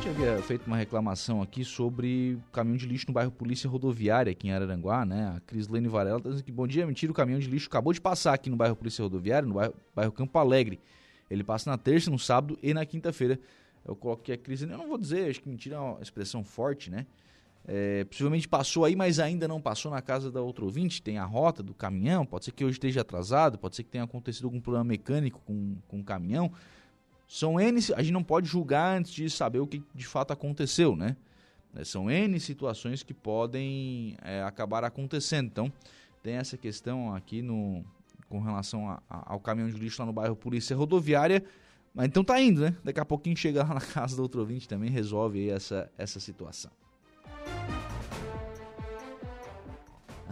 gente 0.04 0.20
havia 0.20 0.42
feito 0.42 0.66
uma 0.66 0.76
reclamação 0.76 1.40
aqui 1.40 1.64
sobre 1.64 2.38
caminhão 2.52 2.76
de 2.76 2.84
lixo 2.84 3.06
no 3.08 3.14
bairro 3.14 3.30
Polícia 3.30 3.70
Rodoviária, 3.70 4.30
aqui 4.30 4.48
em 4.48 4.52
Araranguá, 4.52 5.02
né? 5.02 5.32
A 5.34 5.40
Crislene 5.40 5.88
Varela 5.88 6.18
está 6.18 6.28
dizendo 6.28 6.44
que, 6.44 6.52
bom 6.52 6.66
dia, 6.66 6.86
mentira, 6.86 7.10
o 7.10 7.14
caminhão 7.14 7.40
de 7.40 7.48
lixo 7.48 7.68
acabou 7.68 7.90
de 7.90 8.02
passar 8.02 8.34
aqui 8.34 8.50
no 8.50 8.56
bairro 8.56 8.76
Polícia 8.76 9.02
Rodoviária, 9.02 9.48
no 9.48 9.54
bairro, 9.54 9.74
bairro 9.94 10.12
Campo 10.12 10.38
Alegre. 10.38 10.78
Ele 11.30 11.42
passa 11.42 11.70
na 11.70 11.78
terça, 11.78 12.10
no 12.10 12.18
sábado 12.18 12.58
e 12.62 12.74
na 12.74 12.84
quinta-feira. 12.84 13.40
Eu 13.82 13.96
coloco 13.96 14.22
que 14.22 14.32
a 14.32 14.36
crise, 14.36 14.68
eu 14.68 14.76
não 14.76 14.88
vou 14.88 14.98
dizer, 14.98 15.30
acho 15.30 15.40
que 15.40 15.48
mentira 15.48 15.76
é 15.76 15.78
uma 15.78 16.02
expressão 16.02 16.44
forte, 16.44 16.90
né? 16.90 17.06
É, 17.66 18.04
possivelmente 18.04 18.46
passou 18.46 18.84
aí, 18.84 18.94
mas 18.94 19.18
ainda 19.18 19.48
não 19.48 19.58
passou 19.58 19.90
na 19.90 20.02
casa 20.02 20.30
da 20.30 20.42
outro 20.42 20.66
ouvinte. 20.66 21.00
Tem 21.00 21.16
a 21.16 21.24
rota 21.24 21.62
do 21.62 21.72
caminhão, 21.72 22.26
pode 22.26 22.44
ser 22.44 22.52
que 22.52 22.62
hoje 22.62 22.74
esteja 22.74 23.00
atrasado, 23.00 23.56
pode 23.56 23.74
ser 23.74 23.84
que 23.84 23.90
tenha 23.90 24.04
acontecido 24.04 24.44
algum 24.44 24.60
problema 24.60 24.84
mecânico 24.84 25.40
com, 25.46 25.76
com 25.88 26.00
o 26.00 26.04
caminhão. 26.04 26.52
São 27.34 27.58
N, 27.58 27.80
a 27.96 28.00
gente 28.00 28.12
não 28.12 28.22
pode 28.22 28.46
julgar 28.46 28.96
antes 28.96 29.10
de 29.10 29.28
saber 29.28 29.58
o 29.58 29.66
que 29.66 29.82
de 29.92 30.06
fato 30.06 30.32
aconteceu, 30.32 30.94
né? 30.94 31.16
É, 31.74 31.82
são 31.82 32.08
N 32.08 32.38
situações 32.38 33.02
que 33.02 33.12
podem 33.12 34.16
é, 34.22 34.40
acabar 34.44 34.84
acontecendo. 34.84 35.46
Então, 35.46 35.72
tem 36.22 36.34
essa 36.34 36.56
questão 36.56 37.12
aqui 37.12 37.42
no, 37.42 37.84
com 38.28 38.38
relação 38.38 38.88
a, 38.88 39.02
a, 39.10 39.32
ao 39.32 39.40
caminhão 39.40 39.68
de 39.68 39.76
lixo 39.76 40.00
lá 40.00 40.06
no 40.06 40.12
bairro 40.12 40.36
Polícia 40.36 40.76
Rodoviária. 40.76 41.44
Mas 41.92 42.06
então 42.06 42.22
tá 42.22 42.40
indo, 42.40 42.60
né? 42.60 42.76
Daqui 42.84 43.00
a 43.00 43.04
pouquinho 43.04 43.36
chega 43.36 43.64
lá 43.64 43.74
na 43.74 43.80
casa 43.80 44.14
do 44.14 44.22
outro 44.22 44.40
ouvinte 44.40 44.68
também 44.68 44.88
resolve 44.88 45.50
essa, 45.50 45.90
essa 45.98 46.20
situação. 46.20 46.70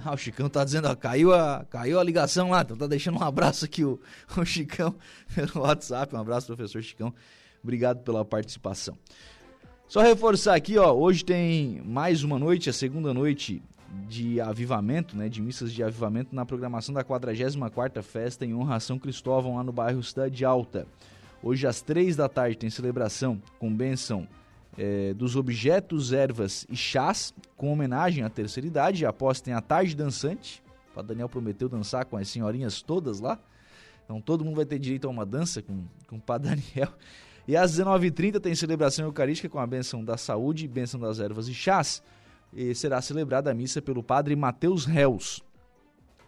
Ah, 0.05 0.15
o 0.15 0.17
Chicão 0.17 0.49
tá 0.49 0.65
dizendo, 0.65 0.89
ó, 0.89 0.97
caiu 0.97 1.33
a, 1.33 1.65
caiu 1.71 2.01
a 2.01 2.05
ligação 2.05 2.51
lá, 2.51 2.63
então 2.63 2.77
tá 2.77 2.87
deixando 2.87 3.19
um 3.19 3.23
abraço 3.23 3.65
aqui 3.65 3.85
o, 3.85 4.01
o 4.37 4.45
Chicão 4.45 4.95
pelo 5.35 5.61
WhatsApp. 5.63 6.15
Um 6.15 6.19
abraço, 6.19 6.47
professor 6.47 6.83
Chicão. 6.83 7.15
Obrigado 7.63 8.03
pela 8.03 8.25
participação. 8.25 8.99
Só 9.87 10.01
reforçar 10.01 10.55
aqui, 10.55 10.79
ó, 10.79 10.93
hoje 10.93 11.25
tem 11.25 11.81
mais 11.85 12.25
uma 12.25 12.39
noite, 12.39 12.71
a 12.71 12.73
segunda 12.73 13.13
noite 13.13 13.63
de 14.09 14.41
avivamento, 14.41 15.17
né, 15.17 15.29
de 15.29 15.41
missas 15.41 15.71
de 15.71 15.83
avivamento 15.83 16.35
na 16.35 16.47
programação 16.47 16.95
da 16.95 17.05
44ª 17.05 18.03
Festa 18.03 18.45
em 18.45 18.55
honra 18.55 18.77
a 18.77 18.81
São 18.81 18.99
Cristóvão 18.99 19.57
lá 19.57 19.63
no 19.63 19.73
bairro 19.73 20.03
Cidade 20.03 20.45
Alta. 20.45 20.87
Hoje 21.43 21.67
às 21.67 21.83
três 21.83 22.17
da 22.17 22.29
tarde 22.29 22.57
tem 22.57 22.71
celebração 22.71 23.41
com 23.59 23.73
bênção 23.73 24.27
é, 24.77 25.13
dos 25.15 25.37
objetos, 25.37 26.13
ervas 26.13 26.67
e 26.69 26.77
chás, 26.77 27.35
com 27.57 27.73
homenagem 27.73 28.25
à 28.25 28.31
terceira 28.31 28.67
idade. 28.67 29.07
Após 29.07 29.41
tem 29.41 29.55
a 29.55 29.61
tarde 29.61 29.95
dançante. 29.95 30.63
O 30.95 31.03
Daniel 31.03 31.29
prometeu 31.29 31.69
dançar 31.69 32.05
com 32.05 32.17
as 32.17 32.29
senhorinhas 32.29 32.83
todas 32.83 33.21
lá. 33.21 33.39
Então 34.05 34.21
todo 34.21 34.45
mundo 34.45 34.57
vai 34.57 34.67
ter 34.67 34.79
direito 34.79 35.07
a 35.07 35.11
uma 35.11 35.25
dança 35.25 35.63
com, 35.63 35.85
com 36.07 36.17
o 36.17 36.21
Padre 36.21 36.51
Daniel. 36.51 36.93
E 37.47 37.57
às 37.57 37.73
19h30 37.77 38.41
tem 38.41 38.55
celebração 38.55 39.05
eucarística 39.05 39.49
com 39.49 39.59
a 39.59 39.67
bênção 39.67 40.05
da 40.05 40.17
saúde, 40.17 40.69
bênção 40.69 41.01
das 41.01 41.19
ervas 41.19 41.49
e 41.49 41.55
chás. 41.55 42.03
E 42.53 42.75
será 42.75 43.01
celebrada 43.01 43.51
a 43.51 43.55
missa 43.55 43.81
pelo 43.81 44.03
Padre 44.03 44.37
Mateus 44.37 44.85
Réus. 44.85 45.43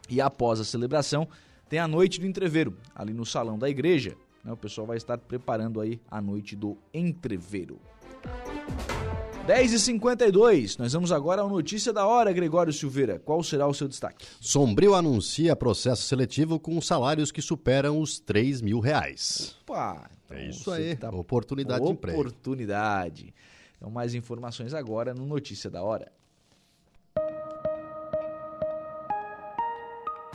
E 0.08 0.20
após 0.20 0.60
a 0.60 0.64
celebração, 0.64 1.28
tem 1.68 1.78
a 1.78 1.88
noite 1.88 2.20
do 2.20 2.26
entreveiro, 2.26 2.76
ali 2.94 3.12
no 3.12 3.24
salão 3.24 3.58
da 3.58 3.68
igreja. 3.68 4.16
Né? 4.42 4.52
O 4.52 4.56
pessoal 4.56 4.86
vai 4.86 4.96
estar 4.96 5.18
preparando 5.18 5.80
aí 5.80 6.00
a 6.10 6.20
noite 6.20 6.56
do 6.56 6.76
entreveiro. 6.92 7.78
10h52, 9.46 10.78
nós 10.78 10.94
vamos 10.94 11.12
agora 11.12 11.42
ao 11.42 11.50
Notícia 11.50 11.92
da 11.92 12.06
Hora, 12.06 12.32
Gregório 12.32 12.72
Silveira. 12.72 13.18
Qual 13.18 13.42
será 13.42 13.66
o 13.66 13.74
seu 13.74 13.86
destaque? 13.86 14.24
Sombrio 14.40 14.94
anuncia 14.94 15.54
processo 15.54 16.04
seletivo 16.04 16.58
com 16.58 16.80
salários 16.80 17.30
que 17.30 17.42
superam 17.42 18.00
os 18.00 18.18
3 18.18 18.62
mil 18.62 18.80
reais. 18.80 19.54
Opa! 19.68 20.10
Então 20.24 20.38
é 20.38 20.48
isso 20.48 20.70
aí, 20.70 20.96
tá... 20.96 21.10
oportunidade 21.10 21.84
de 21.84 21.90
emprego. 21.90 22.18
Oportunidade. 22.18 23.34
Então, 23.76 23.90
mais 23.90 24.14
informações 24.14 24.72
agora 24.72 25.12
no 25.12 25.26
Notícia 25.26 25.68
da 25.68 25.82
Hora. 25.82 26.10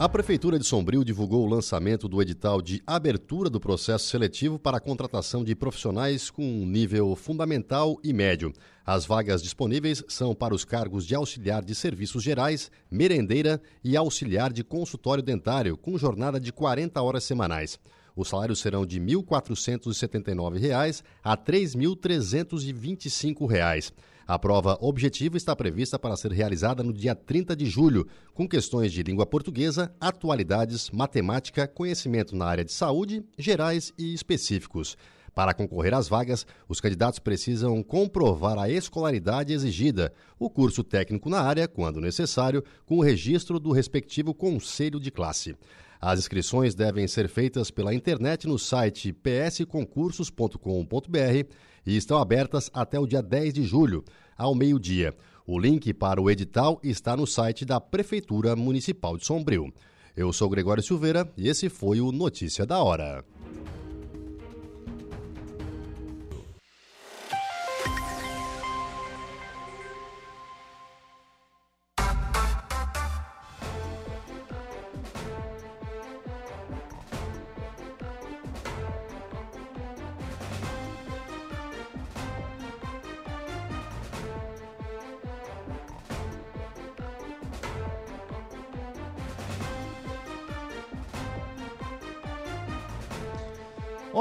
A 0.00 0.08
Prefeitura 0.08 0.58
de 0.58 0.64
Sombrio 0.64 1.04
divulgou 1.04 1.44
o 1.44 1.50
lançamento 1.50 2.08
do 2.08 2.22
edital 2.22 2.62
de 2.62 2.82
abertura 2.86 3.50
do 3.50 3.60
processo 3.60 4.06
seletivo 4.06 4.58
para 4.58 4.78
a 4.78 4.80
contratação 4.80 5.44
de 5.44 5.54
profissionais 5.54 6.30
com 6.30 6.42
nível 6.42 7.14
fundamental 7.14 8.00
e 8.02 8.10
médio. 8.10 8.50
As 8.82 9.04
vagas 9.04 9.42
disponíveis 9.42 10.02
são 10.08 10.34
para 10.34 10.54
os 10.54 10.64
cargos 10.64 11.06
de 11.06 11.14
auxiliar 11.14 11.62
de 11.62 11.74
serviços 11.74 12.22
gerais, 12.22 12.70
merendeira 12.90 13.60
e 13.84 13.94
auxiliar 13.94 14.54
de 14.54 14.64
consultório 14.64 15.22
dentário, 15.22 15.76
com 15.76 15.98
jornada 15.98 16.40
de 16.40 16.50
40 16.50 17.02
horas 17.02 17.24
semanais. 17.24 17.78
Os 18.16 18.28
salários 18.28 18.60
serão 18.60 18.86
de 18.86 18.98
R$ 18.98 19.04
1.479 19.04 21.02
a 21.22 21.32
R$ 21.32 21.36
3.325. 21.36 23.92
A 24.30 24.38
prova 24.38 24.78
objetiva 24.80 25.36
está 25.36 25.56
prevista 25.56 25.98
para 25.98 26.16
ser 26.16 26.30
realizada 26.30 26.84
no 26.84 26.92
dia 26.92 27.16
30 27.16 27.56
de 27.56 27.66
julho, 27.66 28.06
com 28.32 28.48
questões 28.48 28.92
de 28.92 29.02
língua 29.02 29.26
portuguesa, 29.26 29.92
atualidades, 30.00 30.88
matemática, 30.92 31.66
conhecimento 31.66 32.36
na 32.36 32.46
área 32.46 32.64
de 32.64 32.70
saúde, 32.70 33.24
gerais 33.36 33.92
e 33.98 34.14
específicos. 34.14 34.96
Para 35.34 35.52
concorrer 35.52 35.94
às 35.94 36.08
vagas, 36.08 36.46
os 36.68 36.80
candidatos 36.80 37.18
precisam 37.18 37.82
comprovar 37.82 38.56
a 38.56 38.70
escolaridade 38.70 39.52
exigida, 39.52 40.12
o 40.38 40.48
curso 40.48 40.84
técnico 40.84 41.28
na 41.28 41.40
área, 41.40 41.66
quando 41.66 42.00
necessário, 42.00 42.62
com 42.86 42.98
o 42.98 43.02
registro 43.02 43.58
do 43.58 43.72
respectivo 43.72 44.32
conselho 44.32 45.00
de 45.00 45.10
classe. 45.10 45.56
As 46.00 46.20
inscrições 46.20 46.72
devem 46.74 47.08
ser 47.08 47.28
feitas 47.28 47.70
pela 47.70 47.92
internet 47.92 48.46
no 48.46 48.60
site 48.60 49.12
psconcursos.com.br 49.12 51.50
e 51.84 51.96
estão 51.96 52.18
abertas 52.18 52.70
até 52.72 52.98
o 52.98 53.06
dia 53.06 53.22
10 53.22 53.54
de 53.54 53.64
julho, 53.64 54.04
ao 54.40 54.54
meio-dia. 54.54 55.14
O 55.46 55.58
link 55.58 55.92
para 55.92 56.20
o 56.20 56.30
edital 56.30 56.80
está 56.82 57.14
no 57.14 57.26
site 57.26 57.64
da 57.64 57.78
Prefeitura 57.78 58.56
Municipal 58.56 59.18
de 59.18 59.26
Sombrio. 59.26 59.70
Eu 60.16 60.32
sou 60.32 60.48
Gregório 60.48 60.82
Silveira 60.82 61.30
e 61.36 61.46
esse 61.46 61.68
foi 61.68 62.00
o 62.00 62.10
Notícia 62.10 62.64
da 62.64 62.82
Hora. 62.82 63.22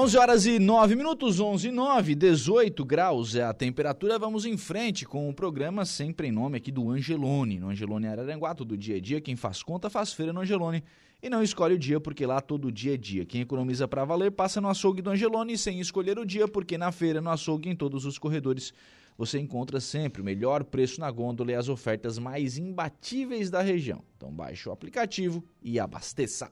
11 0.10 0.18
horas 0.18 0.46
e 0.48 0.58
9 0.58 0.96
minutos, 0.96 1.40
11 1.40 1.68
e 1.68 1.72
9, 1.72 2.16
18 2.16 2.84
graus 2.84 3.36
é 3.36 3.44
a 3.44 3.54
temperatura. 3.54 4.18
Vamos 4.18 4.44
em 4.44 4.58
frente 4.58 5.06
com 5.06 5.30
o 5.30 5.34
programa 5.36 5.86
sempre 5.86 6.30
em 6.30 6.32
nome 6.32 6.58
aqui 6.58 6.72
do 6.72 6.90
Angelone. 6.90 7.60
No 7.60 7.70
Angelone 7.70 8.08
Araranguá, 8.08 8.56
todo 8.56 8.76
dia 8.76 8.98
é 8.98 9.00
dia. 9.00 9.22
Quem 9.22 9.36
faz 9.36 9.62
conta 9.62 9.88
faz 9.88 10.12
feira 10.12 10.34
no 10.34 10.42
Angelone. 10.42 10.84
E 11.22 11.30
não 11.30 11.44
escolhe 11.44 11.76
o 11.76 11.78
dia, 11.78 12.00
porque 12.00 12.26
lá 12.26 12.42
todo 12.42 12.72
dia 12.72 12.96
é 12.96 12.98
dia. 12.98 13.24
Quem 13.24 13.42
economiza 13.42 13.88
para 13.88 14.04
valer 14.04 14.32
passa 14.32 14.60
no 14.60 14.68
açougue 14.68 15.04
do 15.04 15.12
Angelone 15.12 15.56
sem 15.56 15.80
escolher 15.80 16.18
o 16.18 16.26
dia, 16.26 16.48
porque 16.48 16.76
na 16.76 16.92
feira, 16.92 17.22
no 17.22 17.30
açougue, 17.30 17.70
em 17.70 17.76
todos 17.76 18.04
os 18.04 18.18
corredores, 18.18 18.74
você 19.16 19.38
encontra 19.38 19.80
sempre 19.80 20.24
o 20.24 20.26
melhor 20.26 20.64
preço 20.64 21.00
na 21.00 21.12
gôndola 21.12 21.52
e 21.52 21.56
as 21.56 21.70
ofertas 21.70 22.18
mais 22.18 22.58
imbatíveis 22.58 23.52
da 23.52 23.62
região. 23.62 24.02
Então 24.18 24.32
baixe 24.32 24.68
o 24.68 24.72
aplicativo 24.72 25.44
e 25.62 25.80
abasteça. 25.80 26.52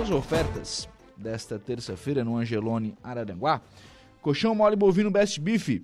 As 0.00 0.12
ofertas 0.12 0.88
desta 1.22 1.58
terça-feira 1.58 2.24
no 2.24 2.36
Angelone 2.36 2.94
Araranguá. 3.02 3.62
Colchão 4.20 4.54
mole 4.54 4.76
bovino 4.76 5.10
Best 5.10 5.40
Beef, 5.40 5.82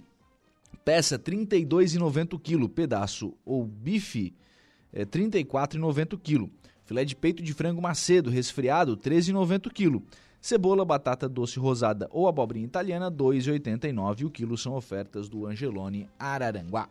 peça 0.84 1.16
R$ 1.16 1.22
32,90 1.22 2.39
kg, 2.41 2.68
pedaço 2.68 3.34
ou 3.45 3.64
bife 3.64 4.34
é, 4.93 5.01
R$ 5.01 5.07
34,90 5.07 6.18
kg. 6.18 6.51
Filé 6.84 7.05
de 7.05 7.14
peito 7.14 7.43
de 7.43 7.53
frango 7.53 7.82
macedo 7.82 8.30
resfriado 8.30 8.93
R$ 8.93 9.11
13,90 9.11 9.70
kg. 9.72 10.03
Cebola, 10.41 10.84
batata 10.84 11.28
doce 11.28 11.59
rosada 11.59 12.09
ou 12.12 12.28
abobrinha 12.28 12.64
italiana 12.64 13.09
R$ 13.09 13.16
2,89 13.16 14.24
o 14.24 14.30
quilo 14.30 14.57
são 14.57 14.74
ofertas 14.74 15.28
do 15.28 15.47
Angelone 15.47 16.09
Araranguá. 16.18 16.89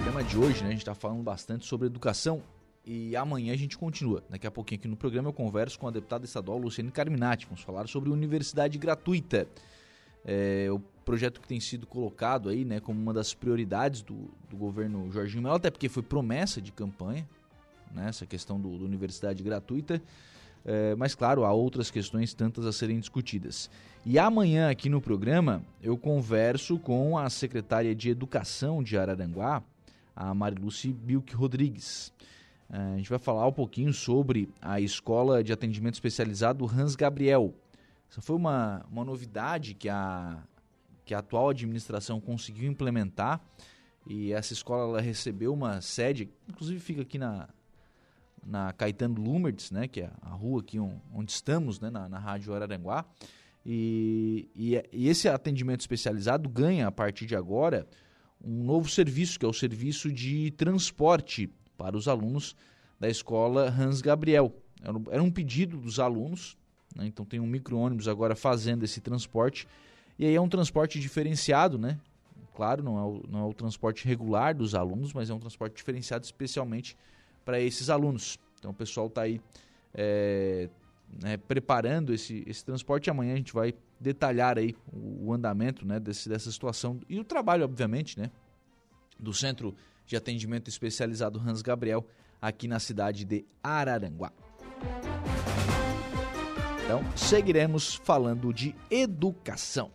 O 0.00 0.04
tema 0.04 0.22
de 0.22 0.38
hoje, 0.38 0.62
né, 0.62 0.68
a 0.68 0.70
gente 0.70 0.80
está 0.80 0.94
falando 0.94 1.22
bastante 1.22 1.66
sobre 1.66 1.86
educação 1.86 2.42
e 2.86 3.16
amanhã 3.16 3.52
a 3.52 3.56
gente 3.56 3.78
continua. 3.78 4.22
Daqui 4.28 4.46
a 4.46 4.50
pouquinho 4.50 4.78
aqui 4.78 4.88
no 4.88 4.96
programa 4.96 5.28
eu 5.28 5.32
converso 5.32 5.78
com 5.78 5.88
a 5.88 5.90
deputada 5.90 6.24
estadual 6.24 6.58
Luciane 6.58 6.90
Carminati. 6.90 7.46
Vamos 7.46 7.62
falar 7.62 7.88
sobre 7.88 8.10
universidade 8.10 8.76
gratuita. 8.78 9.48
É, 10.24 10.68
o 10.70 10.78
projeto 11.04 11.40
que 11.40 11.48
tem 11.48 11.60
sido 11.60 11.86
colocado 11.86 12.48
aí, 12.48 12.64
né, 12.64 12.80
como 12.80 13.00
uma 13.00 13.12
das 13.12 13.34
prioridades 13.34 14.02
do, 14.02 14.30
do 14.48 14.56
governo 14.56 15.10
Jorginho 15.10 15.42
Melo, 15.42 15.56
até 15.56 15.70
porque 15.70 15.88
foi 15.88 16.02
promessa 16.02 16.60
de 16.60 16.72
campanha, 16.72 17.28
né, 17.92 18.08
essa 18.08 18.24
questão 18.24 18.60
do, 18.60 18.78
do 18.78 18.84
universidade 18.84 19.42
gratuita. 19.42 20.02
É, 20.64 20.94
mas, 20.94 21.14
claro, 21.14 21.44
há 21.44 21.52
outras 21.52 21.90
questões 21.90 22.32
tantas 22.32 22.64
a 22.64 22.72
serem 22.72 22.98
discutidas. 22.98 23.68
E 24.04 24.18
amanhã, 24.18 24.70
aqui 24.70 24.88
no 24.88 25.00
programa, 25.00 25.62
eu 25.82 25.96
converso 25.96 26.78
com 26.78 27.18
a 27.18 27.28
secretária 27.28 27.94
de 27.94 28.08
Educação 28.08 28.82
de 28.82 28.96
Araranguá, 28.96 29.62
a 30.16 30.32
Mariluce 30.34 30.90
Bilk 30.90 31.34
Rodrigues. 31.34 32.12
É, 32.70 32.76
a 32.76 32.96
gente 32.96 33.10
vai 33.10 33.18
falar 33.18 33.46
um 33.46 33.52
pouquinho 33.52 33.92
sobre 33.92 34.48
a 34.60 34.80
Escola 34.80 35.42
de 35.42 35.52
Atendimento 35.52 35.94
Especializado 35.94 36.64
Hans 36.66 36.96
Gabriel. 36.96 37.54
Essa 38.10 38.20
foi 38.20 38.36
uma, 38.36 38.84
uma 38.90 39.04
novidade 39.04 39.74
que 39.74 39.88
a, 39.88 40.42
que 41.04 41.14
a 41.14 41.18
atual 41.18 41.50
administração 41.50 42.20
conseguiu 42.20 42.70
implementar 42.70 43.40
e 44.06 44.32
essa 44.32 44.52
escola 44.52 44.84
ela 44.84 45.00
recebeu 45.00 45.52
uma 45.52 45.80
sede, 45.80 46.28
inclusive 46.48 46.78
fica 46.78 47.02
aqui 47.02 47.18
na, 47.18 47.48
na 48.44 48.72
Caetano 48.72 49.20
Lumertz, 49.20 49.70
né, 49.70 49.88
que 49.88 50.02
é 50.02 50.10
a 50.20 50.30
rua 50.30 50.60
aqui 50.60 50.78
onde 50.78 51.32
estamos, 51.32 51.80
né, 51.80 51.90
na, 51.90 52.08
na 52.08 52.18
Rádio 52.18 52.54
Araranguá. 52.54 53.04
E, 53.64 54.48
e, 54.54 54.74
e, 54.92 55.08
esse 55.08 55.26
atendimento 55.26 55.80
especializado 55.80 56.48
ganha, 56.50 56.86
a 56.86 56.92
partir 56.92 57.24
de 57.24 57.34
agora, 57.34 57.86
um 58.42 58.62
novo 58.62 58.90
serviço, 58.90 59.38
que 59.38 59.46
é 59.46 59.48
o 59.48 59.54
serviço 59.54 60.12
de 60.12 60.50
transporte 60.50 61.50
para 61.76 61.96
os 61.96 62.08
alunos 62.08 62.56
da 62.98 63.08
escola 63.08 63.68
Hans 63.68 64.00
Gabriel. 64.00 64.54
Era, 65.10 65.22
um 65.22 65.30
pedido 65.30 65.78
dos 65.78 65.98
alunos, 65.98 66.56
né, 66.94 67.06
então 67.06 67.24
tem 67.24 67.40
um 67.40 67.46
micro-ônibus 67.46 68.06
agora 68.06 68.36
fazendo 68.36 68.84
esse 68.84 69.00
transporte. 69.00 69.66
E 70.18 70.26
aí 70.26 70.34
é 70.34 70.40
um 70.40 70.48
transporte 70.48 71.00
diferenciado, 71.00 71.78
né? 71.78 71.98
Claro, 72.54 72.82
não 72.82 72.98
é, 72.98 73.02
o, 73.02 73.22
não 73.28 73.40
é 73.40 73.44
o 73.44 73.52
transporte 73.52 74.06
regular 74.06 74.54
dos 74.54 74.74
alunos, 74.74 75.12
mas 75.12 75.28
é 75.28 75.34
um 75.34 75.40
transporte 75.40 75.74
diferenciado 75.74 76.24
especialmente 76.24 76.96
para 77.44 77.60
esses 77.60 77.90
alunos. 77.90 78.38
Então 78.58 78.70
o 78.70 78.74
pessoal 78.74 79.08
está 79.08 79.22
aí 79.22 79.40
é, 79.92 80.68
né, 81.20 81.36
preparando 81.36 82.12
esse, 82.12 82.44
esse 82.46 82.64
transporte. 82.64 83.10
Amanhã 83.10 83.34
a 83.34 83.36
gente 83.36 83.52
vai 83.52 83.74
detalhar 83.98 84.58
aí 84.58 84.76
o, 84.92 85.26
o 85.26 85.32
andamento 85.32 85.86
né, 85.86 85.98
desse, 85.98 86.28
dessa 86.28 86.50
situação 86.52 87.00
e 87.08 87.18
o 87.18 87.24
trabalho, 87.24 87.64
obviamente, 87.64 88.18
né, 88.18 88.30
do 89.18 89.32
Centro 89.32 89.74
de 90.06 90.16
Atendimento 90.16 90.68
Especializado 90.68 91.40
Hans 91.40 91.62
Gabriel 91.62 92.06
aqui 92.40 92.68
na 92.68 92.78
cidade 92.78 93.24
de 93.24 93.44
Araranguá. 93.62 94.32
Então, 96.84 97.02
seguiremos 97.16 97.94
falando 97.94 98.52
de 98.52 98.74
educação. 98.90 99.90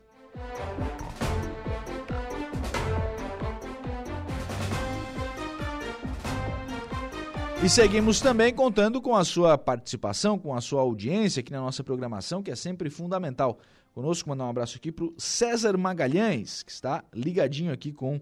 E 7.61 7.67
seguimos 7.67 8.21
também 8.21 8.53
contando 8.53 9.01
com 9.01 9.15
a 9.15 9.25
sua 9.25 9.57
participação, 9.57 10.39
com 10.39 10.55
a 10.55 10.61
sua 10.61 10.81
audiência 10.81 11.41
aqui 11.41 11.51
na 11.51 11.59
nossa 11.59 11.83
programação, 11.83 12.41
que 12.41 12.49
é 12.49 12.55
sempre 12.55 12.89
fundamental. 12.89 13.59
Conosco, 13.93 14.29
mandar 14.29 14.45
um 14.45 14.49
abraço 14.49 14.77
aqui 14.77 14.93
para 14.93 15.03
o 15.03 15.13
César 15.17 15.77
Magalhães, 15.77 16.63
que 16.63 16.71
está 16.71 17.03
ligadinho 17.13 17.73
aqui 17.73 17.91
com 17.91 18.21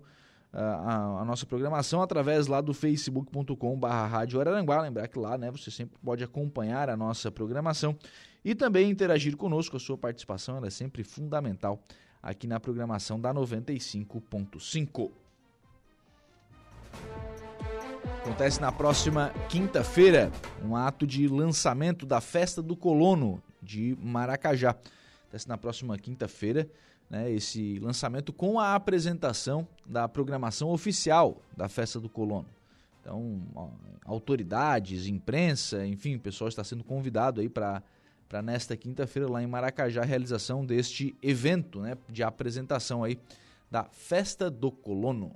a, 0.60 1.22
a, 1.22 1.26
nossa 1.26 1.46
programação 1.46 2.02
através 2.02 2.48
lá 2.48 2.60
do 2.62 2.74
facebook.com.br 2.74 3.88
Rádio 3.88 4.40
Araranguá. 4.40 4.82
Lembrar 4.82 5.08
que 5.08 5.20
lá 5.20 5.38
né, 5.38 5.52
você 5.52 5.70
sempre 5.70 5.98
pode 6.04 6.24
acompanhar 6.24 6.90
a 6.90 6.98
nossa 6.98 7.32
programação 7.32 7.96
e 8.44 8.56
também 8.56 8.90
interagir 8.90 9.38
conosco. 9.38 9.78
A 9.78 9.80
sua 9.80 9.98
participação 9.98 10.64
é 10.66 10.70
sempre 10.72 11.04
fundamental 11.04 11.80
aqui 12.24 12.48
na 12.48 12.60
programação 12.60 13.20
da 13.20 13.32
95.5. 13.32 15.12
Acontece 18.22 18.60
na 18.60 18.72
próxima 18.72 19.30
quinta-feira 19.48 20.32
um 20.64 20.76
ato 20.76 21.06
de 21.06 21.28
lançamento 21.28 22.06
da 22.06 22.20
Festa 22.20 22.64
do 22.64 22.76
Colono 22.76 23.42
de 23.62 23.96
Maracajá. 24.02 24.76
Acontece 25.22 25.48
na 25.48 25.58
próxima 25.58 25.98
quinta-feira 26.00 26.68
né, 27.10 27.32
esse 27.32 27.80
lançamento 27.80 28.34
com 28.34 28.60
a 28.60 28.76
apresentação 28.76 29.68
da 29.86 30.08
programação 30.08 30.70
oficial 30.70 31.42
da 31.56 31.68
Festa 31.70 32.00
do 32.00 32.10
Colono. 32.10 32.48
Então, 33.02 33.42
autoridades, 34.06 35.08
imprensa, 35.08 35.86
enfim, 35.86 36.16
o 36.16 36.20
pessoal 36.20 36.50
está 36.50 36.64
sendo 36.64 36.84
convidado 36.84 37.40
aí 37.42 37.48
para 37.48 37.82
para 38.28 38.42
nesta 38.42 38.76
quinta-feira 38.76 39.30
lá 39.30 39.42
em 39.42 39.48
Maracajá 39.48 40.02
a 40.02 40.06
realização 40.06 40.66
deste 40.66 41.16
evento, 41.24 41.80
né, 41.80 41.98
de 42.10 42.24
apresentação 42.24 43.04
aí 43.04 43.18
da 43.72 43.86
Festa 43.86 44.50
do 44.50 44.72
Colono. 44.72 45.34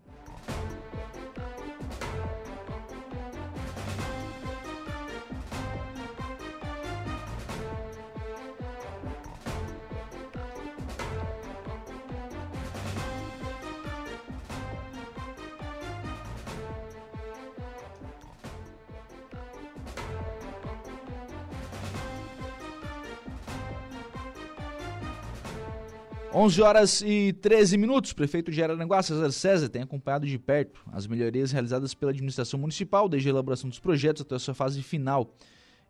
11 26.42 26.62
horas 26.64 27.02
e 27.06 27.34
13 27.34 27.78
minutos. 27.78 28.14
Prefeito 28.14 28.50
de 28.50 28.64
Araranguá, 28.64 29.04
César 29.04 29.32
César, 29.32 29.70
tem 29.70 29.84
acompanhado 29.84 30.26
de 30.26 30.40
perto 30.40 30.84
as 30.92 31.06
melhorias 31.06 31.52
realizadas 31.52 31.94
pela 31.94 32.12
administração 32.12 32.60
municipal, 32.60 33.08
desde 33.08 33.30
a 33.30 33.32
elaboração 33.32 33.70
dos 33.70 33.78
projetos 33.78 34.24
até 34.24 34.34
a 34.34 34.40
sua 34.40 34.56
fase 34.56 34.82
final 34.82 35.36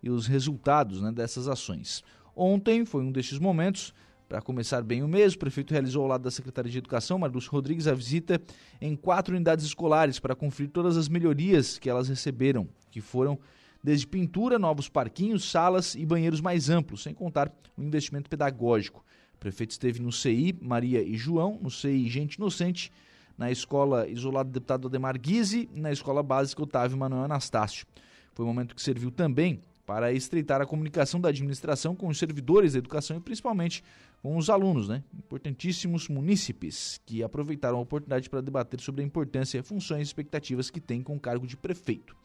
e 0.03 0.09
os 0.09 0.27
resultados 0.27 1.01
né, 1.01 1.09
dessas 1.09 1.47
ações. 1.47 2.03
Ontem 2.35 2.83
foi 2.83 3.01
um 3.01 3.13
destes 3.13 3.39
momentos. 3.39 3.93
Para 4.27 4.41
começar 4.41 4.81
bem 4.81 5.01
o 5.01 5.07
mês, 5.07 5.35
o 5.35 5.39
prefeito 5.39 5.71
realizou 5.71 6.03
ao 6.03 6.09
lado 6.09 6.23
da 6.23 6.31
secretária 6.31 6.69
de 6.69 6.77
Educação, 6.77 7.17
Marlúcio 7.17 7.49
Rodrigues, 7.49 7.87
a 7.87 7.93
visita 7.93 8.41
em 8.81 8.93
quatro 8.93 9.33
unidades 9.33 9.63
escolares 9.63 10.19
para 10.19 10.35
conferir 10.35 10.69
todas 10.69 10.97
as 10.97 11.07
melhorias 11.07 11.79
que 11.79 11.89
elas 11.89 12.09
receberam, 12.09 12.67
que 12.89 12.99
foram 12.99 13.39
desde 13.81 14.05
pintura, 14.05 14.59
novos 14.59 14.89
parquinhos, 14.89 15.49
salas 15.49 15.95
e 15.95 16.05
banheiros 16.05 16.41
mais 16.41 16.69
amplos, 16.69 17.03
sem 17.03 17.13
contar 17.13 17.49
o 17.77 17.81
investimento 17.81 18.29
pedagógico 18.29 19.01
prefeito 19.41 19.71
esteve 19.71 19.99
no 19.99 20.11
CI 20.11 20.55
Maria 20.61 21.01
e 21.01 21.17
João, 21.17 21.59
no 21.59 21.71
CI 21.71 22.07
Gente 22.07 22.35
Inocente, 22.35 22.91
na 23.35 23.51
Escola 23.51 24.07
Isolada 24.07 24.49
do 24.49 24.53
Deputado 24.53 24.87
Ademar 24.87 25.19
Guise 25.19 25.67
e 25.73 25.79
na 25.79 25.91
Escola 25.91 26.21
Básica 26.21 26.61
Otávio 26.61 26.95
Manuel 26.95 27.23
Anastácio. 27.23 27.87
Foi 28.33 28.45
um 28.45 28.47
momento 28.47 28.75
que 28.75 28.81
serviu 28.81 29.09
também 29.09 29.59
para 29.83 30.13
estreitar 30.13 30.61
a 30.61 30.65
comunicação 30.65 31.19
da 31.19 31.29
administração 31.29 31.95
com 31.95 32.07
os 32.07 32.19
servidores 32.19 32.73
da 32.73 32.79
educação 32.79 33.17
e 33.17 33.19
principalmente 33.19 33.83
com 34.21 34.37
os 34.37 34.47
alunos, 34.47 34.87
né? 34.87 35.03
importantíssimos 35.17 36.07
munícipes 36.07 37.01
que 37.03 37.23
aproveitaram 37.23 37.79
a 37.79 37.81
oportunidade 37.81 38.29
para 38.29 38.41
debater 38.41 38.79
sobre 38.79 39.01
a 39.01 39.05
importância, 39.05 39.63
funções 39.63 40.01
e 40.01 40.03
expectativas 40.03 40.69
que 40.69 40.79
tem 40.79 41.01
com 41.01 41.15
o 41.15 41.19
cargo 41.19 41.47
de 41.47 41.57
prefeito. 41.57 42.15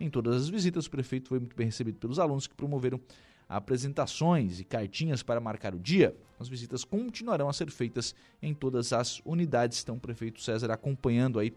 Em 0.00 0.10
todas 0.10 0.34
as 0.34 0.48
visitas, 0.48 0.86
o 0.86 0.90
prefeito 0.90 1.28
foi 1.28 1.38
muito 1.38 1.54
bem 1.54 1.66
recebido 1.66 1.98
pelos 1.98 2.18
alunos 2.18 2.48
que 2.48 2.54
promoveram 2.54 3.00
apresentações 3.48 4.60
e 4.60 4.64
cartinhas 4.64 5.22
para 5.22 5.40
marcar 5.40 5.74
o 5.74 5.78
dia, 5.78 6.16
as 6.38 6.48
visitas 6.48 6.84
continuarão 6.84 7.48
a 7.48 7.52
ser 7.52 7.70
feitas 7.70 8.14
em 8.42 8.52
todas 8.52 8.92
as 8.92 9.20
unidades. 9.24 9.82
Então, 9.82 9.96
o 9.96 10.00
prefeito 10.00 10.40
César 10.40 10.70
acompanhando 10.70 11.38
aí 11.38 11.52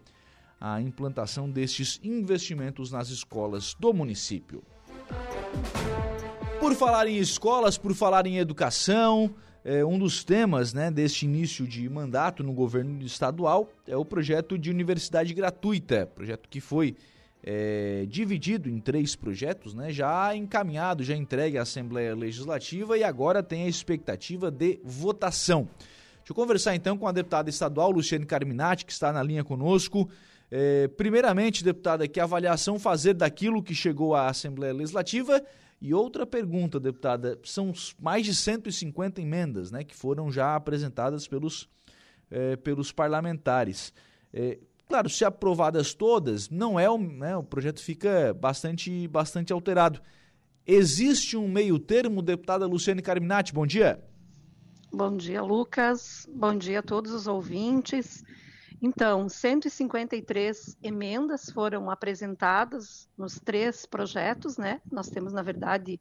a 0.60 0.80
implantação 0.80 1.50
destes 1.50 2.00
investimentos 2.02 2.90
nas 2.90 3.08
escolas 3.08 3.74
do 3.78 3.92
município. 3.92 4.62
Por 6.60 6.74
falar 6.74 7.06
em 7.06 7.16
escolas, 7.16 7.78
por 7.78 7.94
falar 7.94 8.26
em 8.26 8.38
educação, 8.38 9.34
é, 9.64 9.84
um 9.84 9.98
dos 9.98 10.24
temas 10.24 10.72
né, 10.72 10.90
deste 10.90 11.24
início 11.24 11.66
de 11.66 11.88
mandato 11.88 12.42
no 12.42 12.52
governo 12.52 13.02
estadual 13.02 13.70
é 13.86 13.96
o 13.96 14.04
projeto 14.04 14.58
de 14.58 14.70
universidade 14.70 15.32
gratuita, 15.34 16.06
projeto 16.06 16.48
que 16.48 16.60
foi 16.60 16.96
é, 17.42 18.04
dividido 18.08 18.68
em 18.68 18.80
três 18.80 19.14
projetos, 19.14 19.74
né, 19.74 19.92
já 19.92 20.34
encaminhado, 20.34 21.04
já 21.04 21.14
entregue 21.14 21.58
à 21.58 21.62
Assembleia 21.62 22.14
Legislativa 22.14 22.98
e 22.98 23.04
agora 23.04 23.42
tem 23.42 23.64
a 23.64 23.68
expectativa 23.68 24.50
de 24.50 24.80
votação. 24.84 25.68
Deixa 26.28 26.32
eu 26.32 26.34
conversar 26.34 26.74
então 26.74 26.98
com 26.98 27.06
a 27.06 27.12
deputada 27.12 27.48
estadual 27.48 27.90
Luciane 27.90 28.26
Carminati, 28.26 28.84
que 28.84 28.92
está 28.92 29.12
na 29.12 29.22
linha 29.22 29.42
conosco. 29.42 30.08
É, 30.50 30.88
primeiramente, 30.88 31.64
deputada, 31.64 32.08
que 32.08 32.20
avaliação 32.20 32.78
fazer 32.78 33.14
daquilo 33.14 33.62
que 33.62 33.74
chegou 33.74 34.14
à 34.14 34.28
Assembleia 34.28 34.74
Legislativa? 34.74 35.42
E 35.80 35.94
outra 35.94 36.26
pergunta, 36.26 36.80
deputada, 36.80 37.38
são 37.44 37.72
mais 38.00 38.26
de 38.26 38.34
150 38.34 39.22
emendas 39.22 39.70
né, 39.70 39.84
que 39.84 39.94
foram 39.94 40.30
já 40.30 40.56
apresentadas 40.56 41.28
pelos, 41.28 41.68
é, 42.30 42.56
pelos 42.56 42.90
parlamentares. 42.90 43.92
É, 44.32 44.58
Claro, 44.88 45.10
se 45.10 45.22
aprovadas 45.22 45.92
todas, 45.92 46.48
não 46.48 46.80
é 46.80 46.88
o, 46.88 46.96
né, 46.96 47.36
o 47.36 47.42
projeto 47.42 47.82
fica 47.82 48.32
bastante, 48.32 49.06
bastante 49.06 49.52
alterado. 49.52 50.00
Existe 50.66 51.36
um 51.36 51.46
meio 51.46 51.78
termo, 51.78 52.22
deputada 52.22 52.66
Luciane 52.66 53.02
Carminati, 53.02 53.52
bom 53.52 53.66
dia. 53.66 54.02
Bom 54.90 55.14
dia, 55.14 55.42
Lucas. 55.42 56.26
Bom 56.32 56.56
dia 56.56 56.78
a 56.78 56.82
todos 56.82 57.12
os 57.12 57.26
ouvintes. 57.26 58.24
Então, 58.80 59.28
153 59.28 60.78
emendas 60.82 61.50
foram 61.50 61.90
apresentadas 61.90 63.10
nos 63.16 63.38
três 63.38 63.84
projetos, 63.84 64.56
né? 64.56 64.80
Nós 64.90 65.10
temos, 65.10 65.34
na 65.34 65.42
verdade, 65.42 66.00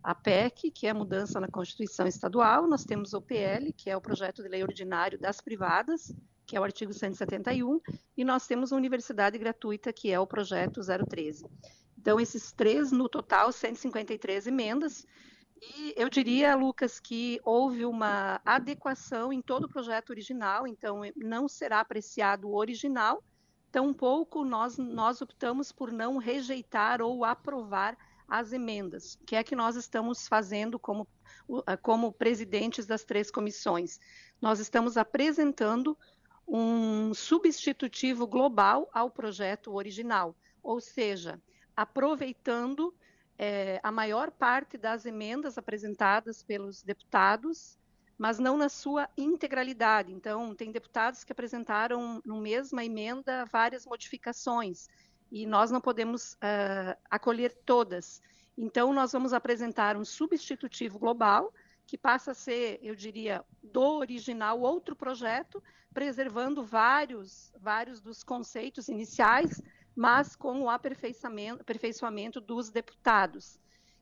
a 0.00 0.14
PEC, 0.14 0.70
que 0.70 0.86
é 0.86 0.90
a 0.90 0.94
mudança 0.94 1.40
na 1.40 1.48
Constituição 1.48 2.06
Estadual, 2.06 2.68
nós 2.68 2.84
temos 2.84 3.14
o 3.14 3.20
PL, 3.20 3.72
que 3.72 3.90
é 3.90 3.96
o 3.96 4.00
projeto 4.00 4.44
de 4.44 4.48
lei 4.48 4.62
ordinário 4.62 5.18
das 5.18 5.40
privadas, 5.40 6.14
que 6.48 6.56
é 6.56 6.60
o 6.60 6.64
artigo 6.64 6.94
171, 6.94 7.78
e 8.16 8.24
nós 8.24 8.46
temos 8.46 8.72
a 8.72 8.76
universidade 8.76 9.36
gratuita, 9.36 9.92
que 9.92 10.10
é 10.10 10.18
o 10.18 10.26
projeto 10.26 10.80
013. 10.80 11.44
Então, 11.98 12.18
esses 12.18 12.52
três, 12.52 12.90
no 12.90 13.06
total, 13.06 13.52
153 13.52 14.46
emendas, 14.46 15.06
e 15.60 15.92
eu 15.94 16.08
diria, 16.08 16.56
Lucas, 16.56 16.98
que 16.98 17.38
houve 17.44 17.84
uma 17.84 18.40
adequação 18.46 19.30
em 19.30 19.42
todo 19.42 19.64
o 19.64 19.68
projeto 19.68 20.08
original, 20.08 20.66
então 20.66 21.02
não 21.14 21.46
será 21.46 21.80
apreciado 21.80 22.48
o 22.48 22.56
original, 22.56 23.22
tampouco 23.70 24.42
nós, 24.42 24.78
nós 24.78 25.20
optamos 25.20 25.70
por 25.70 25.92
não 25.92 26.16
rejeitar 26.16 27.02
ou 27.02 27.26
aprovar 27.26 27.94
as 28.26 28.52
emendas, 28.54 29.18
que 29.26 29.36
é 29.36 29.42
que 29.42 29.56
nós 29.56 29.76
estamos 29.76 30.26
fazendo 30.26 30.78
como, 30.78 31.06
como 31.82 32.12
presidentes 32.12 32.86
das 32.86 33.04
três 33.04 33.30
comissões. 33.30 33.98
Nós 34.40 34.60
estamos 34.60 34.96
apresentando 34.96 35.98
um 36.48 37.12
substitutivo 37.12 38.26
global 38.26 38.88
ao 38.92 39.10
projeto 39.10 39.74
original, 39.74 40.34
ou 40.62 40.80
seja, 40.80 41.40
aproveitando 41.76 42.94
é, 43.38 43.78
a 43.82 43.92
maior 43.92 44.30
parte 44.30 44.78
das 44.78 45.04
emendas 45.04 45.58
apresentadas 45.58 46.42
pelos 46.42 46.82
deputados, 46.82 47.78
mas 48.16 48.38
não 48.38 48.56
na 48.56 48.68
sua 48.68 49.08
integralidade. 49.16 50.12
Então, 50.12 50.54
tem 50.54 50.72
deputados 50.72 51.22
que 51.22 51.30
apresentaram, 51.30 52.20
no 52.24 52.40
mesma 52.40 52.84
emenda, 52.84 53.44
várias 53.44 53.86
modificações, 53.86 54.88
e 55.30 55.46
nós 55.46 55.70
não 55.70 55.80
podemos 55.80 56.32
uh, 56.34 56.98
acolher 57.10 57.54
todas. 57.64 58.20
Então, 58.56 58.92
nós 58.92 59.12
vamos 59.12 59.32
apresentar 59.32 59.96
um 59.96 60.04
substitutivo 60.04 60.98
global, 60.98 61.52
que 61.88 61.96
passa 61.96 62.32
a 62.32 62.34
ser, 62.34 62.78
eu 62.82 62.94
diria, 62.94 63.42
do 63.62 63.80
original 63.80 64.60
outro 64.60 64.94
projeto, 64.94 65.62
preservando 65.92 66.62
vários, 66.62 67.50
vários 67.58 67.98
dos 67.98 68.22
conceitos 68.22 68.88
iniciais, 68.88 69.62
mas 69.96 70.36
com 70.36 70.60
o 70.60 70.68
aperfeiçoamento, 70.68 71.62
aperfeiçoamento 71.62 72.42
dos 72.42 72.68
deputados. 72.68 73.58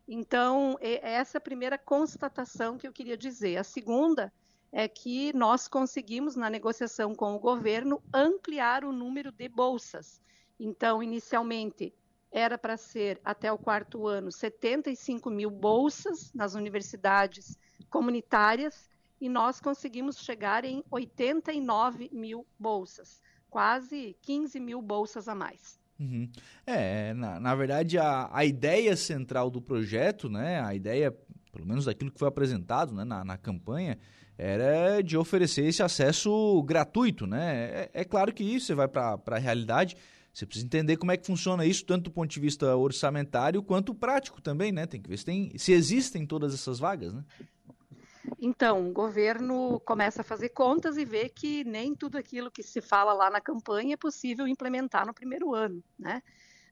Então, 0.08 0.76
essa 0.80 1.36
é 1.36 1.38
a 1.38 1.40
primeira 1.40 1.78
constatação 1.78 2.76
que 2.76 2.88
eu 2.88 2.92
queria 2.92 3.16
dizer. 3.16 3.56
A 3.56 3.64
segunda 3.64 4.32
é 4.72 4.88
que 4.88 5.32
nós 5.32 5.68
conseguimos, 5.68 6.34
na 6.34 6.50
negociação 6.50 7.14
com 7.14 7.36
o 7.36 7.38
governo, 7.38 8.02
ampliar 8.12 8.84
o 8.84 8.92
número 8.92 9.30
de 9.30 9.48
bolsas. 9.48 10.20
Então, 10.58 11.00
inicialmente, 11.00 11.94
era 12.36 12.58
para 12.58 12.76
ser, 12.76 13.18
até 13.24 13.50
o 13.50 13.56
quarto 13.56 14.06
ano, 14.06 14.30
75 14.30 15.30
mil 15.30 15.50
bolsas 15.50 16.30
nas 16.34 16.54
universidades 16.54 17.58
comunitárias, 17.88 18.90
e 19.18 19.26
nós 19.26 19.58
conseguimos 19.58 20.18
chegar 20.18 20.62
em 20.62 20.84
89 20.90 22.10
mil 22.12 22.46
bolsas, 22.58 23.22
quase 23.48 24.14
15 24.20 24.60
mil 24.60 24.82
bolsas 24.82 25.28
a 25.28 25.34
mais. 25.34 25.80
Uhum. 25.98 26.30
É, 26.66 27.14
na, 27.14 27.40
na 27.40 27.54
verdade, 27.54 27.96
a, 27.96 28.28
a 28.30 28.44
ideia 28.44 28.94
central 28.94 29.50
do 29.50 29.62
projeto, 29.62 30.28
né, 30.28 30.60
a 30.60 30.74
ideia, 30.74 31.10
pelo 31.50 31.66
menos 31.66 31.86
daquilo 31.86 32.10
que 32.10 32.18
foi 32.18 32.28
apresentado 32.28 32.94
né, 32.94 33.02
na, 33.02 33.24
na 33.24 33.38
campanha, 33.38 33.98
era 34.36 35.02
de 35.02 35.16
oferecer 35.16 35.64
esse 35.64 35.82
acesso 35.82 36.62
gratuito. 36.64 37.26
Né? 37.26 37.88
É, 37.94 38.02
é 38.02 38.04
claro 38.04 38.34
que 38.34 38.44
isso, 38.44 38.66
você 38.66 38.74
vai 38.74 38.88
para 38.88 39.18
a 39.26 39.38
realidade, 39.38 39.96
você 40.36 40.44
precisa 40.44 40.66
entender 40.66 40.98
como 40.98 41.10
é 41.10 41.16
que 41.16 41.26
funciona 41.26 41.64
isso, 41.64 41.86
tanto 41.86 42.04
do 42.04 42.10
ponto 42.10 42.30
de 42.30 42.38
vista 42.38 42.76
orçamentário 42.76 43.62
quanto 43.62 43.94
prático 43.94 44.42
também, 44.42 44.70
né? 44.70 44.86
Tem 44.86 45.00
que 45.00 45.08
ver 45.08 45.16
se, 45.16 45.24
tem, 45.24 45.56
se 45.56 45.72
existem 45.72 46.26
todas 46.26 46.52
essas 46.52 46.78
vagas, 46.78 47.14
né? 47.14 47.24
Então, 48.38 48.90
o 48.90 48.92
governo 48.92 49.80
começa 49.80 50.20
a 50.20 50.24
fazer 50.24 50.50
contas 50.50 50.98
e 50.98 51.06
vê 51.06 51.30
que 51.30 51.64
nem 51.64 51.94
tudo 51.94 52.18
aquilo 52.18 52.50
que 52.50 52.62
se 52.62 52.82
fala 52.82 53.14
lá 53.14 53.30
na 53.30 53.40
campanha 53.40 53.94
é 53.94 53.96
possível 53.96 54.46
implementar 54.46 55.06
no 55.06 55.14
primeiro 55.14 55.54
ano, 55.54 55.82
né? 55.98 56.22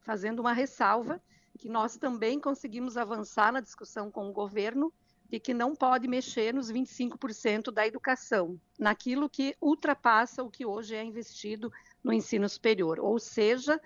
Fazendo 0.02 0.40
uma 0.40 0.52
ressalva 0.52 1.18
que 1.58 1.70
nós 1.70 1.96
também 1.96 2.38
conseguimos 2.38 2.98
avançar 2.98 3.50
na 3.50 3.60
discussão 3.60 4.10
com 4.10 4.28
o 4.28 4.32
governo 4.32 4.92
de 5.30 5.40
que 5.40 5.54
não 5.54 5.74
pode 5.74 6.06
mexer 6.06 6.52
nos 6.52 6.70
25% 6.70 7.72
da 7.72 7.86
educação, 7.86 8.60
naquilo 8.78 9.26
que 9.26 9.56
ultrapassa 9.58 10.42
o 10.42 10.50
que 10.50 10.66
hoje 10.66 10.94
é 10.94 11.02
investido 11.02 11.72
no 12.04 12.12
ensino 12.12 12.46
superior, 12.48 13.00
ou 13.00 13.18
seja, 13.18 13.80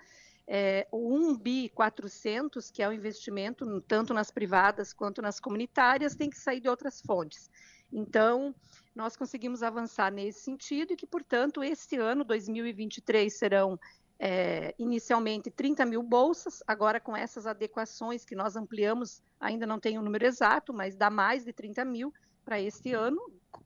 é, 0.45 0.87
o 0.91 1.15
1 1.15 1.37
bi 1.37 1.69
400, 1.69 2.69
que 2.69 2.83
é 2.83 2.89
o 2.89 2.91
investimento 2.91 3.81
tanto 3.87 4.13
nas 4.13 4.29
privadas 4.29 4.91
quanto 4.91 5.21
nas 5.21 5.39
comunitárias, 5.39 6.15
tem 6.15 6.29
que 6.29 6.37
sair 6.37 6.59
de 6.59 6.67
outras 6.67 7.01
fontes. 7.01 7.49
Então, 7.91 8.53
nós 8.95 9.15
conseguimos 9.15 9.63
avançar 9.63 10.11
nesse 10.11 10.41
sentido 10.41 10.93
e 10.93 10.95
que, 10.95 11.07
portanto, 11.07 11.63
este 11.63 11.97
ano, 11.97 12.23
2023, 12.23 13.33
serão 13.33 13.79
é, 14.19 14.75
inicialmente 14.77 15.49
30 15.49 15.85
mil 15.85 16.03
bolsas, 16.03 16.61
agora 16.67 16.99
com 16.99 17.15
essas 17.15 17.47
adequações 17.47 18.25
que 18.25 18.35
nós 18.35 18.55
ampliamos, 18.55 19.21
ainda 19.39 19.65
não 19.65 19.79
tem 19.79 19.97
o 19.97 20.01
um 20.01 20.03
número 20.03 20.25
exato, 20.25 20.73
mas 20.73 20.95
dá 20.95 21.09
mais 21.09 21.45
de 21.45 21.53
30 21.53 21.85
mil 21.85 22.13
para 22.43 22.59
este 22.59 22.93
ano, 22.93 23.21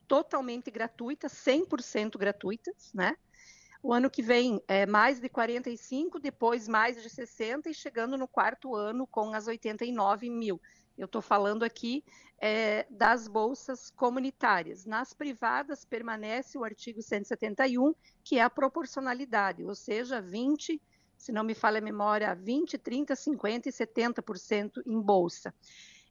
totalmente 0.08 0.70
gratuitas, 0.70 1.32
100% 1.32 2.18
gratuitas, 2.18 2.92
né? 2.94 3.16
O 3.84 3.92
ano 3.92 4.10
que 4.10 4.22
vem 4.22 4.64
é 4.66 4.86
mais 4.86 5.20
de 5.20 5.28
45, 5.28 6.18
depois 6.18 6.70
mais 6.70 7.04
de 7.04 7.10
60 7.10 7.70
e 7.70 7.74
chegando 7.74 8.18
no 8.18 8.30
quarto 8.30 8.74
ano 8.74 9.06
com 9.06 9.34
as 9.34 9.46
89 9.46 10.30
mil. 10.30 10.62
Eu 10.98 11.04
estou 11.06 11.22
falando 11.22 11.64
aqui 11.64 12.02
é, 12.40 12.88
das 12.90 13.28
bolsas 13.28 13.90
comunitárias. 13.90 14.86
Nas 14.86 15.14
privadas 15.14 15.84
permanece 15.84 16.58
o 16.58 16.64
artigo 16.64 17.02
171, 17.02 17.94
que 18.24 18.40
é 18.40 18.44
a 18.44 18.50
proporcionalidade, 18.50 19.66
ou 19.66 19.76
seja, 19.76 20.22
20, 20.22 20.82
se 21.18 21.34
não 21.34 21.44
me 21.44 21.54
falha 21.54 21.80
a 21.80 21.82
memória, 21.82 22.34
20, 22.34 22.78
30, 22.78 23.18
50 23.18 23.68
e 23.68 23.72
70% 23.74 24.82
em 24.86 25.02
bolsa. 25.02 25.54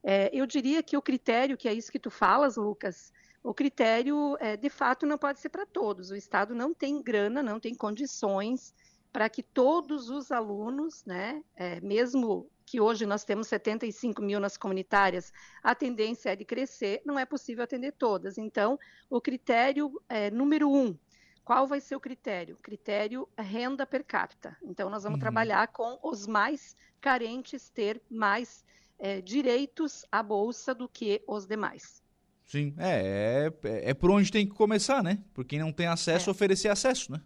É, 0.02 0.28
eu 0.30 0.44
diria 0.44 0.82
que 0.82 0.96
o 0.96 1.00
critério, 1.00 1.56
que 1.56 1.68
é 1.68 1.72
isso 1.72 1.90
que 1.90 1.98
tu 1.98 2.10
falas, 2.10 2.56
Lucas, 2.56 3.10
o 3.42 3.52
critério, 3.52 4.36
é, 4.40 4.56
de 4.56 4.70
fato, 4.70 5.06
não 5.06 5.18
pode 5.18 5.40
ser 5.40 5.48
para 5.48 5.66
todos. 5.66 6.10
O 6.10 6.16
Estado 6.16 6.54
não 6.54 6.72
tem 6.72 7.02
grana, 7.02 7.42
não 7.42 7.58
tem 7.58 7.74
condições 7.74 8.74
para 9.12 9.28
que 9.28 9.42
todos 9.42 10.08
os 10.08 10.30
alunos, 10.30 11.04
né, 11.04 11.42
é, 11.54 11.80
mesmo 11.80 12.48
que 12.64 12.80
hoje 12.80 13.04
nós 13.04 13.24
temos 13.24 13.48
75 13.48 14.22
mil 14.22 14.40
nas 14.40 14.56
comunitárias, 14.56 15.32
a 15.62 15.74
tendência 15.74 16.30
é 16.30 16.36
de 16.36 16.44
crescer, 16.44 17.02
não 17.04 17.18
é 17.18 17.26
possível 17.26 17.62
atender 17.62 17.92
todas. 17.92 18.38
Então, 18.38 18.78
o 19.10 19.20
critério 19.20 20.00
é, 20.08 20.30
número 20.30 20.70
um, 20.70 20.96
qual 21.44 21.66
vai 21.66 21.80
ser 21.80 21.96
o 21.96 22.00
critério? 22.00 22.56
Critério 22.62 23.28
renda 23.36 23.84
per 23.84 24.04
capita. 24.04 24.56
Então, 24.62 24.88
nós 24.88 25.02
vamos 25.02 25.16
uhum. 25.16 25.20
trabalhar 25.20 25.68
com 25.68 25.98
os 26.02 26.26
mais 26.26 26.76
carentes 27.00 27.68
ter 27.68 28.00
mais 28.08 28.64
é, 28.98 29.20
direitos 29.20 30.06
à 30.10 30.22
bolsa 30.22 30.74
do 30.74 30.88
que 30.88 31.22
os 31.26 31.46
demais. 31.46 32.01
Sim, 32.46 32.74
é, 32.78 33.52
é, 33.62 33.90
é 33.90 33.94
por 33.94 34.10
onde 34.10 34.30
tem 34.30 34.46
que 34.46 34.54
começar, 34.54 35.02
né? 35.02 35.18
Por 35.32 35.44
quem 35.44 35.58
não 35.58 35.72
tem 35.72 35.86
acesso, 35.86 36.28
é. 36.28 36.32
oferecer 36.32 36.68
acesso, 36.68 37.12
né? 37.12 37.20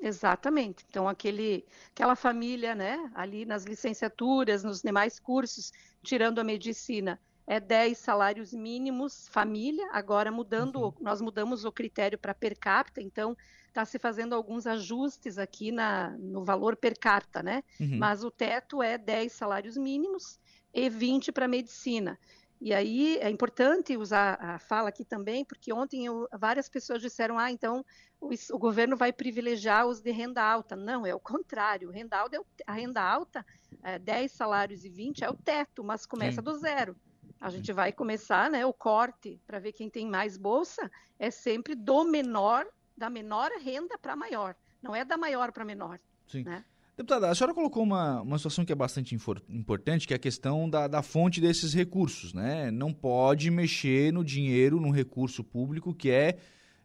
Exatamente. 0.00 0.84
Então, 0.88 1.08
aquele, 1.08 1.64
aquela 1.90 2.14
família, 2.14 2.74
né, 2.74 3.10
ali 3.14 3.44
nas 3.44 3.64
licenciaturas, 3.64 4.62
nos 4.62 4.80
demais 4.80 5.18
cursos, 5.18 5.72
tirando 6.02 6.38
a 6.38 6.44
medicina, 6.44 7.20
é 7.46 7.58
10 7.58 7.98
salários 7.98 8.52
mínimos 8.52 9.26
família. 9.28 9.88
Agora, 9.92 10.30
mudando, 10.30 10.76
uhum. 10.76 10.94
nós 11.00 11.20
mudamos 11.20 11.64
o 11.64 11.72
critério 11.72 12.18
para 12.18 12.34
per 12.34 12.56
capita, 12.58 13.00
então 13.00 13.36
está 13.66 13.84
se 13.84 13.98
fazendo 13.98 14.34
alguns 14.34 14.66
ajustes 14.66 15.38
aqui 15.38 15.72
na, 15.72 16.10
no 16.18 16.44
valor 16.44 16.76
per 16.76 16.98
capita, 16.98 17.42
né? 17.42 17.62
Uhum. 17.80 17.98
Mas 17.98 18.22
o 18.22 18.30
teto 18.30 18.82
é 18.82 18.98
10 18.98 19.32
salários 19.32 19.76
mínimos 19.76 20.38
e 20.74 20.88
20 20.88 21.32
para 21.32 21.48
medicina. 21.48 22.18
E 22.60 22.74
aí 22.74 23.16
é 23.18 23.30
importante 23.30 23.96
usar 23.96 24.36
a 24.40 24.58
fala 24.58 24.88
aqui 24.88 25.04
também, 25.04 25.44
porque 25.44 25.72
ontem 25.72 26.06
eu, 26.06 26.28
várias 26.32 26.68
pessoas 26.68 27.00
disseram: 27.00 27.38
ah, 27.38 27.52
então 27.52 27.84
o, 28.20 28.30
o, 28.52 28.58
governo 28.58 28.96
vai 28.96 29.12
privilegiar 29.12 29.86
os 29.86 30.00
de 30.00 30.10
renda 30.10 30.42
alta. 30.42 30.74
Não, 30.74 31.06
é 31.06 31.14
o 31.14 31.20
contrário. 31.20 31.90
Renda 31.90 32.18
alta, 32.18 32.36
é 32.36 32.40
a 32.66 32.72
renda 32.72 33.00
alta, 33.00 33.46
é, 33.82 33.98
10 33.98 34.32
salários 34.32 34.84
e 34.84 34.88
20 34.88 35.24
é 35.24 35.30
o 35.30 35.34
teto, 35.34 35.84
mas 35.84 36.04
começa 36.04 36.40
Sim. 36.40 36.44
do 36.44 36.58
zero. 36.58 36.96
A 37.40 37.50
gente 37.50 37.72
vai 37.72 37.92
começar, 37.92 38.50
né? 38.50 38.66
O 38.66 38.72
corte 38.72 39.40
para 39.46 39.60
ver 39.60 39.72
quem 39.72 39.88
tem 39.88 40.08
mais 40.08 40.36
bolsa 40.36 40.90
é 41.18 41.30
sempre 41.30 41.76
do 41.76 42.04
menor, 42.04 42.66
da 42.96 43.08
menor 43.08 43.50
renda 43.62 43.96
para 43.96 44.16
maior. 44.16 44.56
Não 44.82 44.96
é 44.96 45.04
da 45.04 45.16
maior 45.16 45.52
para 45.52 45.64
menor. 45.64 46.00
Sim. 46.26 46.42
Né? 46.42 46.64
Deputada, 46.98 47.30
a 47.30 47.34
senhora 47.36 47.54
colocou 47.54 47.84
uma, 47.84 48.22
uma 48.22 48.38
situação 48.38 48.64
que 48.64 48.72
é 48.72 48.74
bastante 48.74 49.16
importante, 49.48 50.04
que 50.04 50.12
é 50.12 50.16
a 50.16 50.18
questão 50.18 50.68
da, 50.68 50.88
da 50.88 51.00
fonte 51.00 51.40
desses 51.40 51.72
recursos, 51.72 52.34
né? 52.34 52.72
Não 52.72 52.92
pode 52.92 53.52
mexer 53.52 54.12
no 54.12 54.24
dinheiro, 54.24 54.80
no 54.80 54.90
recurso 54.90 55.44
público 55.44 55.94
que 55.94 56.10
é, 56.10 56.36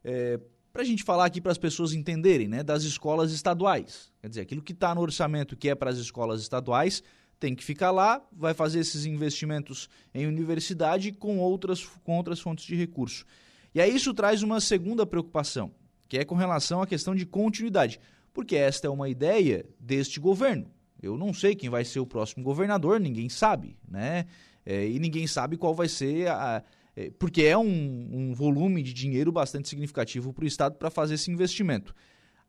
é 0.04 0.40
para 0.72 0.84
a 0.84 0.86
gente 0.86 1.04
falar 1.04 1.26
aqui 1.26 1.42
para 1.42 1.52
as 1.52 1.58
pessoas 1.58 1.94
entenderem, 1.94 2.48
né, 2.48 2.62
das 2.62 2.84
escolas 2.84 3.32
estaduais. 3.32 4.12
Quer 4.22 4.30
dizer, 4.30 4.42
aquilo 4.42 4.62
que 4.62 4.72
está 4.72 4.94
no 4.94 5.02
orçamento 5.02 5.58
que 5.58 5.68
é 5.68 5.74
para 5.74 5.90
as 5.90 5.98
escolas 5.98 6.42
estaduais 6.42 7.02
tem 7.40 7.56
que 7.56 7.64
ficar 7.64 7.90
lá, 7.90 8.22
vai 8.32 8.54
fazer 8.54 8.82
esses 8.82 9.08
investimentos 9.08 9.90
em 10.14 10.28
universidade 10.28 11.12
com 11.12 11.40
outras, 11.40 11.84
com 12.04 12.16
outras 12.16 12.40
fontes 12.40 12.66
de 12.66 12.76
recurso. 12.76 13.26
E 13.74 13.82
aí 13.82 13.96
isso 13.96 14.14
traz 14.14 14.44
uma 14.44 14.62
segunda 14.62 15.08
preocupação, 15.08 15.72
que 16.08 16.20
é 16.20 16.24
com 16.24 16.36
relação 16.36 16.84
à 16.84 16.88
questão 16.88 17.16
de 17.16 17.26
continuidade, 17.26 18.00
porque 18.34 18.56
esta 18.56 18.88
é 18.88 18.90
uma 18.90 19.08
ideia 19.08 19.66
deste 19.80 20.20
governo. 20.20 20.72
Eu 21.02 21.18
não 21.18 21.34
sei 21.34 21.56
quem 21.56 21.70
vai 21.70 21.86
ser 21.86 22.00
o 22.00 22.08
próximo 22.08 22.44
governador, 22.44 23.00
ninguém 23.00 23.30
sabe, 23.30 23.78
né? 23.88 24.26
É, 24.66 24.88
e 24.88 24.98
ninguém 24.98 25.28
sabe 25.28 25.58
qual 25.58 25.76
vai 25.76 25.90
ser 25.90 26.30
a, 26.30 26.64
é, 26.96 27.12
porque 27.18 27.44
é 27.44 27.58
um, 27.58 28.10
um, 28.12 28.34
volume 28.34 28.84
de 28.84 28.94
dinheiro 28.94 29.32
bastante 29.32 29.68
significativo 29.68 30.32
para 30.32 30.44
o 30.44 30.48
Estado 30.48 30.76
para 30.76 30.90
fazer 30.90 31.16
esse 31.16 31.32
investimento. 31.32 31.94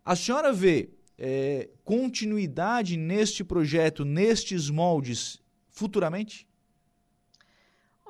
A 0.05 0.15
senhora 0.15 0.53
vê 0.53 0.91
é, 1.19 1.71
continuidade 1.83 2.97
neste 2.97 3.43
projeto, 3.43 4.05
nestes 4.05 4.69
moldes, 4.69 5.41
futuramente? 5.71 6.47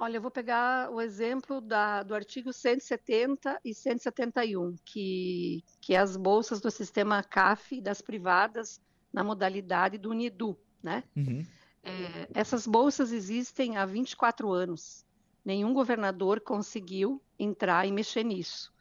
Olha, 0.05 0.17
eu 0.19 0.23
vou 0.23 0.31
pegar 0.31 0.91
o 0.91 1.01
exemplo 1.01 1.61
da, 1.61 2.03
do 2.03 2.15
artigo 2.15 2.53
170 2.53 3.61
e 3.65 3.75
171, 3.75 4.77
que, 4.85 5.65
que 5.81 5.95
é 5.95 5.99
as 5.99 6.17
bolsas 6.17 6.61
do 6.61 6.71
sistema 6.71 7.23
CAF 7.23 7.81
das 7.81 8.01
privadas 8.01 8.81
na 9.13 9.25
modalidade 9.25 9.99
do 9.99 10.11
UNIDU, 10.11 10.59
né? 10.83 11.05
Uhum. 11.17 11.45
É, 11.83 12.29
essas 12.35 12.67
bolsas 12.67 13.13
existem 13.13 13.77
há 13.77 13.85
24 13.85 14.53
anos 14.53 15.05
nenhum 15.45 15.75
governador 15.75 16.41
conseguiu 16.41 17.23
entrar 17.39 17.87
e 17.87 17.93
mexer 17.93 18.25
nisso. 18.25 18.73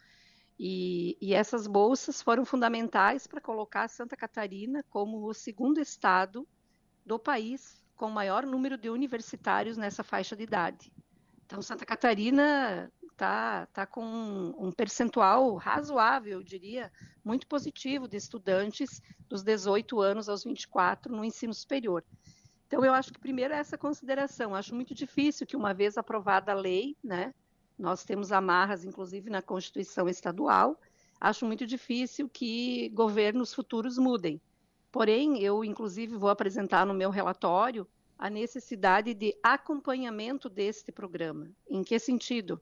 E, 0.57 1.17
e 1.19 1.33
essas 1.33 1.67
bolsas 1.67 2.21
foram 2.21 2.45
fundamentais 2.45 3.27
para 3.27 3.41
colocar 3.41 3.87
Santa 3.89 4.15
Catarina 4.15 4.83
como 4.89 5.27
o 5.27 5.33
segundo 5.33 5.81
estado 5.81 6.47
do 7.05 7.19
país 7.19 7.83
com 7.95 8.05
o 8.05 8.11
maior 8.11 8.45
número 8.45 8.77
de 8.77 8.89
universitários 8.89 9.77
nessa 9.77 10.03
faixa 10.03 10.35
de 10.35 10.43
idade. 10.43 10.93
Então, 11.53 11.61
Santa 11.61 11.85
Catarina 11.85 12.91
está 13.11 13.67
tá 13.67 13.85
com 13.85 14.03
um, 14.57 14.71
percentual 14.71 15.53
razoável, 15.53 16.39
eu 16.39 16.43
diria, 16.43 16.91
muito 17.23 17.45
positivo 17.45 18.07
de 18.07 18.17
estudantes 18.17 18.99
dos 19.29 19.43
18 19.43 20.01
anos 20.01 20.27
aos 20.27 20.43
24 20.43 21.15
no 21.15 21.23
ensino 21.23 21.53
superior. 21.53 22.03
Então, 22.65 22.83
eu 22.83 22.91
acho 22.91 23.13
que 23.13 23.19
primeiro 23.19 23.53
é 23.53 23.57
essa 23.57 23.77
consideração. 23.77 24.55
Acho 24.55 24.73
muito 24.73 24.95
difícil 24.95 25.45
que, 25.45 25.55
uma 25.55 25.75
vez 25.75 25.95
aprovada 25.95 26.51
a 26.51 26.55
lei, 26.55 26.97
né, 27.03 27.31
nós 27.77 28.03
temos 28.03 28.31
amarras, 28.31 28.83
inclusive, 28.83 29.29
na 29.29 29.43
Constituição 29.43 30.09
Estadual, 30.09 30.81
acho 31.21 31.45
muito 31.45 31.67
difícil 31.67 32.27
que 32.27 32.89
governos 32.95 33.53
futuros 33.53 33.99
mudem. 33.99 34.41
Porém, 34.91 35.37
eu, 35.37 35.63
inclusive, 35.63 36.17
vou 36.17 36.31
apresentar 36.31 36.83
no 36.83 36.95
meu 36.95 37.11
relatório 37.11 37.87
a 38.17 38.29
necessidade 38.29 39.13
de 39.13 39.35
acompanhamento 39.41 40.49
deste 40.49 40.91
programa. 40.91 41.49
Em 41.69 41.83
que 41.83 41.97
sentido? 41.99 42.59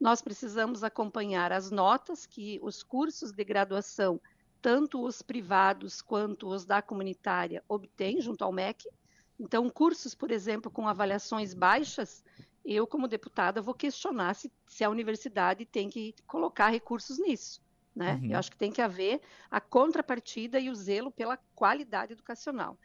Nós 0.00 0.22
precisamos 0.22 0.84
acompanhar 0.84 1.52
as 1.52 1.70
notas 1.70 2.26
que 2.26 2.58
os 2.62 2.82
cursos 2.82 3.32
de 3.32 3.44
graduação, 3.44 4.20
tanto 4.62 5.04
os 5.04 5.22
privados 5.22 6.00
quanto 6.00 6.48
os 6.48 6.64
da 6.64 6.80
comunitária, 6.80 7.64
obtêm 7.68 8.20
junto 8.20 8.44
ao 8.44 8.52
MEC, 8.52 8.88
então, 9.38 9.70
cursos, 9.70 10.14
por 10.14 10.30
exemplo, 10.30 10.70
com 10.70 10.88
avaliações 10.88 11.54
baixas, 11.54 12.24
eu, 12.64 12.86
como 12.86 13.06
deputada, 13.06 13.62
vou 13.62 13.74
questionar 13.74 14.34
se, 14.34 14.50
se 14.66 14.82
a 14.82 14.90
universidade 14.90 15.64
tem 15.64 15.88
que 15.88 16.14
colocar 16.26 16.68
recursos 16.68 17.18
nisso. 17.18 17.62
Né? 17.94 18.14
Uhum. 18.14 18.32
Eu 18.32 18.38
acho 18.38 18.50
que 18.50 18.56
tem 18.56 18.72
que 18.72 18.82
haver 18.82 19.20
a 19.50 19.60
contrapartida 19.60 20.58
e 20.58 20.68
o 20.68 20.74
zelo 20.74 21.10
pela 21.10 21.36
qualidade 21.54 22.12
educacional. 22.12 22.76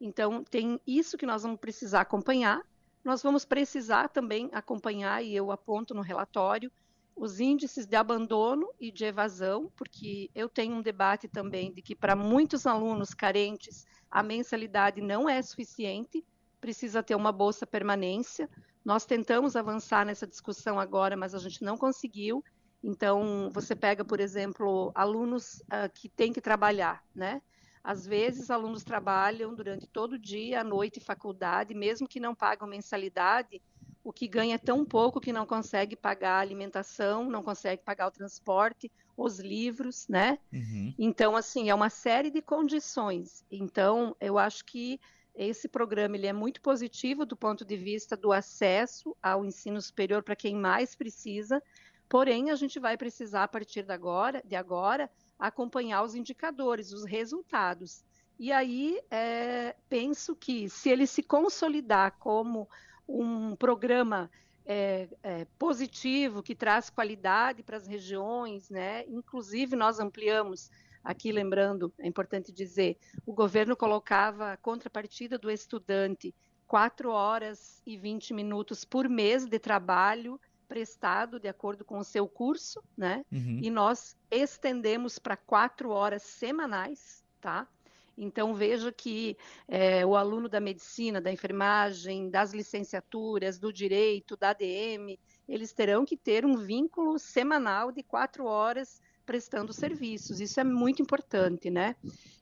Então, 0.00 0.42
tem 0.42 0.80
isso 0.86 1.18
que 1.18 1.26
nós 1.26 1.42
vamos 1.42 1.60
precisar 1.60 2.00
acompanhar. 2.00 2.62
Nós 3.04 3.22
vamos 3.22 3.44
precisar 3.44 4.08
também 4.08 4.48
acompanhar, 4.52 5.22
e 5.22 5.34
eu 5.34 5.50
aponto 5.50 5.94
no 5.94 6.00
relatório, 6.00 6.72
os 7.14 7.38
índices 7.38 7.86
de 7.86 7.96
abandono 7.96 8.72
e 8.80 8.90
de 8.90 9.04
evasão, 9.04 9.70
porque 9.76 10.30
eu 10.34 10.48
tenho 10.48 10.74
um 10.76 10.82
debate 10.82 11.28
também 11.28 11.70
de 11.72 11.82
que 11.82 11.94
para 11.94 12.16
muitos 12.16 12.66
alunos 12.66 13.12
carentes 13.12 13.86
a 14.10 14.22
mensalidade 14.22 15.02
não 15.02 15.28
é 15.28 15.40
suficiente, 15.42 16.24
precisa 16.60 17.02
ter 17.02 17.14
uma 17.14 17.30
bolsa 17.30 17.66
permanência. 17.66 18.48
Nós 18.82 19.04
tentamos 19.04 19.54
avançar 19.54 20.06
nessa 20.06 20.26
discussão 20.26 20.80
agora, 20.80 21.16
mas 21.16 21.34
a 21.34 21.38
gente 21.38 21.62
não 21.62 21.76
conseguiu. 21.76 22.42
Então, 22.82 23.50
você 23.52 23.76
pega, 23.76 24.04
por 24.04 24.18
exemplo, 24.18 24.90
alunos 24.94 25.60
uh, 25.60 25.90
que 25.92 26.08
têm 26.08 26.32
que 26.32 26.40
trabalhar, 26.40 27.04
né? 27.14 27.42
Às 27.82 28.06
vezes, 28.06 28.50
alunos 28.50 28.84
trabalham 28.84 29.54
durante 29.54 29.86
todo 29.88 30.12
o 30.12 30.18
dia, 30.18 30.60
à 30.60 30.64
noite, 30.64 31.00
faculdade, 31.00 31.74
mesmo 31.74 32.06
que 32.06 32.20
não 32.20 32.34
pagam 32.34 32.68
mensalidade, 32.68 33.60
o 34.02 34.12
que 34.12 34.26
ganha 34.26 34.54
é 34.54 34.58
tão 34.58 34.84
pouco 34.84 35.20
que 35.20 35.32
não 35.32 35.46
consegue 35.46 35.94
pagar 35.94 36.36
a 36.36 36.40
alimentação, 36.40 37.30
não 37.30 37.42
consegue 37.42 37.82
pagar 37.82 38.08
o 38.08 38.10
transporte, 38.10 38.90
os 39.16 39.38
livros, 39.38 40.06
né? 40.08 40.38
Uhum. 40.52 40.94
Então, 40.98 41.36
assim, 41.36 41.68
é 41.68 41.74
uma 41.74 41.90
série 41.90 42.30
de 42.30 42.40
condições. 42.40 43.44
Então, 43.50 44.16
eu 44.20 44.38
acho 44.38 44.64
que 44.64 44.98
esse 45.34 45.68
programa 45.68 46.16
ele 46.16 46.26
é 46.26 46.32
muito 46.32 46.60
positivo 46.60 47.24
do 47.24 47.36
ponto 47.36 47.64
de 47.64 47.76
vista 47.76 48.16
do 48.16 48.32
acesso 48.32 49.16
ao 49.22 49.44
ensino 49.44 49.80
superior 49.80 50.22
para 50.22 50.36
quem 50.36 50.54
mais 50.54 50.94
precisa. 50.94 51.62
Porém, 52.08 52.50
a 52.50 52.54
gente 52.56 52.80
vai 52.80 52.96
precisar 52.96 53.44
a 53.44 53.48
partir 53.48 53.82
de 53.84 53.92
agora, 53.92 54.42
de 54.44 54.56
agora, 54.56 55.10
acompanhar 55.40 56.04
os 56.04 56.14
indicadores, 56.14 56.92
os 56.92 57.04
resultados. 57.04 58.04
E 58.38 58.52
aí 58.52 59.00
é, 59.10 59.74
penso 59.88 60.36
que 60.36 60.68
se 60.68 60.90
ele 60.90 61.06
se 61.06 61.22
consolidar 61.22 62.16
como 62.18 62.68
um 63.08 63.56
programa 63.56 64.30
é, 64.64 65.08
é, 65.22 65.46
positivo 65.58 66.42
que 66.42 66.54
traz 66.54 66.90
qualidade 66.90 67.62
para 67.62 67.76
as 67.76 67.86
regiões, 67.86 68.70
né? 68.70 69.04
Inclusive 69.08 69.74
nós 69.74 69.98
ampliamos 69.98 70.70
aqui, 71.02 71.32
lembrando, 71.32 71.92
é 71.98 72.06
importante 72.06 72.52
dizer, 72.52 72.98
o 73.26 73.32
governo 73.32 73.76
colocava 73.76 74.52
a 74.52 74.56
contrapartida 74.56 75.38
do 75.38 75.50
estudante 75.50 76.34
4 76.66 77.10
horas 77.10 77.82
e 77.84 77.96
20 77.96 78.32
minutos 78.32 78.84
por 78.84 79.08
mês 79.08 79.44
de 79.44 79.58
trabalho 79.58 80.40
prestado 80.70 81.40
de 81.40 81.48
acordo 81.48 81.84
com 81.84 81.98
o 81.98 82.04
seu 82.04 82.28
curso, 82.28 82.80
né? 82.96 83.24
Uhum. 83.32 83.58
E 83.60 83.68
nós 83.68 84.16
estendemos 84.30 85.18
para 85.18 85.36
quatro 85.36 85.90
horas 85.90 86.22
semanais, 86.22 87.24
tá? 87.40 87.66
Então, 88.16 88.54
veja 88.54 88.92
que 88.92 89.36
é, 89.66 90.06
o 90.06 90.14
aluno 90.14 90.48
da 90.48 90.60
medicina, 90.60 91.20
da 91.20 91.32
enfermagem, 91.32 92.30
das 92.30 92.52
licenciaturas, 92.52 93.58
do 93.58 93.72
direito, 93.72 94.36
da 94.36 94.50
ADM, 94.50 95.18
eles 95.48 95.72
terão 95.72 96.04
que 96.04 96.16
ter 96.16 96.46
um 96.46 96.56
vínculo 96.56 97.18
semanal 97.18 97.90
de 97.90 98.04
quatro 98.04 98.44
horas 98.44 99.02
prestando 99.30 99.72
serviços. 99.72 100.40
Isso 100.40 100.58
é 100.58 100.64
muito 100.64 101.00
importante, 101.00 101.70
né? 101.70 101.94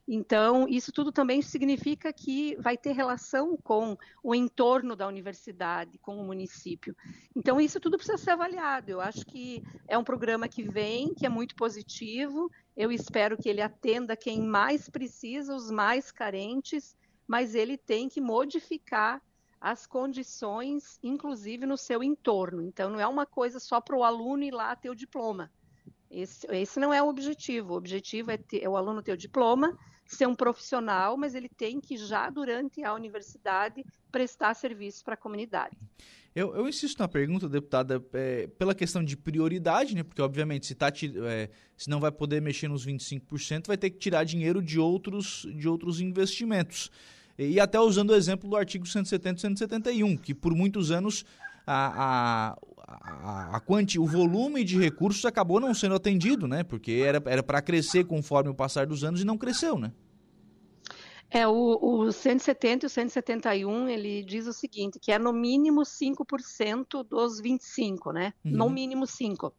Então, 0.08 0.66
isso 0.66 0.90
tudo 0.90 1.12
também 1.12 1.42
significa 1.42 2.10
que 2.14 2.56
vai 2.56 2.78
ter 2.78 2.92
relação 2.92 3.58
com 3.58 3.94
o 4.22 4.34
entorno 4.34 4.96
da 4.96 5.06
universidade, 5.06 5.98
com 5.98 6.16
o 6.16 6.24
município. 6.24 6.96
Então, 7.36 7.60
isso 7.60 7.78
tudo 7.78 7.98
precisa 7.98 8.16
ser 8.16 8.30
avaliado. 8.30 8.90
Eu 8.90 9.02
acho 9.02 9.26
que 9.26 9.62
é 9.86 9.98
um 9.98 10.02
programa 10.02 10.48
que 10.48 10.62
vem, 10.62 11.12
que 11.12 11.26
é 11.26 11.28
muito 11.28 11.54
positivo. 11.56 12.50
Eu 12.74 12.90
espero 12.90 13.36
que 13.36 13.50
ele 13.50 13.60
atenda 13.60 14.16
quem 14.16 14.40
mais 14.40 14.88
precisa, 14.88 15.54
os 15.54 15.70
mais 15.70 16.10
carentes, 16.10 16.96
mas 17.26 17.54
ele 17.54 17.76
tem 17.76 18.08
que 18.08 18.18
modificar 18.18 19.20
as 19.60 19.86
condições, 19.86 20.98
inclusive 21.02 21.66
no 21.66 21.76
seu 21.76 22.02
entorno. 22.02 22.62
Então, 22.62 22.88
não 22.88 22.98
é 22.98 23.06
uma 23.06 23.26
coisa 23.26 23.60
só 23.60 23.78
para 23.78 23.94
o 23.94 24.02
aluno 24.02 24.42
ir 24.42 24.54
lá 24.54 24.74
ter 24.74 24.88
o 24.88 24.94
diploma. 24.94 25.52
Esse, 26.10 26.46
esse, 26.50 26.80
não 26.80 26.92
é 26.92 27.02
o 27.02 27.08
objetivo. 27.08 27.74
O 27.74 27.76
objetivo 27.76 28.30
é, 28.30 28.36
ter, 28.36 28.62
é 28.62 28.68
o 28.68 28.76
aluno 28.76 29.02
ter 29.02 29.12
o 29.12 29.16
diploma, 29.16 29.76
ser 30.06 30.26
um 30.26 30.34
profissional, 30.34 31.16
mas 31.16 31.34
ele 31.34 31.48
tem 31.48 31.80
que 31.80 31.96
já 31.96 32.30
durante 32.30 32.82
a 32.82 32.94
universidade 32.94 33.84
prestar 34.10 34.54
serviço 34.54 35.04
para 35.04 35.14
a 35.14 35.16
comunidade. 35.16 35.76
Eu, 36.34 36.54
eu, 36.54 36.68
insisto 36.68 36.98
na 37.00 37.08
pergunta, 37.08 37.48
deputada, 37.48 38.02
é, 38.12 38.46
pela 38.46 38.74
questão 38.74 39.02
de 39.02 39.16
prioridade, 39.16 39.94
né? 39.94 40.02
Porque, 40.02 40.22
obviamente, 40.22 40.66
se, 40.66 40.74
tá, 40.74 40.88
é, 40.88 41.50
se 41.76 41.90
não 41.90 41.98
vai 41.98 42.12
poder 42.12 42.40
mexer 42.40 42.68
nos 42.68 42.86
25%, 42.86 43.66
vai 43.66 43.76
ter 43.76 43.90
que 43.90 43.98
tirar 43.98 44.24
dinheiro 44.24 44.62
de 44.62 44.78
outros, 44.78 45.46
de 45.56 45.68
outros 45.68 46.00
investimentos. 46.00 46.90
E, 47.36 47.54
e 47.54 47.60
até 47.60 47.80
usando 47.80 48.10
o 48.10 48.14
exemplo 48.14 48.48
do 48.48 48.56
artigo 48.56 48.86
170 48.86 49.36
e 49.36 49.40
171, 49.40 50.16
que 50.16 50.34
por 50.34 50.54
muitos 50.54 50.90
anos 50.90 51.24
a, 51.66 52.52
a, 52.52 52.58
a, 52.88 53.56
a 53.56 53.60
quanti, 53.60 53.98
o 53.98 54.06
volume 54.06 54.64
de 54.64 54.78
recursos 54.78 55.24
acabou 55.24 55.60
não 55.60 55.74
sendo 55.74 55.94
atendido, 55.94 56.48
né? 56.48 56.64
Porque 56.64 57.02
era 57.04 57.20
para 57.20 57.60
crescer 57.60 58.04
conforme 58.04 58.50
o 58.50 58.54
passar 58.54 58.86
dos 58.86 59.04
anos 59.04 59.20
e 59.20 59.24
não 59.24 59.36
cresceu, 59.36 59.78
né? 59.78 59.92
É, 61.30 61.46
o, 61.46 61.78
o 61.80 62.10
170 62.10 62.86
e 62.86 62.88
o 62.88 62.90
171, 62.90 63.88
ele 63.88 64.22
diz 64.22 64.46
o 64.46 64.52
seguinte, 64.52 64.98
que 64.98 65.12
é 65.12 65.18
no 65.18 65.30
mínimo 65.30 65.82
5% 65.82 67.04
dos 67.04 67.38
25, 67.38 68.12
né? 68.12 68.32
Uhum. 68.42 68.52
No 68.52 68.70
mínimo 68.70 69.04
5%. 69.04 69.52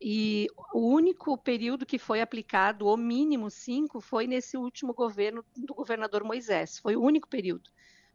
E 0.00 0.46
o 0.74 0.88
único 0.88 1.38
período 1.38 1.86
que 1.86 1.98
foi 1.98 2.20
aplicado, 2.20 2.86
o 2.86 2.96
mínimo 2.96 3.50
cinco, 3.50 4.00
foi 4.00 4.26
nesse 4.26 4.56
último 4.56 4.92
governo 4.92 5.42
do 5.56 5.74
governador 5.74 6.22
Moisés. 6.22 6.78
Foi 6.78 6.96
o 6.96 7.02
único 7.02 7.28
período. 7.28 7.70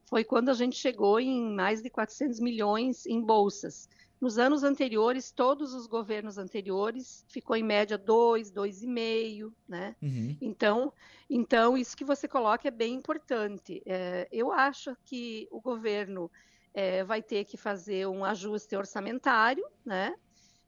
Foi 0.07 0.23
quando 0.23 0.49
a 0.49 0.53
gente 0.53 0.75
chegou 0.75 1.19
em 1.19 1.53
mais 1.55 1.81
de 1.81 1.89
400 1.89 2.39
milhões 2.39 3.05
em 3.07 3.19
bolsas. 3.19 3.89
Nos 4.21 4.37
anos 4.37 4.63
anteriores, 4.63 5.31
todos 5.31 5.73
os 5.73 5.87
governos 5.87 6.37
anteriores 6.37 7.25
ficou 7.27 7.55
em 7.55 7.63
média 7.63 7.97
2, 7.97 8.51
2,5, 8.51 9.51
né? 9.67 9.95
Uhum. 9.99 10.37
Então, 10.39 10.93
então, 11.27 11.75
isso 11.75 11.97
que 11.97 12.05
você 12.05 12.27
coloca 12.27 12.67
é 12.67 12.71
bem 12.71 12.93
importante. 12.93 13.81
É, 13.83 14.27
eu 14.31 14.51
acho 14.51 14.95
que 15.03 15.47
o 15.49 15.59
governo 15.59 16.29
é, 16.71 17.03
vai 17.03 17.23
ter 17.23 17.45
que 17.45 17.57
fazer 17.57 18.07
um 18.07 18.23
ajuste 18.23 18.75
orçamentário, 18.75 19.65
né? 19.83 20.13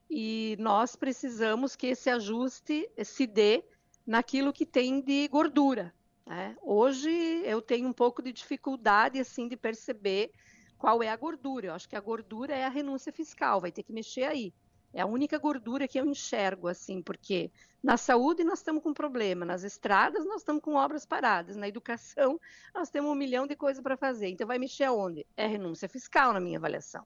E 0.09 0.57
nós 0.59 0.95
precisamos 0.95 1.75
que 1.75 1.87
esse 1.87 2.09
ajuste 2.09 2.89
se 3.05 3.27
dê 3.27 3.63
naquilo 4.05 4.51
que 4.51 4.65
tem 4.65 4.99
de 4.99 5.27
gordura. 5.27 5.93
Né? 6.25 6.55
Hoje 6.61 7.09
eu 7.45 7.61
tenho 7.61 7.87
um 7.87 7.93
pouco 7.93 8.21
de 8.21 8.31
dificuldade 8.31 9.19
assim 9.19 9.47
de 9.47 9.55
perceber 9.55 10.31
qual 10.83 11.01
é 11.01 11.07
a 11.07 11.15
gordura. 11.15 11.67
Eu 11.67 11.73
acho 11.73 11.87
que 11.87 11.95
a 11.95 12.01
gordura 12.01 12.53
é 12.53 12.65
a 12.65 12.69
renúncia 12.69 13.09
fiscal, 13.09 13.61
vai 13.61 13.71
ter 13.71 13.83
que 13.83 13.93
mexer 13.93 14.25
aí. 14.25 14.53
É 14.93 14.99
a 14.99 15.05
única 15.05 15.37
gordura 15.37 15.87
que 15.87 15.97
eu 15.97 16.05
enxergo, 16.05 16.67
assim, 16.67 17.01
porque 17.01 17.49
na 17.81 17.95
saúde 17.95 18.43
nós 18.43 18.59
estamos 18.59 18.83
com 18.83 18.93
problema, 18.93 19.45
nas 19.45 19.63
estradas 19.63 20.25
nós 20.25 20.41
estamos 20.41 20.61
com 20.61 20.75
obras 20.75 21.05
paradas, 21.05 21.55
na 21.55 21.69
educação 21.69 22.37
nós 22.75 22.89
temos 22.89 23.09
um 23.09 23.15
milhão 23.15 23.47
de 23.47 23.55
coisas 23.55 23.81
para 23.81 23.95
fazer. 23.95 24.27
Então 24.27 24.45
vai 24.45 24.59
mexer 24.59 24.83
aonde? 24.83 25.25
É 25.37 25.47
renúncia 25.47 25.87
fiscal, 25.87 26.33
na 26.33 26.41
minha 26.41 26.57
avaliação. 26.57 27.05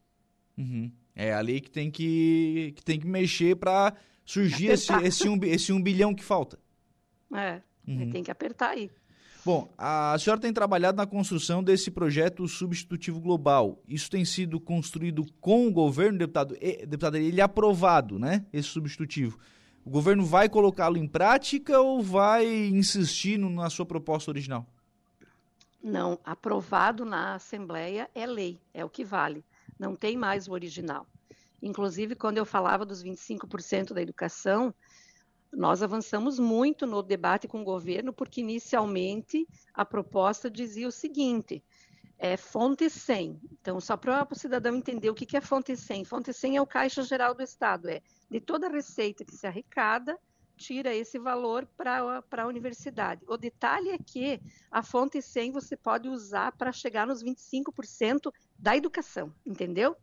Uhum. 0.57 0.91
É 1.15 1.31
a 1.31 1.39
lei 1.39 1.61
que 1.61 1.69
tem 1.69 1.91
que, 1.91 2.73
que, 2.77 2.83
tem 2.83 2.99
que 2.99 3.05
mexer 3.05 3.57
para 3.57 3.95
surgir 4.25 4.71
esse, 4.71 4.91
esse, 5.03 5.29
um, 5.29 5.37
esse 5.43 5.71
um 5.71 5.79
bilhão 5.79 6.15
que 6.15 6.23
falta. 6.23 6.57
É, 7.31 7.61
uhum. 7.87 8.09
tem 8.09 8.23
que 8.23 8.31
apertar 8.31 8.71
aí. 8.71 8.89
Bom, 9.47 9.73
a 9.77 10.13
senhora 10.19 10.41
tem 10.41 10.51
trabalhado 10.51 10.97
na 10.97 11.07
construção 11.07 11.63
desse 11.63 11.89
projeto 11.89 12.45
substitutivo 12.49 13.21
global. 13.21 13.81
Isso 13.87 14.11
tem 14.11 14.25
sido 14.25 14.59
construído 14.59 15.25
com 15.39 15.69
o 15.69 15.71
governo, 15.71 16.19
deputado? 16.19 16.57
E, 16.59 16.85
deputado, 16.85 17.15
ele 17.15 17.39
é 17.39 17.43
aprovado, 17.45 18.19
né? 18.19 18.45
Esse 18.51 18.67
substitutivo. 18.67 19.39
O 19.85 19.89
governo 19.89 20.25
vai 20.25 20.49
colocá-lo 20.49 20.97
em 20.97 21.07
prática 21.07 21.79
ou 21.79 22.03
vai 22.03 22.45
insistir 22.45 23.39
no, 23.39 23.49
na 23.49 23.69
sua 23.69 23.85
proposta 23.85 24.29
original? 24.29 24.67
Não, 25.81 26.19
aprovado 26.25 27.05
na 27.05 27.35
Assembleia 27.35 28.09
é 28.13 28.25
lei, 28.25 28.59
é 28.73 28.83
o 28.83 28.89
que 28.89 29.05
vale. 29.05 29.45
Não 29.79 29.95
tem 29.95 30.17
mais 30.17 30.49
o 30.49 30.51
original. 30.51 31.07
Inclusive, 31.61 32.15
quando 32.15 32.37
eu 32.37 32.45
falava 32.45 32.85
dos 32.85 33.01
25% 33.01 33.93
da 33.93 34.01
educação, 34.01 34.73
nós 35.51 35.81
avançamos 35.81 36.39
muito 36.39 36.85
no 36.85 37.01
debate 37.01 37.47
com 37.47 37.61
o 37.61 37.65
governo, 37.65 38.13
porque 38.13 38.41
inicialmente 38.41 39.47
a 39.73 39.85
proposta 39.85 40.49
dizia 40.49 40.87
o 40.87 40.91
seguinte: 40.91 41.63
é 42.17 42.35
fonte 42.35 42.89
100. 42.89 43.39
Então, 43.51 43.79
só 43.79 43.95
para 43.95 44.27
o 44.29 44.35
cidadão 44.35 44.75
entender 44.75 45.09
o 45.09 45.15
que, 45.15 45.37
é 45.37 45.41
fonte 45.41 45.75
100. 45.75 46.05
Fonte 46.05 46.33
100 46.33 46.57
é 46.57 46.61
o 46.61 46.67
Caixa 46.67 47.03
Geral 47.03 47.33
do 47.33 47.43
Estado, 47.43 47.89
é 47.89 48.01
de 48.29 48.39
toda 48.39 48.67
a 48.67 48.71
receita 48.71 49.23
que 49.23 49.35
se 49.35 49.45
arrecada, 49.45 50.17
tira 50.57 50.93
esse 50.93 51.19
valor 51.19 51.67
para 51.77 52.23
a 52.31 52.47
universidade. 52.47 53.23
O 53.27 53.37
detalhe 53.37 53.89
é 53.89 53.97
que 53.97 54.41
a 54.71 54.81
fonte 54.81 55.21
100 55.21 55.51
você 55.51 55.77
pode 55.77 56.09
usar 56.09 56.51
para 56.53 56.71
chegar 56.71 57.05
nos 57.05 57.23
25% 57.23 58.33
da 58.57 58.75
educação, 58.75 59.31
entendeu? 59.45 59.95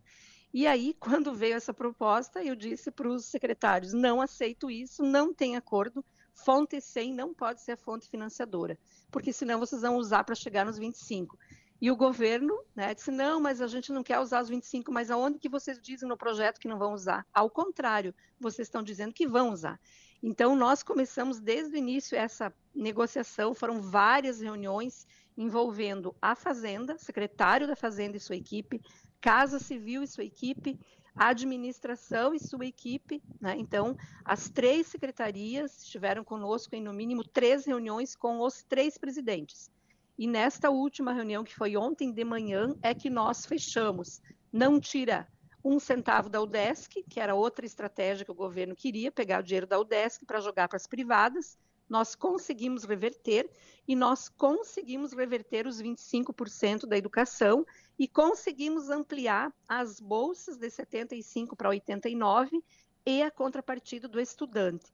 E 0.54 0.68
aí, 0.68 0.94
quando 1.00 1.34
veio 1.34 1.56
essa 1.56 1.74
proposta, 1.74 2.42
eu 2.42 2.54
disse 2.54 2.92
para 2.92 3.08
os 3.08 3.24
secretários: 3.24 3.92
não 3.92 4.20
aceito 4.20 4.70
isso, 4.70 5.02
não 5.02 5.34
tem 5.34 5.56
acordo. 5.56 6.04
Fonte 6.32 6.80
100 6.80 7.14
não 7.14 7.34
pode 7.34 7.60
ser 7.60 7.72
a 7.72 7.76
fonte 7.76 8.08
financiadora, 8.08 8.78
porque 9.10 9.32
senão 9.32 9.58
vocês 9.58 9.82
vão 9.82 9.96
usar 9.96 10.24
para 10.24 10.34
chegar 10.34 10.64
nos 10.64 10.78
25. 10.78 11.36
E 11.80 11.90
o 11.90 11.96
governo 11.96 12.56
né, 12.74 12.94
disse: 12.94 13.10
não, 13.10 13.40
mas 13.40 13.60
a 13.60 13.66
gente 13.66 13.92
não 13.92 14.02
quer 14.02 14.20
usar 14.20 14.42
os 14.42 14.48
25, 14.48 14.92
mas 14.92 15.10
aonde 15.10 15.38
que 15.38 15.48
vocês 15.48 15.80
dizem 15.80 16.08
no 16.08 16.16
projeto 16.16 16.60
que 16.60 16.68
não 16.68 16.78
vão 16.78 16.92
usar? 16.92 17.26
Ao 17.32 17.50
contrário, 17.50 18.14
vocês 18.38 18.68
estão 18.68 18.82
dizendo 18.82 19.12
que 19.12 19.26
vão 19.26 19.50
usar. 19.52 19.80
Então, 20.22 20.56
nós 20.56 20.82
começamos 20.82 21.38
desde 21.38 21.74
o 21.74 21.78
início 21.78 22.16
essa 22.16 22.52
negociação, 22.74 23.52
foram 23.54 23.82
várias 23.82 24.40
reuniões 24.40 25.06
envolvendo 25.36 26.14
a 26.22 26.34
Fazenda, 26.34 26.96
secretário 26.96 27.66
da 27.66 27.76
Fazenda 27.76 28.16
e 28.16 28.20
sua 28.20 28.36
equipe, 28.36 28.80
Casa 29.24 29.58
Civil 29.58 30.02
e 30.02 30.06
sua 30.06 30.24
equipe, 30.24 30.78
administração 31.16 32.34
e 32.34 32.38
sua 32.38 32.66
equipe. 32.66 33.22
Né? 33.40 33.54
Então, 33.56 33.96
as 34.22 34.50
três 34.50 34.86
secretarias 34.86 35.82
estiveram 35.82 36.22
conosco 36.22 36.74
em 36.76 36.82
no 36.82 36.92
mínimo 36.92 37.24
três 37.24 37.64
reuniões 37.64 38.14
com 38.14 38.40
os 38.40 38.62
três 38.62 38.98
presidentes. 38.98 39.70
E 40.18 40.26
nesta 40.26 40.68
última 40.68 41.14
reunião, 41.14 41.42
que 41.42 41.54
foi 41.54 41.74
ontem 41.74 42.12
de 42.12 42.22
manhã, 42.22 42.76
é 42.82 42.92
que 42.92 43.08
nós 43.08 43.46
fechamos. 43.46 44.20
Não 44.52 44.78
tira 44.78 45.26
um 45.64 45.80
centavo 45.80 46.28
da 46.28 46.42
UDESC, 46.42 47.02
que 47.08 47.18
era 47.18 47.34
outra 47.34 47.64
estratégia 47.64 48.26
que 48.26 48.30
o 48.30 48.34
governo 48.34 48.76
queria, 48.76 49.10
pegar 49.10 49.40
o 49.40 49.42
dinheiro 49.42 49.66
da 49.66 49.80
UDESC 49.80 50.26
para 50.26 50.42
jogar 50.42 50.68
para 50.68 50.76
as 50.76 50.86
privadas. 50.86 51.56
Nós 51.88 52.14
conseguimos 52.14 52.84
reverter 52.84 53.50
e 53.88 53.96
nós 53.96 54.28
conseguimos 54.28 55.14
reverter 55.14 55.66
os 55.66 55.80
25% 55.80 56.86
da 56.86 56.98
educação 56.98 57.64
e 57.98 58.08
conseguimos 58.08 58.90
ampliar 58.90 59.52
as 59.68 60.00
bolsas 60.00 60.56
de 60.56 60.68
75 60.68 61.54
para 61.54 61.68
89 61.68 62.62
e 63.06 63.22
a 63.22 63.30
contrapartida 63.30 64.08
do 64.08 64.20
estudante. 64.20 64.92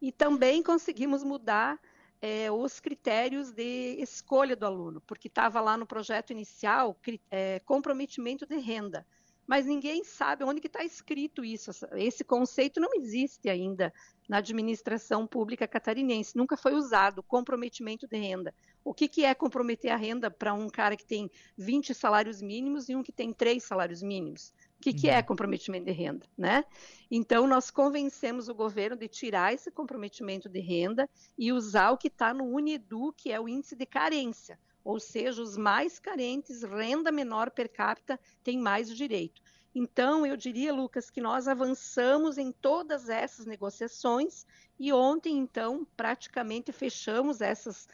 E 0.00 0.12
também 0.12 0.62
conseguimos 0.62 1.22
mudar 1.22 1.78
é, 2.20 2.50
os 2.50 2.80
critérios 2.80 3.50
de 3.50 3.96
escolha 4.00 4.56
do 4.56 4.64
aluno, 4.64 5.00
porque 5.06 5.28
estava 5.28 5.60
lá 5.60 5.76
no 5.76 5.86
projeto 5.86 6.30
inicial 6.30 6.96
é, 7.30 7.60
comprometimento 7.60 8.46
de 8.46 8.56
renda 8.56 9.06
mas 9.48 9.64
ninguém 9.64 10.04
sabe 10.04 10.44
onde 10.44 10.60
que 10.60 10.66
está 10.66 10.84
escrito 10.84 11.42
isso. 11.42 11.70
Esse 11.92 12.22
conceito 12.22 12.78
não 12.78 12.90
existe 12.94 13.48
ainda 13.48 13.90
na 14.28 14.36
administração 14.36 15.26
pública 15.26 15.66
catarinense, 15.66 16.36
nunca 16.36 16.54
foi 16.54 16.74
usado, 16.74 17.22
comprometimento 17.22 18.06
de 18.06 18.18
renda. 18.18 18.54
O 18.88 18.94
que, 18.94 19.06
que 19.06 19.22
é 19.22 19.34
comprometer 19.34 19.90
a 19.90 19.96
renda 19.96 20.30
para 20.30 20.54
um 20.54 20.66
cara 20.66 20.96
que 20.96 21.04
tem 21.04 21.30
20 21.58 21.92
salários 21.92 22.40
mínimos 22.40 22.88
e 22.88 22.96
um 22.96 23.02
que 23.02 23.12
tem 23.12 23.34
3 23.34 23.62
salários 23.62 24.02
mínimos? 24.02 24.54
O 24.78 24.80
que, 24.80 24.94
que 24.94 25.10
é 25.10 25.18
uhum. 25.18 25.24
comprometimento 25.24 25.84
de 25.84 25.92
renda, 25.92 26.26
né? 26.38 26.64
Então, 27.10 27.46
nós 27.46 27.70
convencemos 27.70 28.48
o 28.48 28.54
governo 28.54 28.96
de 28.96 29.06
tirar 29.06 29.52
esse 29.52 29.70
comprometimento 29.70 30.48
de 30.48 30.60
renda 30.60 31.06
e 31.36 31.52
usar 31.52 31.90
o 31.90 31.98
que 31.98 32.08
está 32.08 32.32
no 32.32 32.44
UNIDU, 32.44 33.12
que 33.14 33.30
é 33.30 33.38
o 33.38 33.46
índice 33.46 33.76
de 33.76 33.84
carência 33.84 34.58
ou 34.84 34.98
seja, 34.98 35.42
os 35.42 35.54
mais 35.54 35.98
carentes, 35.98 36.62
renda 36.62 37.12
menor 37.12 37.50
per 37.50 37.68
capita, 37.68 38.18
têm 38.42 38.56
mais 38.58 38.88
direito. 38.88 39.42
Então, 39.74 40.24
eu 40.24 40.34
diria, 40.34 40.72
Lucas, 40.72 41.10
que 41.10 41.20
nós 41.20 41.46
avançamos 41.46 42.38
em 42.38 42.50
todas 42.50 43.10
essas 43.10 43.44
negociações 43.44 44.46
e 44.78 44.90
ontem, 44.90 45.36
então, 45.36 45.86
praticamente 45.96 46.72
fechamos 46.72 47.40
essas, 47.40 47.86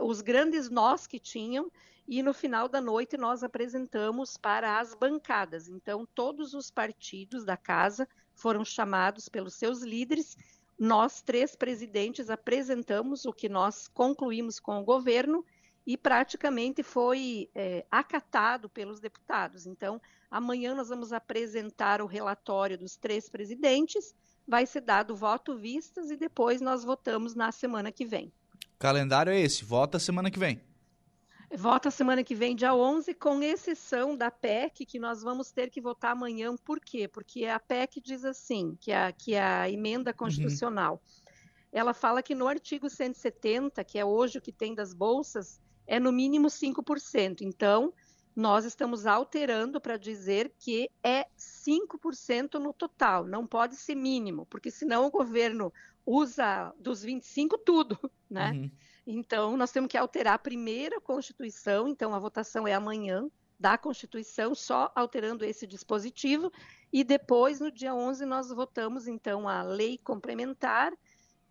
os 0.00 0.20
grandes 0.20 0.70
nós 0.70 1.06
que 1.06 1.18
tinham 1.18 1.70
e 2.08 2.22
no 2.22 2.32
final 2.32 2.68
da 2.68 2.80
noite 2.80 3.18
nós 3.18 3.42
apresentamos 3.42 4.38
para 4.38 4.80
as 4.80 4.94
bancadas. 4.94 5.68
Então, 5.68 6.08
todos 6.14 6.54
os 6.54 6.70
partidos 6.70 7.44
da 7.44 7.56
casa 7.56 8.08
foram 8.34 8.64
chamados 8.64 9.28
pelos 9.28 9.54
seus 9.54 9.82
líderes. 9.82 10.36
Nós, 10.78 11.20
três 11.20 11.54
presidentes, 11.54 12.30
apresentamos 12.30 13.26
o 13.26 13.32
que 13.32 13.48
nós 13.48 13.88
concluímos 13.88 14.58
com 14.58 14.80
o 14.80 14.84
governo 14.84 15.44
e 15.86 15.98
praticamente 15.98 16.82
foi 16.82 17.50
é, 17.54 17.84
acatado 17.90 18.68
pelos 18.70 19.00
deputados. 19.00 19.66
Então, 19.66 20.00
amanhã 20.30 20.74
nós 20.74 20.88
vamos 20.88 21.12
apresentar 21.12 22.00
o 22.00 22.06
relatório 22.06 22.78
dos 22.78 22.96
três 22.96 23.28
presidentes, 23.28 24.14
vai 24.46 24.64
ser 24.64 24.80
dado 24.80 25.14
voto 25.14 25.56
vistas 25.56 26.10
e 26.10 26.16
depois 26.16 26.60
nós 26.60 26.84
votamos 26.84 27.34
na 27.34 27.52
semana 27.52 27.92
que 27.92 28.06
vem. 28.06 28.32
Calendário 28.78 29.32
é 29.32 29.40
esse, 29.40 29.64
vota 29.64 29.98
semana 29.98 30.30
que 30.30 30.38
vem. 30.38 30.60
Vota 31.56 31.90
semana 31.90 32.22
que 32.22 32.34
vem, 32.34 32.54
dia 32.54 32.74
11, 32.74 33.14
com 33.14 33.42
exceção 33.42 34.14
da 34.14 34.30
PEC, 34.30 34.84
que 34.84 34.98
nós 34.98 35.22
vamos 35.22 35.50
ter 35.50 35.70
que 35.70 35.80
votar 35.80 36.12
amanhã. 36.12 36.54
Por 36.56 36.78
quê? 36.78 37.08
Porque 37.08 37.46
a 37.46 37.58
PEC 37.58 38.00
diz 38.00 38.24
assim, 38.24 38.76
que 38.78 38.92
a, 38.92 39.10
que 39.10 39.34
a 39.34 39.68
emenda 39.68 40.10
uhum. 40.10 40.16
constitucional, 40.16 40.94
uhum. 40.94 41.30
ela 41.72 41.94
fala 41.94 42.22
que 42.22 42.34
no 42.34 42.46
artigo 42.46 42.88
170, 42.88 43.82
que 43.82 43.98
é 43.98 44.04
hoje 44.04 44.38
o 44.38 44.42
que 44.42 44.52
tem 44.52 44.74
das 44.74 44.92
bolsas, 44.92 45.58
é 45.86 45.98
no 45.98 46.12
mínimo 46.12 46.48
5%. 46.48 47.40
Então, 47.40 47.94
nós 48.36 48.64
estamos 48.64 49.04
alterando 49.04 49.80
para 49.80 49.96
dizer 49.96 50.54
que 50.60 50.88
é 51.02 51.26
5% 51.36 52.54
no 52.60 52.72
total, 52.72 53.26
não 53.26 53.44
pode 53.44 53.74
ser 53.74 53.96
mínimo, 53.96 54.46
porque 54.46 54.70
senão 54.70 55.06
o 55.06 55.10
governo 55.10 55.72
usa 56.08 56.72
dos 56.78 57.02
25 57.02 57.58
tudo, 57.58 57.98
né? 58.30 58.52
Uhum. 58.52 58.70
Então, 59.06 59.56
nós 59.56 59.70
temos 59.70 59.90
que 59.90 59.96
alterar 59.96 60.34
a 60.34 60.38
primeira 60.38 61.00
Constituição, 61.00 61.86
então 61.86 62.14
a 62.14 62.18
votação 62.18 62.66
é 62.66 62.72
amanhã 62.72 63.30
da 63.60 63.76
Constituição, 63.76 64.54
só 64.54 64.90
alterando 64.94 65.44
esse 65.44 65.66
dispositivo, 65.66 66.52
E 66.90 67.04
depois, 67.04 67.60
no 67.60 67.70
dia 67.70 67.94
11, 67.94 68.24
nós 68.24 68.48
votamos, 68.48 69.06
então, 69.06 69.46
a 69.46 69.62
lei 69.62 69.98
complementar, 69.98 70.92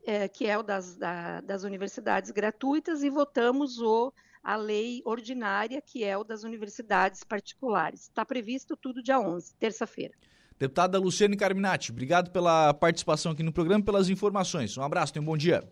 é, 0.03 0.28
que 0.28 0.47
é 0.47 0.58
o 0.58 0.64
das, 0.64 0.95
da, 0.95 1.41
das 1.41 1.64
universidades 1.64 2.32
gratuitas, 2.32 3.03
e 3.03 3.10
votamos 3.10 3.80
o, 3.80 4.12
a 4.41 4.55
lei 4.55 5.01
ordinária, 5.05 5.80
que 5.82 6.03
é 6.03 6.18
o 6.18 6.24
das 6.24 6.43
universidades 6.43 7.24
particulares. 7.24 8.03
Está 8.03 8.26
previsto 8.26 8.76
tudo 8.76 9.03
dia 9.03 9.20
11, 9.20 9.53
terça-feira. 9.55 10.16
Deputada 10.60 10.97
Luciane 10.97 11.38
Carminati, 11.38 11.91
obrigado 11.91 12.32
pela 12.32 12.74
participação 12.74 13.32
aqui 13.32 13.43
no 13.43 13.53
programa 13.53 13.82
e 13.82 13.86
pelas 13.86 14.10
informações. 14.10 14.76
Um 14.78 14.82
abraço, 14.82 15.14
tenha 15.14 15.22
um 15.22 15.26
bom 15.26 15.38
dia. 15.38 15.64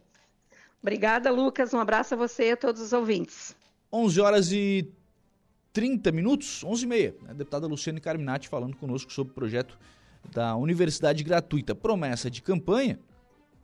Obrigada, 0.81 1.31
Lucas. 1.31 1.73
Um 1.73 1.79
abraço 1.79 2.13
a 2.13 2.17
você 2.17 2.49
e 2.49 2.51
a 2.51 2.57
todos 2.57 2.79
os 2.79 2.93
ouvintes. 2.93 3.55
11 3.91 4.21
horas 4.21 4.51
e 4.51 4.87
30 5.73 6.11
minutos, 6.11 6.63
11 6.63 6.83
e 6.83 6.87
meia. 6.87 7.15
A 7.27 7.33
deputada 7.33 7.65
Luciane 7.65 7.99
Carminati 7.99 8.47
falando 8.47 8.77
conosco 8.77 9.11
sobre 9.11 9.31
o 9.31 9.33
projeto 9.33 9.77
da 10.31 10.55
Universidade 10.55 11.23
Gratuita. 11.23 11.73
Promessa 11.73 12.29
de 12.29 12.41
campanha 12.41 12.99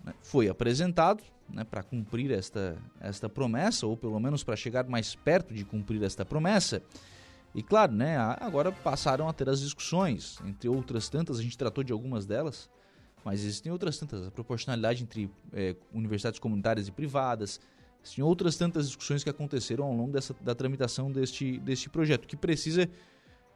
né, 0.03 0.13
foi 0.23 0.49
apresentado 0.49 1.23
né, 1.47 1.63
para 1.63 1.83
cumprir 1.83 2.31
esta, 2.31 2.75
esta 2.99 3.29
promessa, 3.29 3.85
ou 3.85 3.95
pelo 3.95 4.19
menos 4.19 4.43
para 4.43 4.55
chegar 4.55 4.87
mais 4.87 5.13
perto 5.13 5.53
de 5.53 5.63
cumprir 5.63 6.01
esta 6.03 6.25
promessa. 6.25 6.81
E 7.53 7.61
claro, 7.61 7.91
né, 7.91 8.17
agora 8.39 8.71
passaram 8.71 9.27
a 9.27 9.33
ter 9.33 9.49
as 9.49 9.59
discussões, 9.59 10.39
entre 10.45 10.69
outras 10.69 11.09
tantas, 11.09 11.37
a 11.37 11.41
gente 11.41 11.57
tratou 11.57 11.83
de 11.83 11.91
algumas 11.91 12.25
delas, 12.25 12.69
mas 13.25 13.41
existem 13.41 13.71
outras 13.71 13.97
tantas, 13.97 14.25
a 14.25 14.31
proporcionalidade 14.31 15.03
entre 15.03 15.29
é, 15.51 15.75
universidades 15.93 16.39
comunitárias 16.39 16.87
e 16.87 16.91
privadas, 16.91 17.59
existem 18.01 18.23
outras 18.23 18.55
tantas 18.55 18.87
discussões 18.87 19.21
que 19.23 19.29
aconteceram 19.29 19.83
ao 19.83 19.93
longo 19.93 20.13
dessa, 20.13 20.33
da 20.39 20.55
tramitação 20.55 21.11
deste, 21.11 21.59
deste 21.59 21.89
projeto, 21.89 22.25
que 22.25 22.37
precisa, 22.37 22.89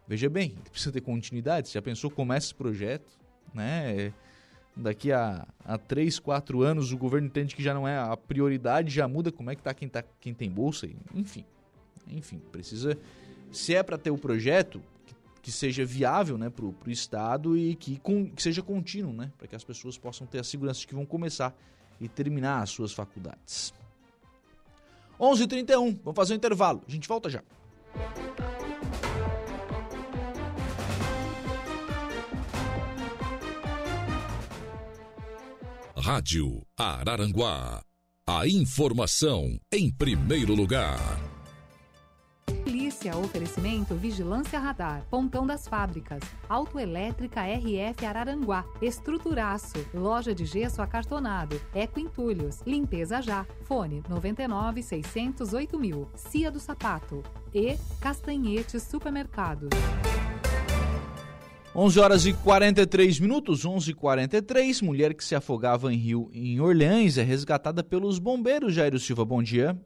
veja 0.05 0.29
bem, 0.29 0.57
precisa 0.69 0.91
ter 0.91 1.01
continuidade, 1.01 1.69
você 1.69 1.75
já 1.75 1.81
pensou, 1.81 2.11
começa 2.11 2.47
esse 2.47 2.55
projeto, 2.55 3.17
né, 3.53 4.13
daqui 4.75 5.13
a, 5.13 5.47
a 5.63 5.77
3, 5.77 6.19
4 6.19 6.61
anos 6.63 6.91
o 6.91 6.97
governo 6.97 7.27
entende 7.27 7.55
que 7.55 7.63
já 7.63 7.73
não 7.73 7.87
é 7.87 7.97
a 7.97 8.17
prioridade, 8.17 8.93
já 8.93 9.07
muda 9.07 9.31
como 9.31 9.49
é 9.49 9.55
que 9.55 9.61
está 9.61 9.73
quem, 9.73 9.87
tá, 9.87 10.03
quem 10.19 10.33
tem 10.33 10.51
bolsa, 10.51 10.85
enfim, 11.13 11.45
enfim, 12.07 12.39
precisa 12.51 12.97
se 13.51 13.75
é 13.75 13.83
para 13.83 13.97
ter 13.97 14.11
o 14.11 14.17
projeto, 14.17 14.81
que, 15.05 15.15
que, 15.43 15.51
seja 15.51 15.85
viável 15.85 16.37
né, 16.37 16.49
para 16.49 16.65
o 16.65 16.75
Estado 16.87 17.57
e 17.57 17.75
que, 17.75 17.97
com, 17.99 18.29
que 18.29 18.41
seja 18.41 18.61
contínuo, 18.61 19.13
né, 19.13 19.31
para 19.37 19.47
que 19.47 19.55
as 19.55 19.63
pessoas 19.63 19.97
possam 19.97 20.27
ter 20.27 20.39
a 20.39 20.43
segurança 20.43 20.81
de 20.81 20.87
que 20.87 20.95
vão 20.95 21.05
começar 21.05 21.55
e 21.99 22.07
terminar 22.07 22.61
as 22.61 22.69
suas 22.69 22.91
faculdades. 22.91 23.73
11:31 25.19 25.43
h 25.43 25.47
31 25.47 25.99
vamos 26.03 26.15
fazer 26.15 26.33
um 26.33 26.37
intervalo. 26.37 26.83
A 26.87 26.91
gente 26.91 27.07
volta 27.07 27.29
já. 27.29 27.41
Rádio 35.97 36.61
Araranguá. 36.77 37.81
A 38.27 38.47
informação 38.47 39.59
em 39.71 39.91
primeiro 39.91 40.53
lugar. 40.53 41.34
Polícia, 42.95 43.17
oferecimento 43.17 43.93
Vigilância 43.95 44.57
Radar, 44.57 45.03
Pontão 45.09 45.45
das 45.45 45.67
Fábricas, 45.67 46.21
Autoelétrica 46.47 47.41
RF 47.41 48.05
Araranguá, 48.05 48.63
Estruturaço, 48.81 49.85
Loja 49.93 50.33
de 50.33 50.45
Gesso 50.45 50.81
Acartonado, 50.81 51.59
Eco 51.73 51.99
Entulhos, 51.99 52.61
Limpeza 52.65 53.21
Já, 53.21 53.45
Fone 53.63 54.01
99 54.07 54.81
608 54.81 55.77
mil, 55.77 56.07
Cia 56.15 56.49
do 56.49 56.59
Sapato 56.59 57.21
e 57.53 57.75
Castanhetes 57.99 58.83
Supermercados. 58.83 59.69
11 61.75 61.99
horas 61.99 62.25
e 62.25 62.33
43 62.33 63.19
minutos, 63.19 63.65
11 63.65 63.91
e 63.91 63.93
43 63.93 64.81
mulher 64.81 65.13
que 65.13 65.25
se 65.25 65.35
afogava 65.35 65.93
em 65.93 65.97
rio 65.97 66.29
em 66.33 66.61
Orleans 66.61 67.17
é 67.17 67.23
resgatada 67.23 67.83
pelos 67.83 68.19
bombeiros. 68.19 68.73
Jairo 68.73 68.97
Silva, 68.97 69.25
bom 69.25 69.43
dia. 69.43 69.77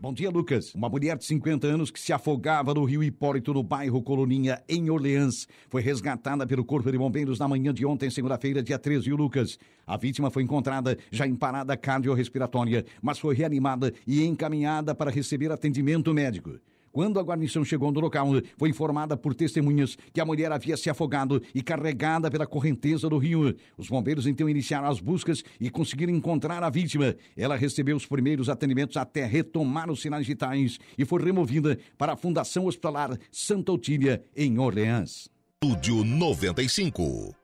Bom 0.00 0.12
dia, 0.12 0.30
Lucas. 0.30 0.72
Uma 0.76 0.88
mulher 0.88 1.18
de 1.18 1.24
50 1.24 1.66
anos 1.66 1.90
que 1.90 1.98
se 1.98 2.12
afogava 2.12 2.72
no 2.72 2.84
rio 2.84 3.02
Hipólito, 3.02 3.52
no 3.52 3.64
bairro 3.64 4.00
Coloninha, 4.00 4.62
em 4.68 4.88
Orleans, 4.88 5.48
foi 5.68 5.82
resgatada 5.82 6.46
pelo 6.46 6.64
Corpo 6.64 6.92
de 6.92 6.96
Bombeiros 6.96 7.40
na 7.40 7.48
manhã 7.48 7.74
de 7.74 7.84
ontem, 7.84 8.08
segunda-feira, 8.08 8.62
dia 8.62 8.78
13, 8.78 9.10
Lucas. 9.10 9.58
A 9.84 9.96
vítima 9.96 10.30
foi 10.30 10.44
encontrada 10.44 10.96
já 11.10 11.26
em 11.26 11.34
parada 11.34 11.76
cardiorrespiratória, 11.76 12.86
mas 13.02 13.18
foi 13.18 13.34
reanimada 13.34 13.92
e 14.06 14.24
encaminhada 14.24 14.94
para 14.94 15.10
receber 15.10 15.50
atendimento 15.50 16.14
médico. 16.14 16.60
Quando 16.92 17.18
a 17.18 17.22
guarnição 17.22 17.64
chegou 17.64 17.92
no 17.92 18.00
local, 18.00 18.28
foi 18.56 18.70
informada 18.70 19.16
por 19.16 19.34
testemunhas 19.34 19.96
que 20.12 20.20
a 20.20 20.24
mulher 20.24 20.50
havia 20.52 20.76
se 20.76 20.90
afogado 20.90 21.42
e 21.54 21.62
carregada 21.62 22.30
pela 22.30 22.46
correnteza 22.46 23.08
do 23.08 23.18
rio. 23.18 23.54
Os 23.76 23.88
bombeiros 23.88 24.26
então 24.26 24.48
iniciaram 24.48 24.88
as 24.88 25.00
buscas 25.00 25.42
e 25.60 25.70
conseguiram 25.70 26.12
encontrar 26.12 26.62
a 26.62 26.70
vítima. 26.70 27.14
Ela 27.36 27.56
recebeu 27.56 27.96
os 27.96 28.06
primeiros 28.06 28.48
atendimentos 28.48 28.96
até 28.96 29.24
retomar 29.24 29.90
os 29.90 30.00
sinais 30.00 30.26
vitais 30.26 30.78
e 30.96 31.04
foi 31.04 31.22
removida 31.22 31.78
para 31.96 32.12
a 32.12 32.16
Fundação 32.16 32.66
Hospitalar 32.66 33.18
Santa 33.30 33.72
Otília, 33.72 34.22
em 34.36 34.58
Orleans. 34.58 35.28
Estúdio 35.62 36.04
95. 36.04 37.37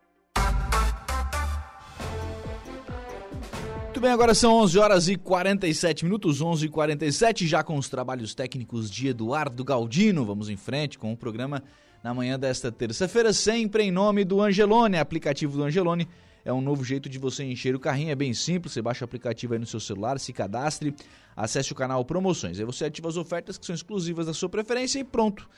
Bem, 4.01 4.11
agora 4.11 4.35
são 4.35 4.55
11 4.57 4.79
horas 4.79 5.09
e 5.09 5.17
47 5.17 6.05
minutos, 6.05 6.41
11 6.41 6.67
e 6.67 6.69
47 6.69 7.47
já 7.47 7.63
com 7.63 7.77
os 7.77 7.89
trabalhos 7.89 8.35
técnicos 8.35 8.91
de 8.91 9.09
Eduardo 9.09 9.63
Galdino. 9.63 10.25
Vamos 10.25 10.49
em 10.49 10.57
frente 10.57 10.99
com 10.99 11.13
o 11.13 11.17
programa 11.17 11.63
na 12.03 12.13
manhã 12.13 12.39
desta 12.39 12.73
terça-feira, 12.73 13.33
sempre 13.33 13.85
em 13.85 13.93
nome 13.93 14.25
do 14.25 14.41
Angelone. 14.41 14.99
aplicativo 14.99 15.57
do 15.57 15.63
Angelone 15.63 16.09
é 16.45 16.53
um 16.53 16.61
novo 16.61 16.85
jeito 16.85 17.09
de 17.09 17.19
você 17.19 17.45
encher 17.45 17.75
o 17.75 17.81
carrinho, 17.81 18.11
é 18.11 18.15
bem 18.15 18.35
simples, 18.35 18.73
você 18.73 18.83
baixa 18.83 19.05
o 19.05 19.07
aplicativo 19.07 19.53
aí 19.53 19.59
no 19.59 19.67
seu 19.67 19.81
celular, 19.81 20.19
se 20.19 20.33
cadastre, 20.33 20.95
acesse 21.37 21.73
o 21.73 21.75
canal 21.75 22.05
Promoções. 22.05 22.59
Aí 22.59 22.65
você 22.65 22.87
ativa 22.87 23.09
as 23.09 23.17
ofertas 23.17 23.57
que 23.57 23.65
são 23.65 23.75
exclusivas 23.75 24.27
da 24.27 24.35
sua 24.35 24.49
preferência 24.49 24.99
e 24.99 25.05
pronto. 25.05 25.49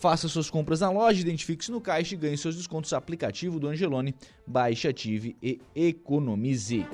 Faça 0.00 0.28
suas 0.28 0.48
compras 0.48 0.80
na 0.80 0.88
loja, 0.88 1.20
identifique-se 1.20 1.70
no 1.70 1.78
caixa 1.78 2.14
e 2.14 2.16
ganhe 2.16 2.34
seus 2.34 2.56
descontos. 2.56 2.94
Aplicativo 2.94 3.60
do 3.60 3.68
Angelone. 3.68 4.14
Baixe, 4.46 4.88
ative 4.88 5.36
e 5.42 5.60
economize. 5.74 6.86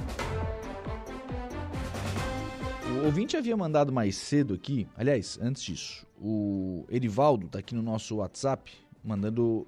O 2.90 3.04
ouvinte 3.04 3.36
havia 3.36 3.56
mandado 3.56 3.92
mais 3.92 4.16
cedo 4.16 4.54
aqui, 4.54 4.88
aliás, 4.96 5.38
antes 5.40 5.62
disso, 5.62 6.04
o 6.20 6.84
Erivaldo 6.90 7.46
está 7.46 7.60
aqui 7.60 7.76
no 7.76 7.82
nosso 7.82 8.16
WhatsApp, 8.16 8.72
mandando 9.04 9.64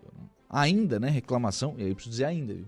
ainda, 0.50 0.98
né, 0.98 1.08
reclamação, 1.08 1.76
e 1.78 1.84
aí 1.84 1.90
eu 1.90 1.94
preciso 1.94 2.10
dizer 2.10 2.24
ainda, 2.24 2.54
viu? 2.54 2.66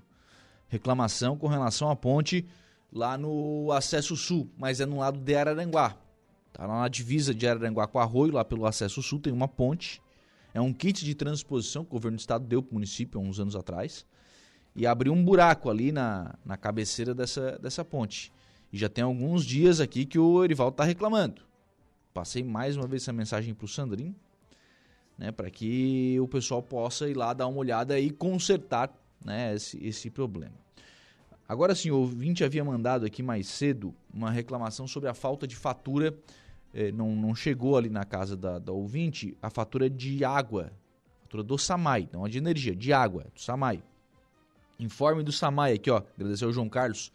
Reclamação 0.69 1.37
com 1.37 1.49
relação 1.49 1.91
à 1.91 1.97
ponte 1.97 2.47
lá 2.93 3.19
no 3.19 3.73
acesso 3.73 4.17
sul, 4.17 4.49
mas 4.57 4.79
é 4.79 4.87
no 4.87 4.99
lado 4.99 5.19
de 5.19 5.35
Araranguá. 5.35 5.97
Tá 6.53 6.65
lá 6.65 6.83
na 6.83 6.89
divisa 6.89 7.35
de 7.35 7.49
Araranguá 7.49 7.89
com 7.89 7.99
Arroio, 7.99 8.35
lá 8.35 8.45
pelo 8.45 8.67
acesso 8.67 9.03
sul 9.03 9.19
tem 9.19 9.33
uma 9.33 9.49
ponte 9.49 10.01
é 10.53 10.61
um 10.61 10.73
kit 10.73 11.05
de 11.05 11.15
transposição 11.15 11.85
que 11.85 11.91
o 11.91 11.93
governo 11.93 12.17
do 12.17 12.21
estado 12.21 12.47
deu 12.47 12.63
para 12.63 12.71
o 12.71 12.75
município 12.75 13.21
há 13.21 13.23
uns 13.23 13.39
anos 13.39 13.55
atrás 13.55 14.07
e 14.75 14.87
abriu 14.87 15.13
um 15.13 15.25
buraco 15.25 15.69
ali 15.69 15.93
na, 15.93 16.35
na 16.45 16.57
cabeceira 16.57 17.15
dessa, 17.15 17.59
dessa 17.59 17.85
ponte. 17.85 18.33
E 18.73 18.79
já 18.79 18.89
tem 18.89 19.03
alguns 19.03 19.45
dias 19.45 19.81
aqui 19.81 20.05
que 20.05 20.19
o 20.19 20.45
Erivaldo 20.45 20.75
está 20.75 20.85
reclamando. 20.85 21.43
Passei 22.15 22.43
mais 22.43 22.77
uma 22.77 22.87
vez 22.87 23.03
essa 23.03 23.13
mensagem 23.13 23.55
para 23.55 23.65
o 23.65 23.69
Sandrinho, 23.69 24.15
né, 25.19 25.31
para 25.31 25.51
que 25.51 26.19
o 26.21 26.27
pessoal 26.27 26.63
possa 26.63 27.09
ir 27.09 27.17
lá 27.17 27.33
dar 27.33 27.47
uma 27.47 27.59
olhada 27.59 27.99
e 27.99 28.11
consertar 28.11 28.93
né, 29.25 29.55
esse, 29.55 29.85
esse 29.85 30.11
problema. 30.11 30.55
Agora 31.49 31.75
sim, 31.75 31.91
o 31.91 31.99
ouvinte 31.99 32.45
havia 32.45 32.65
mandado 32.65 33.05
aqui 33.05 33.23
mais 33.23 33.49
cedo 33.49 33.93
uma 34.15 34.31
reclamação 34.31 34.87
sobre 34.87 35.09
a 35.09 35.15
falta 35.15 35.47
de 35.49 35.57
fatura 35.57 36.17
é, 36.73 36.93
não, 36.93 37.15
não 37.15 37.35
chegou 37.35 37.77
ali 37.77 37.89
na 37.89 38.05
casa 38.05 38.37
da, 38.37 38.59
da 38.59 38.73
ouvinte 38.73 39.37
a 39.43 39.51
fatura 39.51 39.91
de 39.91 40.25
água, 40.25 40.73
fatura 41.23 41.43
do 41.43 41.59
SAMAI, 41.59 42.09
não 42.13 42.27
é 42.27 42.29
de 42.29 42.39
energia, 42.39 42.75
de 42.75 42.93
água, 42.93 43.27
do 43.35 43.41
SAMAI. 43.41 43.83
Informe 44.79 45.23
do 45.23 45.33
SAMAI 45.33 45.75
aqui, 45.75 45.91
ó, 45.91 46.03
agradecer 46.17 46.45
ao 46.45 46.53
João 46.53 46.69
Carlos 46.69 47.13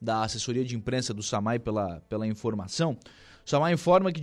da 0.00 0.22
assessoria 0.22 0.64
de 0.64 0.76
imprensa 0.76 1.12
do 1.12 1.22
SAMAI 1.22 1.58
pela, 1.58 2.00
pela 2.08 2.26
informação. 2.26 2.96
O 3.44 3.50
SAMAI 3.50 3.72
informa 3.72 4.12
que 4.12 4.20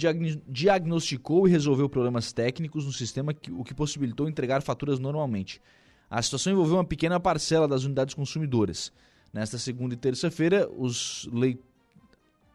diagnosticou 0.48 1.48
e 1.48 1.52
resolveu 1.52 1.90
problemas 1.90 2.32
técnicos 2.32 2.86
no 2.86 2.94
sistema, 2.94 3.34
que, 3.34 3.52
o 3.52 3.64
que 3.64 3.74
possibilitou 3.74 4.30
entregar 4.30 4.62
faturas 4.62 5.00
normalmente. 5.00 5.62
A 6.10 6.22
situação 6.22 6.54
envolveu 6.54 6.76
uma 6.76 6.86
pequena 6.86 7.20
parcela 7.20 7.68
das 7.68 7.84
unidades 7.84 8.14
consumidoras. 8.14 8.94
Nesta 9.34 9.58
segunda 9.58 9.96
e 9.96 9.98
terça-feira, 9.98 10.70
os, 10.78 11.28
leit 11.34 11.60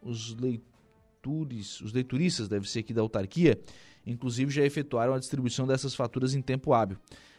os 0.03 0.35
leitores 0.37 0.70
os 1.29 1.93
leituristas, 1.93 2.49
deve 2.49 2.69
ser 2.69 2.81
aqui 2.81 2.95
da 2.95 3.03
autarquia, 3.03 3.61
inclusive 4.07 4.51
já 4.51 4.65
efetuaram 4.65 5.15
a 5.15 5.19
distribuição 5.19 5.67
dessas 5.67 5.95
faturas 5.95 6.35
em 6.35 6.41
tempo 6.41 6.73
hábil. 6.73 6.97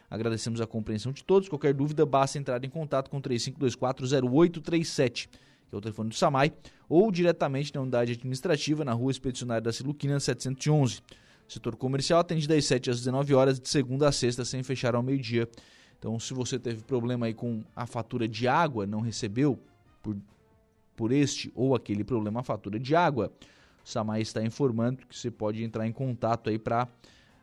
Agradecemos 0.09 0.59
a 0.59 0.67
compreensão 0.67 1.13
de 1.13 1.23
todos. 1.23 1.47
Qualquer 1.47 1.73
dúvida, 1.73 2.05
basta 2.05 2.37
entrar 2.37 2.63
em 2.65 2.69
contato 2.69 3.09
com 3.09 3.21
35240837, 3.21 5.29
que 5.69 5.73
é 5.73 5.77
o 5.77 5.79
telefone 5.79 6.09
do 6.09 6.15
SAMAI, 6.15 6.51
ou 6.89 7.09
diretamente 7.09 7.73
na 7.73 7.81
unidade 7.81 8.11
administrativa 8.11 8.83
na 8.83 8.91
rua 8.91 9.09
Expedicionária 9.09 9.61
da 9.61 9.71
Siluquina 9.71 10.19
711. 10.19 10.99
O 11.47 11.51
setor 11.51 11.77
comercial 11.77 12.19
atende 12.19 12.45
das 12.45 12.65
7 12.65 12.89
às 12.89 12.99
19 12.99 13.33
horas, 13.33 13.59
de 13.59 13.69
segunda 13.69 14.09
a 14.09 14.11
sexta, 14.11 14.43
sem 14.43 14.61
fechar 14.63 14.95
ao 14.95 15.03
meio-dia, 15.03 15.47
Então, 15.97 16.19
se 16.19 16.33
você 16.33 16.59
teve 16.59 16.83
problema 16.83 17.27
aí 17.27 17.33
com 17.33 17.63
a 17.75 17.85
fatura 17.85 18.27
de 18.27 18.47
água, 18.47 18.85
não 18.85 19.01
recebeu 19.01 19.59
por, 20.01 20.17
por 20.95 21.11
este 21.11 21.51
ou 21.55 21.75
aquele 21.75 22.03
problema 22.03 22.41
a 22.41 22.43
fatura 22.43 22.79
de 22.79 22.95
água, 22.95 23.31
SAMAI 23.83 24.21
está 24.21 24.43
informando 24.43 25.05
que 25.07 25.17
você 25.17 25.31
pode 25.31 25.63
entrar 25.63 25.87
em 25.87 25.91
contato 25.91 26.49
aí 26.49 26.59
para 26.59 26.87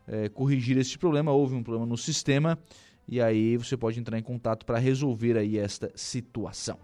é, 0.07 0.25
eh, 0.25 0.29
corrigir 0.29 0.77
esse 0.79 0.97
problema. 0.99 1.33
Houve 1.33 1.55
um 1.55 1.63
problema 1.63 1.87
no 1.87 1.97
sistema 1.97 2.59
e 3.07 3.21
aí 3.21 3.57
você 3.57 3.77
pode 3.77 3.99
entrar 3.99 4.19
em 4.19 4.23
contato 4.23 4.67
para 4.67 4.79
resolver 4.79 5.37
aí 5.37 5.59
esta 5.59 5.91
situação. 5.95 6.79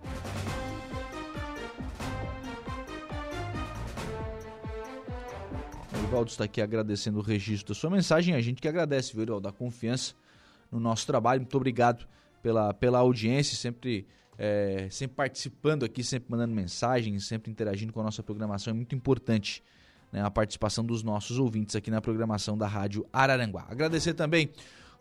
O 5.92 6.06
Evaldo 6.06 6.30
está 6.30 6.44
aqui 6.44 6.60
agradecendo 6.60 7.18
o 7.18 7.22
registro 7.22 7.74
da 7.74 7.78
sua 7.78 7.90
mensagem. 7.90 8.34
A 8.34 8.40
gente 8.40 8.60
que 8.60 8.68
agradece, 8.68 9.12
viu, 9.12 9.22
Evaldo, 9.22 9.48
a 9.48 9.52
confiança 9.52 10.14
no 10.70 10.80
nosso 10.80 11.06
trabalho. 11.06 11.40
Muito 11.42 11.56
obrigado 11.56 12.06
pela, 12.42 12.74
pela 12.74 12.98
audiência, 12.98 13.56
sempre, 13.56 14.06
é, 14.38 14.88
sempre 14.90 15.16
participando 15.16 15.84
aqui, 15.84 16.02
sempre 16.02 16.30
mandando 16.30 16.54
mensagens, 16.54 17.26
sempre 17.26 17.50
interagindo 17.50 17.92
com 17.92 18.00
a 18.00 18.04
nossa 18.04 18.22
programação. 18.22 18.72
É 18.72 18.74
muito 18.74 18.94
importante 18.94 19.62
né, 20.12 20.22
a 20.22 20.30
participação 20.30 20.84
dos 20.84 21.02
nossos 21.02 21.38
ouvintes 21.38 21.76
aqui 21.76 21.90
na 21.90 22.00
programação 22.00 22.56
da 22.56 22.66
Rádio 22.66 23.06
Araranguá. 23.12 23.66
Agradecer 23.68 24.14
também 24.14 24.50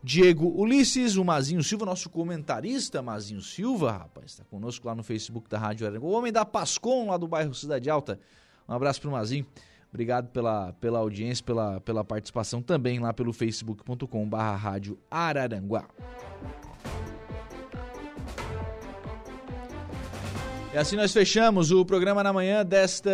Diego 0.03 0.49
Ulisses, 0.59 1.15
o 1.15 1.23
Mazinho 1.23 1.63
Silva, 1.63 1.86
nosso 1.86 2.09
comentarista 2.09 3.01
Mazinho 3.01 3.41
Silva, 3.41 3.91
rapaz, 3.91 4.31
está 4.31 4.43
conosco 4.43 4.86
lá 4.86 4.93
no 4.93 5.03
Facebook 5.03 5.49
da 5.49 5.57
Rádio 5.57 5.88
Araranguá. 5.88 6.09
O 6.09 6.13
homem 6.13 6.31
da 6.31 6.43
Pascom, 6.43 7.07
lá 7.07 7.17
do 7.17 7.27
bairro 7.27 7.53
Cidade 7.53 7.89
Alta. 7.89 8.19
Um 8.67 8.73
abraço 8.73 8.99
para 8.99 9.09
o 9.09 9.13
Mazinho. 9.13 9.45
Obrigado 9.89 10.29
pela, 10.29 10.73
pela 10.73 10.99
audiência, 10.99 11.45
pela, 11.45 11.79
pela 11.79 12.03
participação 12.03 12.61
também 12.61 12.99
lá 12.99 13.13
pelo 13.13 13.31
facebook.com 13.31 14.27
barra 14.27 14.55
rádio 14.55 14.97
Araranguá. 15.09 15.88
E 20.74 20.78
assim 20.78 20.95
nós 20.95 21.13
fechamos 21.13 21.69
o 21.69 21.86
programa 21.86 22.24
na 22.24 22.34
manhã 22.34 22.65
desta 22.65 23.11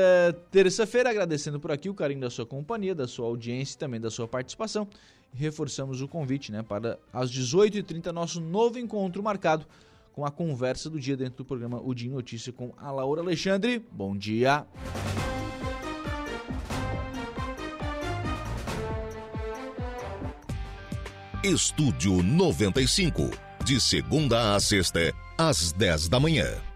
terça-feira, 0.49 1.09
agradecendo 1.09 1.59
por 1.59 1.73
aqui 1.73 1.89
o 1.89 1.93
carinho 1.93 2.21
da 2.21 2.29
sua 2.29 2.45
companhia, 2.45 2.95
da 2.95 3.05
sua 3.05 3.27
audiência 3.27 3.75
e 3.75 3.77
também 3.77 3.99
da 3.99 4.09
sua 4.09 4.29
participação. 4.29 4.87
Reforçamos 5.33 6.01
o 6.01 6.07
convite 6.07 6.53
né, 6.53 6.63
para 6.63 6.97
às 7.11 7.29
18h30, 7.29 8.13
nosso 8.13 8.39
novo 8.39 8.79
encontro 8.79 9.21
marcado 9.21 9.65
com 10.13 10.25
a 10.25 10.31
conversa 10.31 10.89
do 10.89 10.97
dia 10.97 11.17
dentro 11.17 11.39
do 11.39 11.45
programa 11.45 11.81
O 11.83 11.93
Dia 11.93 12.09
Notícia 12.09 12.53
com 12.53 12.71
a 12.77 12.89
Laura 12.91 13.19
Alexandre. 13.19 13.85
Bom 13.91 14.15
dia! 14.15 14.65
Estúdio 21.43 22.23
95, 22.23 23.31
de 23.65 23.81
segunda 23.81 24.55
a 24.55 24.59
sexta, 24.61 25.13
às 25.37 25.73
10 25.73 26.07
da 26.07 26.21
manhã. 26.21 26.68